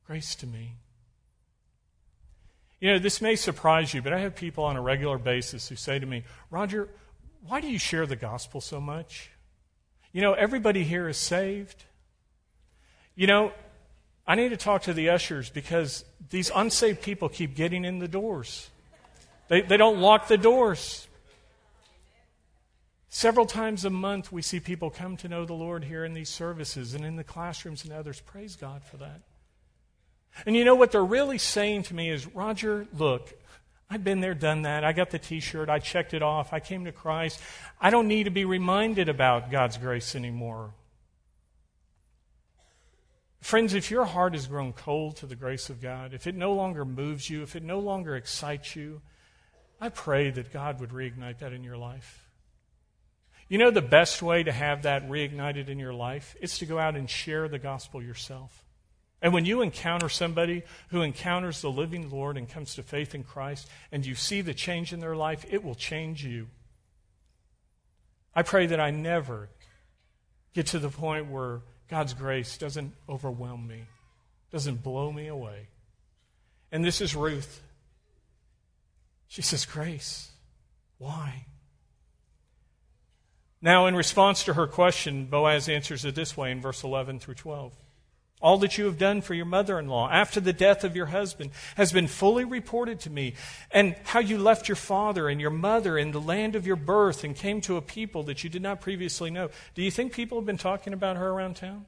Grace 0.08 0.34
to 0.36 0.46
me. 0.46 0.72
You 2.80 2.92
know, 2.92 2.98
this 2.98 3.20
may 3.20 3.36
surprise 3.36 3.92
you, 3.92 4.00
but 4.00 4.14
I 4.14 4.20
have 4.20 4.34
people 4.34 4.64
on 4.64 4.74
a 4.74 4.80
regular 4.80 5.18
basis 5.18 5.68
who 5.68 5.76
say 5.76 5.98
to 5.98 6.06
me, 6.06 6.24
Roger, 6.50 6.88
why 7.46 7.60
do 7.60 7.68
you 7.68 7.78
share 7.78 8.06
the 8.06 8.16
gospel 8.16 8.62
so 8.62 8.80
much? 8.80 9.30
You 10.12 10.22
know, 10.22 10.32
everybody 10.32 10.82
here 10.82 11.10
is 11.10 11.18
saved. 11.18 11.84
You 13.16 13.26
know, 13.26 13.52
I 14.26 14.34
need 14.34 14.48
to 14.48 14.56
talk 14.56 14.82
to 14.84 14.94
the 14.94 15.10
ushers 15.10 15.50
because 15.50 16.06
these 16.30 16.50
unsaved 16.54 17.02
people 17.02 17.28
keep 17.28 17.54
getting 17.54 17.84
in 17.84 17.98
the 17.98 18.08
doors. 18.08 18.70
They, 19.48 19.60
they 19.60 19.76
don't 19.76 20.00
lock 20.00 20.28
the 20.28 20.38
doors. 20.38 21.06
Several 23.10 23.44
times 23.44 23.84
a 23.84 23.90
month, 23.90 24.32
we 24.32 24.40
see 24.40 24.58
people 24.58 24.88
come 24.88 25.18
to 25.18 25.28
know 25.28 25.44
the 25.44 25.52
Lord 25.52 25.84
here 25.84 26.06
in 26.06 26.14
these 26.14 26.30
services 26.30 26.94
and 26.94 27.04
in 27.04 27.16
the 27.16 27.24
classrooms 27.24 27.84
and 27.84 27.92
others. 27.92 28.20
Praise 28.20 28.56
God 28.56 28.82
for 28.82 28.96
that. 28.96 29.20
And 30.46 30.54
you 30.54 30.64
know 30.64 30.74
what 30.74 30.92
they're 30.92 31.04
really 31.04 31.38
saying 31.38 31.84
to 31.84 31.94
me 31.94 32.10
is, 32.10 32.26
Roger, 32.26 32.86
look, 32.96 33.32
I've 33.90 34.04
been 34.04 34.20
there, 34.20 34.34
done 34.34 34.62
that. 34.62 34.84
I 34.84 34.92
got 34.92 35.10
the 35.10 35.18
t 35.18 35.40
shirt. 35.40 35.68
I 35.68 35.78
checked 35.78 36.12
it 36.14 36.22
off. 36.22 36.52
I 36.52 36.60
came 36.60 36.84
to 36.84 36.92
Christ. 36.92 37.40
I 37.80 37.90
don't 37.90 38.08
need 38.08 38.24
to 38.24 38.30
be 38.30 38.44
reminded 38.44 39.08
about 39.08 39.50
God's 39.50 39.78
grace 39.78 40.14
anymore. 40.14 40.74
Friends, 43.40 43.72
if 43.72 43.90
your 43.90 44.04
heart 44.04 44.34
has 44.34 44.46
grown 44.46 44.72
cold 44.72 45.16
to 45.16 45.26
the 45.26 45.36
grace 45.36 45.70
of 45.70 45.80
God, 45.80 46.12
if 46.12 46.26
it 46.26 46.34
no 46.34 46.52
longer 46.52 46.84
moves 46.84 47.30
you, 47.30 47.42
if 47.42 47.56
it 47.56 47.62
no 47.62 47.78
longer 47.78 48.16
excites 48.16 48.76
you, 48.76 49.00
I 49.80 49.88
pray 49.88 50.30
that 50.30 50.52
God 50.52 50.80
would 50.80 50.90
reignite 50.90 51.38
that 51.38 51.52
in 51.52 51.62
your 51.62 51.76
life. 51.76 52.28
You 53.48 53.56
know 53.56 53.70
the 53.70 53.80
best 53.80 54.20
way 54.20 54.42
to 54.42 54.52
have 54.52 54.82
that 54.82 55.08
reignited 55.08 55.68
in 55.68 55.78
your 55.78 55.94
life 55.94 56.36
is 56.40 56.58
to 56.58 56.66
go 56.66 56.78
out 56.78 56.96
and 56.96 57.08
share 57.08 57.48
the 57.48 57.58
gospel 57.58 58.02
yourself. 58.02 58.64
And 59.20 59.32
when 59.32 59.44
you 59.44 59.62
encounter 59.62 60.08
somebody 60.08 60.62
who 60.90 61.02
encounters 61.02 61.60
the 61.60 61.70
living 61.70 62.08
Lord 62.08 62.36
and 62.36 62.48
comes 62.48 62.74
to 62.76 62.82
faith 62.82 63.14
in 63.14 63.24
Christ, 63.24 63.68
and 63.90 64.06
you 64.06 64.14
see 64.14 64.40
the 64.40 64.54
change 64.54 64.92
in 64.92 65.00
their 65.00 65.16
life, 65.16 65.44
it 65.50 65.64
will 65.64 65.74
change 65.74 66.24
you. 66.24 66.48
I 68.34 68.42
pray 68.42 68.66
that 68.66 68.78
I 68.78 68.90
never 68.90 69.48
get 70.54 70.66
to 70.68 70.78
the 70.78 70.88
point 70.88 71.30
where 71.30 71.62
God's 71.88 72.14
grace 72.14 72.56
doesn't 72.56 72.94
overwhelm 73.08 73.66
me, 73.66 73.82
doesn't 74.52 74.82
blow 74.82 75.10
me 75.10 75.26
away. 75.26 75.68
And 76.70 76.84
this 76.84 77.00
is 77.00 77.16
Ruth. 77.16 77.62
She 79.26 79.42
says, 79.42 79.64
Grace. 79.64 80.30
Why? 80.98 81.46
Now, 83.60 83.86
in 83.86 83.96
response 83.96 84.44
to 84.44 84.54
her 84.54 84.66
question, 84.66 85.26
Boaz 85.26 85.68
answers 85.68 86.04
it 86.04 86.14
this 86.14 86.36
way 86.36 86.52
in 86.52 86.60
verse 86.60 86.84
11 86.84 87.18
through 87.18 87.34
12. 87.34 87.74
All 88.40 88.58
that 88.58 88.78
you 88.78 88.84
have 88.84 88.98
done 88.98 89.20
for 89.20 89.34
your 89.34 89.46
mother 89.46 89.78
in 89.78 89.88
law 89.88 90.08
after 90.08 90.40
the 90.40 90.52
death 90.52 90.84
of 90.84 90.94
your 90.94 91.06
husband 91.06 91.50
has 91.76 91.92
been 91.92 92.06
fully 92.06 92.44
reported 92.44 93.00
to 93.00 93.10
me, 93.10 93.34
and 93.70 93.96
how 94.04 94.20
you 94.20 94.38
left 94.38 94.68
your 94.68 94.76
father 94.76 95.28
and 95.28 95.40
your 95.40 95.50
mother 95.50 95.98
in 95.98 96.12
the 96.12 96.20
land 96.20 96.54
of 96.54 96.66
your 96.66 96.76
birth 96.76 97.24
and 97.24 97.34
came 97.34 97.60
to 97.62 97.76
a 97.76 97.82
people 97.82 98.22
that 98.24 98.44
you 98.44 98.50
did 98.50 98.62
not 98.62 98.80
previously 98.80 99.30
know. 99.30 99.50
Do 99.74 99.82
you 99.82 99.90
think 99.90 100.12
people 100.12 100.38
have 100.38 100.46
been 100.46 100.56
talking 100.56 100.92
about 100.92 101.16
her 101.16 101.28
around 101.28 101.56
town? 101.56 101.86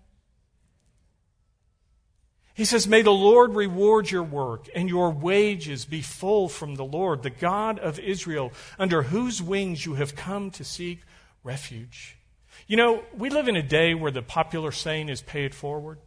He 2.55 2.65
says, 2.65 2.87
May 2.87 3.03
the 3.03 3.11
Lord 3.11 3.55
reward 3.55 4.11
your 4.11 4.23
work 4.23 4.69
and 4.75 4.89
your 4.89 5.11
wages 5.11 5.85
be 5.85 6.03
full 6.03 6.49
from 6.49 6.75
the 6.75 6.85
Lord, 6.85 7.23
the 7.23 7.31
God 7.31 7.79
of 7.79 7.99
Israel, 7.99 8.53
under 8.79 9.03
whose 9.03 9.41
wings 9.41 9.87
you 9.87 9.95
have 9.95 10.17
come 10.17 10.51
to 10.51 10.65
seek 10.65 11.01
refuge. 11.43 12.19
You 12.67 12.77
know, 12.77 13.03
we 13.17 13.31
live 13.31 13.49
in 13.49 13.57
a 13.57 13.63
day 13.63 13.95
where 13.95 14.11
the 14.11 14.21
popular 14.21 14.73
saying 14.73 15.09
is 15.09 15.23
pay 15.23 15.45
it 15.45 15.55
forward. 15.55 16.01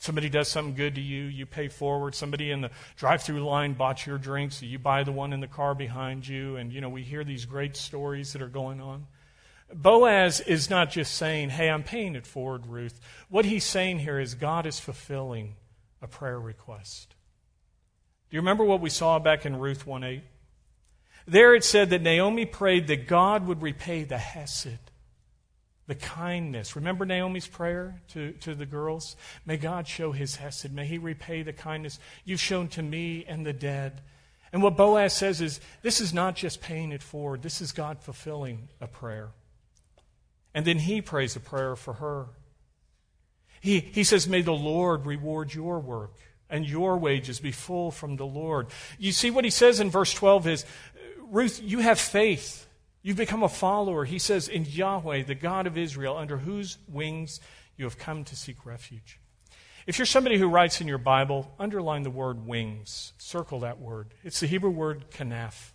Somebody 0.00 0.30
does 0.30 0.48
something 0.48 0.74
good 0.74 0.94
to 0.94 1.00
you, 1.02 1.24
you 1.24 1.44
pay 1.44 1.68
forward. 1.68 2.14
Somebody 2.14 2.50
in 2.50 2.62
the 2.62 2.70
drive 2.96 3.22
through 3.22 3.44
line 3.44 3.74
bought 3.74 4.06
your 4.06 4.16
drinks, 4.16 4.56
so 4.56 4.64
you 4.64 4.78
buy 4.78 5.04
the 5.04 5.12
one 5.12 5.34
in 5.34 5.40
the 5.40 5.46
car 5.46 5.74
behind 5.74 6.26
you. 6.26 6.56
And, 6.56 6.72
you 6.72 6.80
know, 6.80 6.88
we 6.88 7.02
hear 7.02 7.22
these 7.22 7.44
great 7.44 7.76
stories 7.76 8.32
that 8.32 8.40
are 8.40 8.48
going 8.48 8.80
on. 8.80 9.06
Boaz 9.70 10.40
is 10.40 10.70
not 10.70 10.90
just 10.90 11.14
saying, 11.14 11.50
hey, 11.50 11.68
I'm 11.68 11.82
paying 11.82 12.16
it 12.16 12.26
forward, 12.26 12.66
Ruth. 12.66 12.98
What 13.28 13.44
he's 13.44 13.64
saying 13.64 13.98
here 13.98 14.18
is 14.18 14.34
God 14.34 14.64
is 14.64 14.80
fulfilling 14.80 15.56
a 16.00 16.08
prayer 16.08 16.40
request. 16.40 17.14
Do 18.30 18.36
you 18.36 18.40
remember 18.40 18.64
what 18.64 18.80
we 18.80 18.88
saw 18.88 19.18
back 19.18 19.44
in 19.44 19.56
Ruth 19.56 19.86
1 19.86 20.02
8? 20.02 20.22
There 21.26 21.54
it 21.54 21.62
said 21.62 21.90
that 21.90 22.00
Naomi 22.00 22.46
prayed 22.46 22.86
that 22.86 23.06
God 23.06 23.46
would 23.46 23.60
repay 23.60 24.04
the 24.04 24.16
Hesed 24.16 24.89
the 25.90 25.96
kindness. 25.96 26.76
Remember 26.76 27.04
Naomi's 27.04 27.48
prayer 27.48 28.00
to, 28.10 28.30
to 28.34 28.54
the 28.54 28.64
girls? 28.64 29.16
May 29.44 29.56
God 29.56 29.88
show 29.88 30.12
his 30.12 30.36
hesed. 30.36 30.72
May 30.72 30.86
he 30.86 30.98
repay 30.98 31.42
the 31.42 31.52
kindness 31.52 31.98
you've 32.24 32.38
shown 32.38 32.68
to 32.68 32.82
me 32.82 33.24
and 33.26 33.44
the 33.44 33.52
dead. 33.52 34.00
And 34.52 34.62
what 34.62 34.76
Boaz 34.76 35.14
says 35.14 35.40
is 35.40 35.60
this 35.82 36.00
is 36.00 36.14
not 36.14 36.36
just 36.36 36.60
paying 36.60 36.92
it 36.92 37.02
forward, 37.02 37.42
this 37.42 37.60
is 37.60 37.72
God 37.72 37.98
fulfilling 37.98 38.68
a 38.80 38.86
prayer. 38.86 39.30
And 40.54 40.64
then 40.64 40.78
he 40.78 41.02
prays 41.02 41.34
a 41.34 41.40
prayer 41.40 41.74
for 41.74 41.94
her. 41.94 42.26
He, 43.60 43.80
he 43.80 44.04
says, 44.04 44.28
May 44.28 44.42
the 44.42 44.52
Lord 44.52 45.06
reward 45.06 45.52
your 45.52 45.80
work 45.80 46.14
and 46.48 46.64
your 46.64 46.98
wages 46.98 47.40
be 47.40 47.50
full 47.50 47.90
from 47.90 48.14
the 48.14 48.26
Lord. 48.26 48.68
You 48.96 49.10
see 49.10 49.32
what 49.32 49.44
he 49.44 49.50
says 49.50 49.80
in 49.80 49.90
verse 49.90 50.14
12 50.14 50.46
is 50.46 50.64
Ruth, 51.32 51.60
you 51.60 51.80
have 51.80 51.98
faith. 51.98 52.68
You've 53.02 53.16
become 53.16 53.42
a 53.42 53.48
follower. 53.48 54.04
He 54.04 54.18
says, 54.18 54.48
in 54.48 54.64
Yahweh, 54.64 55.22
the 55.22 55.34
God 55.34 55.66
of 55.66 55.78
Israel, 55.78 56.16
under 56.16 56.38
whose 56.38 56.78
wings 56.88 57.40
you 57.76 57.84
have 57.84 57.98
come 57.98 58.24
to 58.24 58.36
seek 58.36 58.66
refuge. 58.66 59.18
If 59.86 59.98
you're 59.98 60.06
somebody 60.06 60.38
who 60.38 60.48
writes 60.48 60.80
in 60.80 60.86
your 60.86 60.98
Bible, 60.98 61.54
underline 61.58 62.02
the 62.02 62.10
word 62.10 62.46
wings. 62.46 63.12
Circle 63.18 63.60
that 63.60 63.80
word. 63.80 64.14
It's 64.22 64.40
the 64.40 64.46
Hebrew 64.46 64.70
word 64.70 65.10
kanaf. 65.10 65.72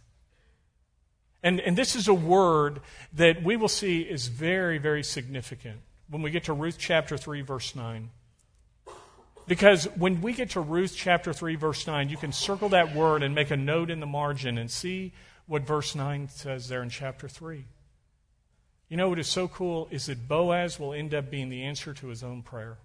And, 1.41 1.59
and 1.59 1.78
this 1.78 1.95
is 1.95 2.07
a 2.07 2.13
word 2.13 2.82
that 3.13 3.43
we 3.43 3.55
will 3.55 3.67
see 3.67 4.01
is 4.01 4.28
very, 4.28 4.78
very 4.78 5.03
significant 5.03 5.82
when 6.09 6.21
we 6.21 6.32
get 6.32 6.45
to 6.45 6.53
Ruth 6.53 6.78
chapter 6.80 7.17
3, 7.17 7.41
verse 7.41 7.76
9. 7.76 8.09
Because 9.47 9.86
when 9.95 10.21
we 10.21 10.34
get 10.34 10.51
to 10.51 10.59
Ruth 10.59 10.93
chapter 10.95 11.34
3, 11.34 11.55
verse 11.55 11.86
9, 11.86 12.09
you 12.09 12.17
can 12.17 12.32
circle 12.32 12.69
that 12.69 12.95
word 12.95 13.21
and 13.21 13.36
make 13.36 13.51
a 13.51 13.57
note 13.57 13.91
in 13.91 13.99
the 13.99 14.07
margin 14.07 14.57
and 14.57 14.71
see 14.71 15.13
what 15.47 15.63
verse 15.63 15.95
9 15.95 16.29
says 16.29 16.69
there 16.69 16.81
in 16.81 16.89
chapter 16.89 17.27
3. 17.27 17.65
You 18.89 18.97
know 18.97 19.09
what 19.09 19.19
is 19.19 19.27
so 19.27 19.47
cool 19.47 19.87
is 19.91 20.05
that 20.05 20.27
Boaz 20.27 20.79
will 20.79 20.93
end 20.93 21.13
up 21.13 21.29
being 21.29 21.49
the 21.49 21.63
answer 21.63 21.93
to 21.93 22.07
his 22.07 22.23
own 22.23 22.43
prayer. 22.43 22.77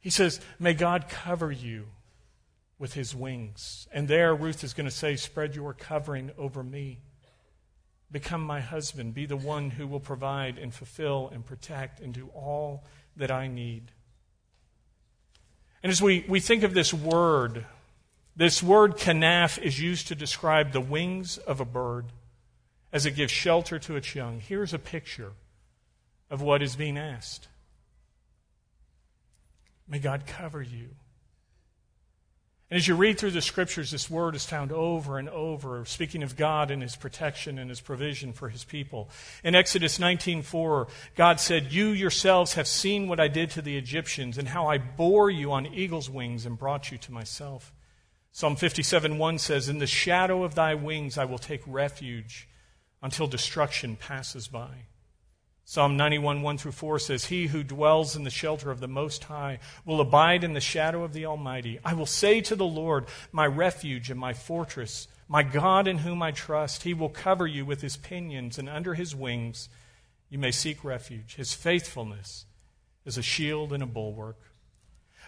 He 0.00 0.10
says, 0.10 0.40
May 0.58 0.74
God 0.74 1.08
cover 1.08 1.50
you 1.50 1.86
with 2.78 2.94
his 2.94 3.14
wings. 3.14 3.88
And 3.92 4.08
there, 4.08 4.34
Ruth 4.34 4.64
is 4.64 4.72
going 4.74 4.88
to 4.88 4.94
say, 4.94 5.16
Spread 5.16 5.54
your 5.54 5.74
covering 5.74 6.30
over 6.38 6.62
me. 6.62 7.00
Become 8.10 8.42
my 8.42 8.60
husband. 8.60 9.14
Be 9.14 9.26
the 9.26 9.36
one 9.36 9.70
who 9.70 9.86
will 9.86 10.00
provide 10.00 10.58
and 10.58 10.72
fulfill 10.72 11.28
and 11.32 11.44
protect 11.44 12.00
and 12.00 12.14
do 12.14 12.28
all 12.34 12.84
that 13.16 13.30
I 13.30 13.48
need. 13.48 13.90
And 15.82 15.90
as 15.90 16.00
we, 16.00 16.24
we 16.28 16.40
think 16.40 16.62
of 16.62 16.72
this 16.72 16.94
word, 16.94 17.66
this 18.36 18.62
word 18.62 18.96
kanaf 18.96 19.58
is 19.58 19.80
used 19.80 20.08
to 20.08 20.14
describe 20.14 20.72
the 20.72 20.80
wings 20.80 21.38
of 21.38 21.60
a 21.60 21.64
bird 21.64 22.06
as 22.92 23.06
it 23.06 23.16
gives 23.16 23.32
shelter 23.32 23.78
to 23.78 23.96
its 23.96 24.14
young. 24.14 24.40
Here's 24.40 24.74
a 24.74 24.78
picture 24.78 25.32
of 26.30 26.42
what 26.42 26.62
is 26.62 26.76
being 26.76 26.98
asked. 26.98 27.48
May 29.88 29.98
God 29.98 30.26
cover 30.26 30.62
you 30.62 30.90
and 32.68 32.76
as 32.76 32.88
you 32.88 32.96
read 32.96 33.16
through 33.16 33.30
the 33.30 33.42
scriptures, 33.42 33.92
this 33.92 34.10
word 34.10 34.34
is 34.34 34.44
found 34.44 34.72
over 34.72 35.18
and 35.18 35.28
over, 35.28 35.84
speaking 35.84 36.24
of 36.24 36.34
God 36.34 36.72
and 36.72 36.82
his 36.82 36.96
protection 36.96 37.60
and 37.60 37.70
his 37.70 37.80
provision 37.80 38.32
for 38.32 38.48
his 38.48 38.64
people. 38.64 39.08
In 39.44 39.54
Exodus 39.54 40.00
19:4, 40.00 40.88
God 41.14 41.38
said, 41.38 41.72
"You 41.72 41.90
yourselves 41.90 42.54
have 42.54 42.66
seen 42.66 43.06
what 43.06 43.20
I 43.20 43.28
did 43.28 43.50
to 43.50 43.62
the 43.62 43.76
Egyptians 43.76 44.36
and 44.36 44.48
how 44.48 44.66
I 44.66 44.78
bore 44.78 45.30
you 45.30 45.52
on 45.52 45.66
eagle's 45.66 46.10
wings 46.10 46.44
and 46.44 46.58
brought 46.58 46.90
you 46.90 46.98
to 46.98 47.12
myself." 47.12 47.72
Psalm 48.36 48.54
57:1 48.54 49.38
says, 49.38 49.66
"In 49.66 49.78
the 49.78 49.86
shadow 49.86 50.44
of 50.44 50.54
thy 50.54 50.74
wings 50.74 51.16
I 51.16 51.24
will 51.24 51.38
take 51.38 51.62
refuge 51.66 52.46
until 53.00 53.26
destruction 53.26 53.96
passes 53.96 54.46
by." 54.46 54.88
Psalm 55.64 55.96
91, 55.96 56.42
1 56.42 56.58
through 56.58 56.72
4 56.72 56.98
says, 56.98 57.24
He 57.24 57.46
who 57.46 57.64
dwells 57.64 58.14
in 58.14 58.24
the 58.24 58.30
shelter 58.30 58.70
of 58.70 58.80
the 58.80 58.88
Most 58.88 59.24
High 59.24 59.58
will 59.86 60.02
abide 60.02 60.44
in 60.44 60.52
the 60.52 60.60
shadow 60.60 61.02
of 61.02 61.14
the 61.14 61.24
Almighty. 61.24 61.80
I 61.82 61.94
will 61.94 62.04
say 62.04 62.42
to 62.42 62.54
the 62.54 62.66
Lord, 62.66 63.08
My 63.32 63.46
refuge 63.46 64.10
and 64.10 64.20
my 64.20 64.34
fortress, 64.34 65.08
my 65.28 65.42
God 65.42 65.88
in 65.88 66.00
whom 66.00 66.22
I 66.22 66.30
trust. 66.30 66.82
He 66.82 66.92
will 66.92 67.08
cover 67.08 67.46
you 67.46 67.64
with 67.64 67.80
his 67.80 67.96
pinions, 67.96 68.58
and 68.58 68.68
under 68.68 68.92
his 68.92 69.16
wings 69.16 69.70
you 70.28 70.36
may 70.36 70.50
seek 70.50 70.84
refuge. 70.84 71.36
His 71.36 71.54
faithfulness 71.54 72.44
is 73.06 73.16
a 73.16 73.22
shield 73.22 73.72
and 73.72 73.82
a 73.82 73.86
bulwark. 73.86 74.36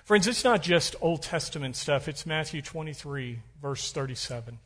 Friends, 0.09 0.27
it's 0.27 0.43
not 0.43 0.63
just 0.63 0.97
Old 1.03 1.21
Testament 1.21 1.77
stuff, 1.77 2.09
it's 2.09 2.25
Matthew 2.25 2.63
23, 2.63 3.41
verse 3.61 3.93
37 3.93 4.59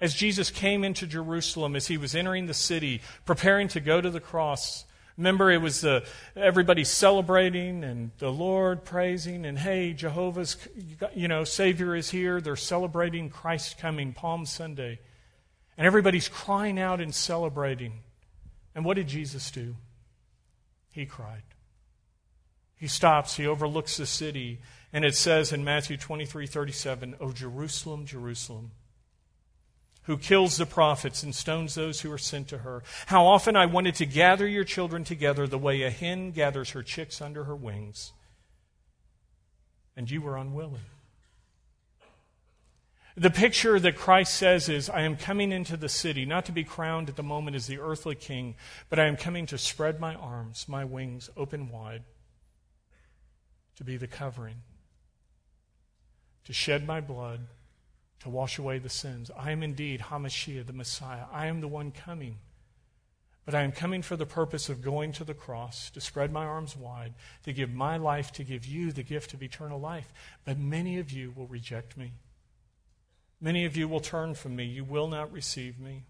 as 0.00 0.14
Jesus 0.14 0.48
came 0.48 0.84
into 0.84 1.06
Jerusalem, 1.06 1.76
as 1.76 1.88
he 1.88 1.98
was 1.98 2.14
entering 2.14 2.46
the 2.46 2.54
city, 2.54 3.02
preparing 3.26 3.68
to 3.68 3.80
go 3.80 4.00
to 4.00 4.08
the 4.08 4.20
cross, 4.20 4.84
Remember, 5.16 5.50
it 5.50 5.60
was 5.60 5.84
uh, 5.84 6.00
everybody 6.34 6.82
celebrating 6.82 7.84
and 7.84 8.10
the 8.20 8.30
Lord 8.30 8.84
praising, 8.86 9.44
and 9.44 9.58
hey, 9.58 9.92
Jehovah's, 9.92 10.56
you 11.14 11.28
know, 11.28 11.44
Savior 11.44 11.94
is 11.94 12.08
here. 12.08 12.40
They're 12.40 12.56
celebrating 12.56 13.28
Christ 13.28 13.76
coming, 13.76 14.14
Palm 14.14 14.46
Sunday. 14.46 14.98
And 15.76 15.86
everybody's 15.86 16.28
crying 16.28 16.78
out 16.78 17.02
and 17.02 17.14
celebrating. 17.14 18.00
And 18.74 18.82
what 18.82 18.94
did 18.94 19.08
Jesus 19.08 19.50
do? 19.50 19.76
He 20.90 21.04
cried. 21.04 21.42
He 22.80 22.88
stops, 22.88 23.36
he 23.36 23.46
overlooks 23.46 23.96
the 23.98 24.06
city, 24.06 24.58
and 24.92 25.04
it 25.04 25.14
says 25.14 25.52
in 25.52 25.62
Matthew 25.62 25.96
23 25.96 26.48
37, 26.48 27.14
O 27.20 27.30
Jerusalem, 27.30 28.06
Jerusalem 28.06 28.72
who 30.04 30.16
kills 30.18 30.56
the 30.56 30.66
prophets 30.66 31.22
and 31.22 31.32
stones 31.32 31.76
those 31.76 32.00
who 32.00 32.10
are 32.10 32.18
sent 32.18 32.48
to 32.48 32.58
her. 32.58 32.82
How 33.06 33.26
often 33.26 33.54
I 33.54 33.66
wanted 33.66 33.94
to 33.96 34.06
gather 34.06 34.46
your 34.46 34.64
children 34.64 35.04
together 35.04 35.46
the 35.46 35.58
way 35.58 35.82
a 35.82 35.90
hen 35.90 36.32
gathers 36.32 36.70
her 36.70 36.82
chicks 36.82 37.20
under 37.20 37.44
her 37.44 37.54
wings, 37.54 38.12
and 39.96 40.10
you 40.10 40.20
were 40.22 40.36
unwilling. 40.36 40.80
The 43.16 43.30
picture 43.30 43.78
that 43.78 43.96
Christ 43.96 44.34
says 44.34 44.68
is, 44.68 44.88
I 44.88 45.02
am 45.02 45.16
coming 45.16 45.52
into 45.52 45.76
the 45.76 45.88
city, 45.88 46.24
not 46.24 46.46
to 46.46 46.52
be 46.52 46.64
crowned 46.64 47.08
at 47.08 47.16
the 47.16 47.22
moment 47.22 47.54
as 47.54 47.66
the 47.66 47.78
earthly 47.78 48.14
king, 48.14 48.54
but 48.88 48.98
I 48.98 49.06
am 49.06 49.16
coming 49.16 49.46
to 49.46 49.58
spread 49.58 50.00
my 50.00 50.14
arms, 50.14 50.66
my 50.68 50.84
wings 50.84 51.28
open 51.36 51.70
wide, 51.70 52.02
to 53.80 53.84
be 53.84 53.96
the 53.96 54.06
covering, 54.06 54.56
to 56.44 56.52
shed 56.52 56.86
my 56.86 57.00
blood 57.00 57.40
to 58.20 58.28
wash 58.28 58.58
away 58.58 58.78
the 58.78 58.88
sins. 58.88 59.30
I 59.36 59.50
am 59.50 59.62
indeed 59.62 60.00
Hamashiach, 60.00 60.66
the 60.66 60.72
Messiah. 60.72 61.24
I 61.32 61.46
am 61.46 61.60
the 61.60 61.68
one 61.68 61.90
coming. 61.90 62.36
But 63.46 63.54
I 63.54 63.62
am 63.62 63.72
coming 63.72 64.02
for 64.02 64.16
the 64.16 64.26
purpose 64.26 64.68
of 64.68 64.82
going 64.82 65.12
to 65.12 65.24
the 65.24 65.34
cross, 65.34 65.90
to 65.90 66.00
spread 66.00 66.30
my 66.30 66.44
arms 66.44 66.76
wide, 66.76 67.14
to 67.44 67.52
give 67.52 67.72
my 67.72 67.96
life, 67.96 68.30
to 68.32 68.44
give 68.44 68.66
you 68.66 68.92
the 68.92 69.02
gift 69.02 69.32
of 69.32 69.42
eternal 69.42 69.80
life. 69.80 70.12
But 70.44 70.58
many 70.58 70.98
of 70.98 71.10
you 71.10 71.32
will 71.34 71.46
reject 71.46 71.96
me. 71.96 72.12
Many 73.40 73.64
of 73.64 73.74
you 73.74 73.88
will 73.88 74.00
turn 74.00 74.34
from 74.34 74.54
me. 74.54 74.64
You 74.64 74.84
will 74.84 75.08
not 75.08 75.32
receive 75.32 75.80
me. 75.80 76.04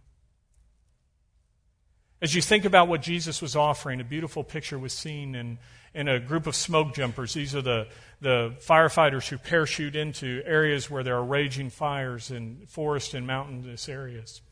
As 2.22 2.34
you 2.34 2.42
think 2.42 2.66
about 2.66 2.88
what 2.88 3.00
Jesus 3.00 3.40
was 3.40 3.56
offering, 3.56 3.98
a 4.00 4.04
beautiful 4.04 4.44
picture 4.44 4.78
was 4.78 4.92
seen 4.92 5.34
in, 5.34 5.58
in 5.94 6.06
a 6.06 6.20
group 6.20 6.46
of 6.46 6.54
smoke 6.54 6.94
jumpers. 6.94 7.32
These 7.32 7.54
are 7.54 7.62
the, 7.62 7.86
the 8.20 8.54
firefighters 8.60 9.26
who 9.26 9.38
parachute 9.38 9.96
into 9.96 10.42
areas 10.44 10.90
where 10.90 11.02
there 11.02 11.16
are 11.16 11.24
raging 11.24 11.70
fires 11.70 12.30
in 12.30 12.66
forest 12.66 13.14
and 13.14 13.26
mountainous 13.26 13.88
areas. 13.88 14.42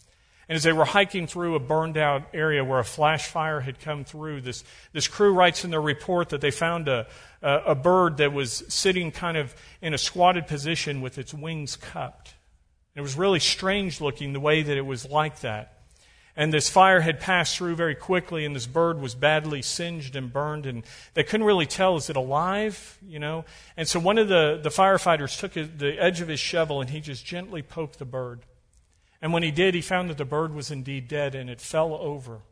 And 0.48 0.56
as 0.56 0.62
they 0.62 0.72
were 0.72 0.86
hiking 0.86 1.26
through 1.26 1.56
a 1.56 1.60
burned 1.60 1.98
out 1.98 2.22
area 2.32 2.64
where 2.64 2.78
a 2.78 2.84
flash 2.84 3.26
fire 3.26 3.60
had 3.60 3.80
come 3.80 4.02
through, 4.02 4.40
this, 4.40 4.64
this 4.94 5.06
crew 5.06 5.34
writes 5.34 5.62
in 5.62 5.70
their 5.70 5.82
report 5.82 6.30
that 6.30 6.40
they 6.40 6.50
found 6.50 6.88
a, 6.88 7.06
a, 7.42 7.56
a 7.66 7.74
bird 7.74 8.16
that 8.16 8.32
was 8.32 8.64
sitting 8.68 9.12
kind 9.12 9.36
of 9.36 9.54
in 9.82 9.92
a 9.92 9.98
squatted 9.98 10.46
position 10.46 11.02
with 11.02 11.18
its 11.18 11.34
wings 11.34 11.76
cupped. 11.76 12.32
It 12.94 13.02
was 13.02 13.14
really 13.14 13.40
strange 13.40 14.00
looking 14.00 14.32
the 14.32 14.40
way 14.40 14.62
that 14.62 14.76
it 14.78 14.86
was 14.86 15.04
like 15.04 15.40
that. 15.40 15.77
And 16.38 16.52
this 16.52 16.70
fire 16.70 17.00
had 17.00 17.18
passed 17.18 17.56
through 17.56 17.74
very 17.74 17.96
quickly, 17.96 18.44
and 18.44 18.54
this 18.54 18.68
bird 18.68 19.00
was 19.00 19.16
badly 19.16 19.60
singed 19.60 20.14
and 20.14 20.32
burned, 20.32 20.66
and 20.66 20.84
they 21.14 21.24
couldn't 21.24 21.44
really 21.44 21.66
tell, 21.66 21.96
is 21.96 22.08
it 22.08 22.14
alive? 22.14 22.96
You 23.04 23.18
know? 23.18 23.44
And 23.76 23.88
so 23.88 23.98
one 23.98 24.18
of 24.18 24.28
the, 24.28 24.60
the 24.62 24.68
firefighters 24.68 25.36
took 25.36 25.54
the 25.54 25.96
edge 25.98 26.20
of 26.20 26.28
his 26.28 26.38
shovel 26.38 26.80
and 26.80 26.90
he 26.90 27.00
just 27.00 27.26
gently 27.26 27.60
poked 27.60 27.98
the 27.98 28.04
bird. 28.04 28.42
And 29.20 29.32
when 29.32 29.42
he 29.42 29.50
did, 29.50 29.74
he 29.74 29.80
found 29.80 30.10
that 30.10 30.16
the 30.16 30.24
bird 30.24 30.54
was 30.54 30.70
indeed 30.70 31.08
dead, 31.08 31.34
and 31.34 31.50
it 31.50 31.60
fell 31.60 31.92
over. 31.94 32.42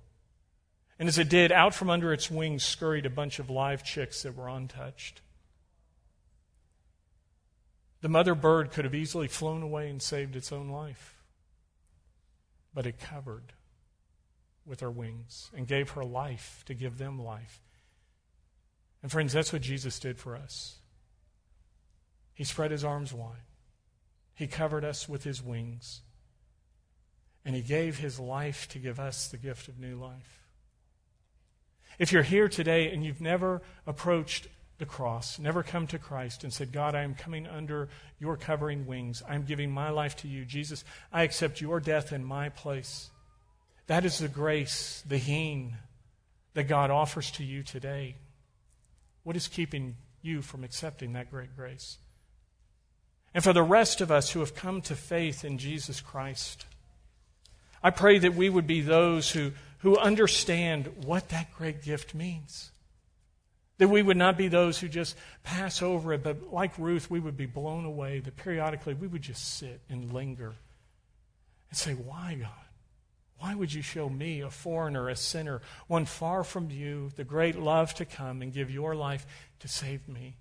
And 0.99 1.09
as 1.09 1.17
it 1.17 1.29
did, 1.29 1.53
out 1.53 1.73
from 1.73 1.89
under 1.89 2.13
its 2.13 2.29
wings 2.29 2.65
scurried 2.65 3.07
a 3.07 3.11
bunch 3.11 3.39
of 3.39 3.51
live 3.51 3.85
chicks 3.85 4.25
that 4.25 4.37
were 4.37 4.49
untouched. 4.49 5.21
The 8.01 8.09
mother 8.09 8.35
bird 8.35 8.73
could 8.73 8.85
have 8.85 8.97
easily 8.97 9.29
flown 9.29 9.63
away 9.63 9.89
and 9.89 10.03
saved 10.03 10.35
its 10.35 10.51
own 10.51 10.71
life, 10.71 11.23
but 12.75 12.85
it 12.85 12.99
covered 12.99 13.53
with 14.67 14.81
her 14.81 14.91
wings 14.91 15.51
and 15.57 15.67
gave 15.67 15.91
her 15.91 16.05
life 16.05 16.63
to 16.67 16.75
give 16.75 16.99
them 16.99 17.23
life. 17.23 17.61
And 19.03 19.13
friends, 19.13 19.33
that's 19.33 19.53
what 19.53 19.63
Jesus 19.63 19.99
did 19.99 20.19
for 20.19 20.37
us. 20.37 20.77
He 22.35 22.45
spread 22.45 22.71
his 22.71 22.85
arms 22.85 23.13
wide, 23.13 23.47
he 24.35 24.47
covered 24.47 24.85
us 24.85 25.09
with 25.09 25.25
his 25.25 25.43
wings, 25.43 26.03
and 27.45 27.55
he 27.55 27.63
gave 27.63 27.99
his 27.99 28.21
life 28.21 28.69
to 28.69 28.79
give 28.79 29.01
us 29.01 29.29
the 29.29 29.39
gift 29.39 29.69
of 29.69 29.79
new 29.79 29.97
life. 29.97 30.43
If 31.99 32.13
you're 32.13 32.23
here 32.23 32.49
today 32.49 32.93
and 32.93 33.05
you've 33.05 33.23
never 33.23 33.63
approached 33.87 34.49
the 34.79 34.85
cross, 34.85 35.39
never 35.39 35.63
come 35.63 35.87
to 35.87 35.99
Christ 35.99 36.45
and 36.45 36.53
said, 36.53 36.73
God, 36.73 36.95
I 36.95 37.03
am 37.03 37.15
coming 37.15 37.47
under 37.47 37.89
your 38.19 38.37
covering 38.37 38.87
wings. 38.87 39.23
I'm 39.27 39.45
giving 39.45 39.71
my 39.71 39.89
life 39.89 40.17
to 40.17 40.29
you. 40.29 40.45
Jesus, 40.45 40.85
I 41.11 41.23
accept 41.23 41.63
your 41.63 41.81
death 41.81 42.13
in 42.13 42.23
my 42.23 42.51
place. 42.51 43.11
That 43.87 44.05
is 44.05 44.19
the 44.19 44.29
grace, 44.29 45.03
the 45.07 45.19
heen 45.19 45.77
that 46.55 46.65
God 46.65 46.91
offers 46.91 47.31
to 47.33 47.45
you 47.45 47.63
today. 47.63 48.17
What 49.23 49.37
is 49.37 49.47
keeping 49.49 49.97
you 50.23 50.43
from 50.43 50.65
accepting 50.65 51.13
that 51.13 51.31
great 51.31 51.57
grace? 51.57 51.99
And 53.35 53.45
for 53.45 53.53
the 53.53 53.63
rest 53.63 54.01
of 54.01 54.11
us 54.11 54.31
who 54.31 54.41
have 54.41 54.55
come 54.55 54.81
to 54.83 54.95
faith 54.95 55.45
in 55.45 55.59
Jesus 55.59 56.01
Christ, 56.01 56.65
I 57.83 57.91
pray 57.91 58.19
that 58.19 58.35
we 58.35 58.49
would 58.49 58.67
be 58.67 58.81
those 58.81 59.31
who, 59.31 59.53
who 59.79 59.99
understand 59.99 61.05
what 61.05 61.29
that 61.29 61.55
great 61.55 61.83
gift 61.83 62.15
means. 62.15 62.71
That 63.79 63.89
we 63.89 64.03
would 64.03 64.17
not 64.17 64.39
be 64.39 64.49
those 64.49 64.79
who 64.79 64.89
just 64.89 65.17
pass 65.45 65.83
over 65.83 66.15
it, 66.15 66.23
but 66.23 66.53
like 66.53 66.79
Ruth, 66.79 67.11
we 67.11 67.21
would 67.21 67.37
be 67.37 67.47
blown 67.47 67.85
away, 67.85 68.21
that 68.21 68.37
periodically 68.37 68.95
we 68.95 69.07
would 69.07 69.23
just 69.23 69.59
sit 69.59 69.81
and 69.91 70.13
linger 70.13 70.55
and 71.69 71.79
say, 71.79 71.93
Why, 71.93 72.39
God? 72.41 72.66
Why 73.39 73.55
would 73.55 73.73
you 73.73 73.83
show 73.83 74.09
me, 74.09 74.41
a 74.41 74.51
foreigner, 74.51 75.09
a 75.09 75.17
sinner, 75.17 75.61
one 75.89 76.07
far 76.07 76.43
from 76.43 76.71
you, 76.71 77.11
the 77.17 77.25
great 77.25 77.57
love 77.59 77.95
to 77.95 78.05
come 78.05 78.41
and 78.43 78.53
give 78.53 78.71
your 78.71 78.95
life 78.95 79.27
to 79.61 79.69
save 79.69 80.09
me? 80.09 80.37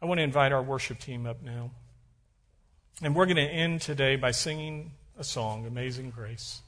I 0.00 0.06
want 0.06 0.18
to 0.18 0.24
invite 0.24 0.52
our 0.52 0.62
worship 0.62 0.98
team 0.98 1.26
up 1.26 1.42
now. 1.42 1.70
And 3.02 3.14
we're 3.14 3.26
going 3.26 3.36
to 3.36 3.42
end 3.42 3.80
today 3.80 4.16
by 4.16 4.30
singing 4.30 4.92
a 5.18 5.24
song, 5.24 5.66
Amazing 5.66 6.10
Grace. 6.10 6.62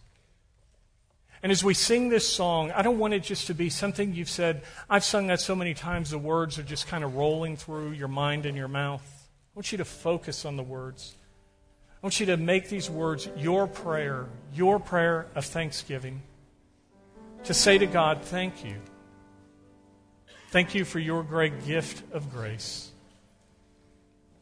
And 1.42 1.52
as 1.52 1.62
we 1.62 1.74
sing 1.74 2.08
this 2.08 2.26
song, 2.26 2.70
I 2.72 2.82
don't 2.82 2.98
want 2.98 3.12
it 3.12 3.22
just 3.22 3.48
to 3.48 3.54
be 3.54 3.68
something 3.68 4.14
you've 4.14 4.30
said. 4.30 4.62
I've 4.88 5.04
sung 5.04 5.26
that 5.26 5.40
so 5.40 5.54
many 5.54 5.74
times, 5.74 6.10
the 6.10 6.18
words 6.18 6.58
are 6.58 6.62
just 6.62 6.86
kind 6.86 7.04
of 7.04 7.16
rolling 7.16 7.56
through 7.56 7.92
your 7.92 8.08
mind 8.08 8.46
and 8.46 8.56
your 8.56 8.68
mouth. 8.68 9.02
I 9.04 9.58
want 9.58 9.70
you 9.70 9.78
to 9.78 9.84
focus 9.84 10.44
on 10.44 10.56
the 10.56 10.62
words. 10.62 11.14
I 12.04 12.06
want 12.06 12.20
you 12.20 12.26
to 12.26 12.36
make 12.36 12.68
these 12.68 12.90
words 12.90 13.30
your 13.34 13.66
prayer, 13.66 14.26
your 14.52 14.78
prayer 14.78 15.24
of 15.34 15.46
thanksgiving. 15.46 16.20
To 17.44 17.54
say 17.54 17.78
to 17.78 17.86
God, 17.86 18.20
thank 18.20 18.62
you. 18.62 18.74
Thank 20.50 20.74
you 20.74 20.84
for 20.84 20.98
your 20.98 21.22
great 21.22 21.64
gift 21.64 22.02
of 22.12 22.30
grace. 22.30 22.90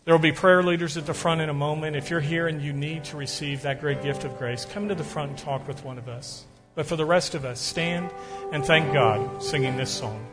There 0.05 0.13
will 0.13 0.21
be 0.21 0.33
prayer 0.33 0.65
leaders 0.65 0.97
at 0.97 1.07
the 1.07 1.15
front 1.15 1.41
in 1.41 1.51
a 1.51 1.55
moment. 1.55 1.95
If 1.95 2.11
you're 2.11 2.19
here 2.19 2.49
and 2.49 2.61
you 2.61 2.73
need 2.73 3.05
to 3.05 3.17
receive 3.17 3.63
that 3.63 3.81
great 3.81 4.03
gift 4.03 4.25
of 4.25 4.37
grace, 4.39 4.65
come 4.65 4.89
to 4.89 4.97
the 4.97 5.05
front 5.05 5.31
and 5.31 5.39
talk 5.39 5.69
with 5.69 5.85
one 5.85 5.99
of 5.99 6.09
us. 6.09 6.45
But 6.75 6.87
for 6.87 6.97
the 6.97 7.07
rest 7.07 7.37
of 7.37 7.45
us, 7.45 7.61
stand 7.61 8.11
and 8.51 8.65
thank 8.65 8.93
God 8.93 9.41
singing 9.41 9.77
this 9.77 9.93
song. 9.93 10.27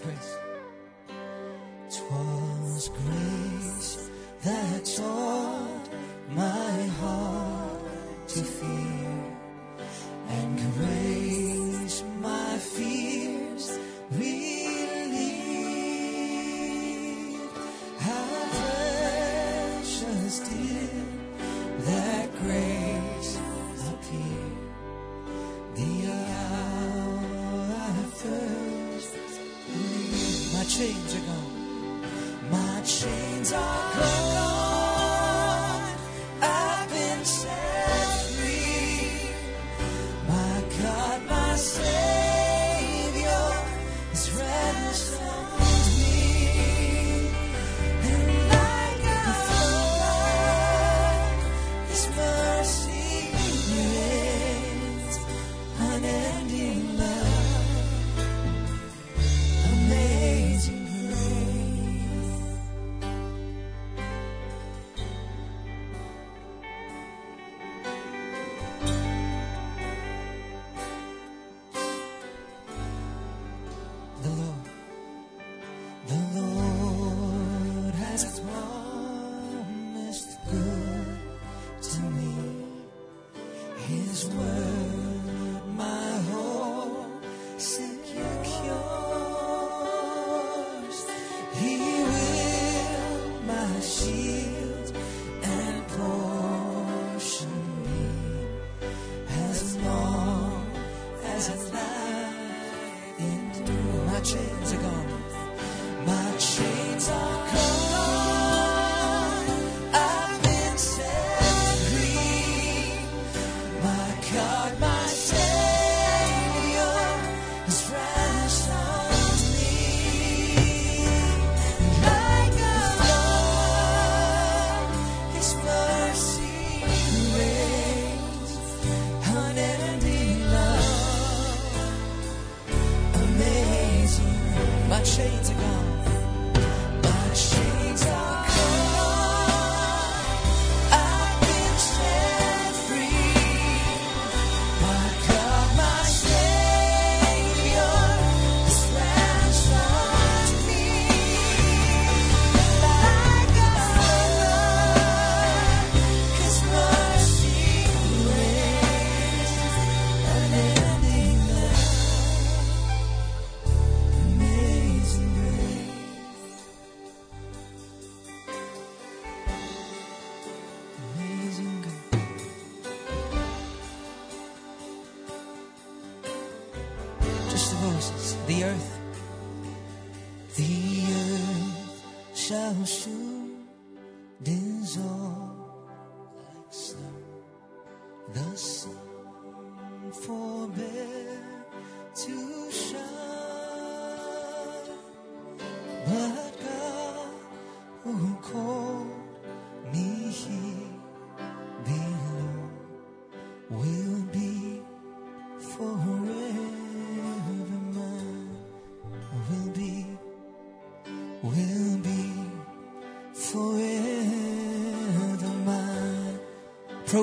But 0.00 0.37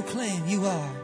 Proclaim 0.05 0.45
you 0.45 0.63
are, 0.65 0.94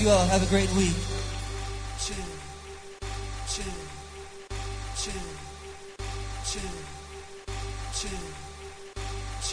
you 0.00 0.08
all. 0.08 0.26
Have 0.26 0.42
a 0.42 0.46
great 0.46 0.70
week. 0.72 0.89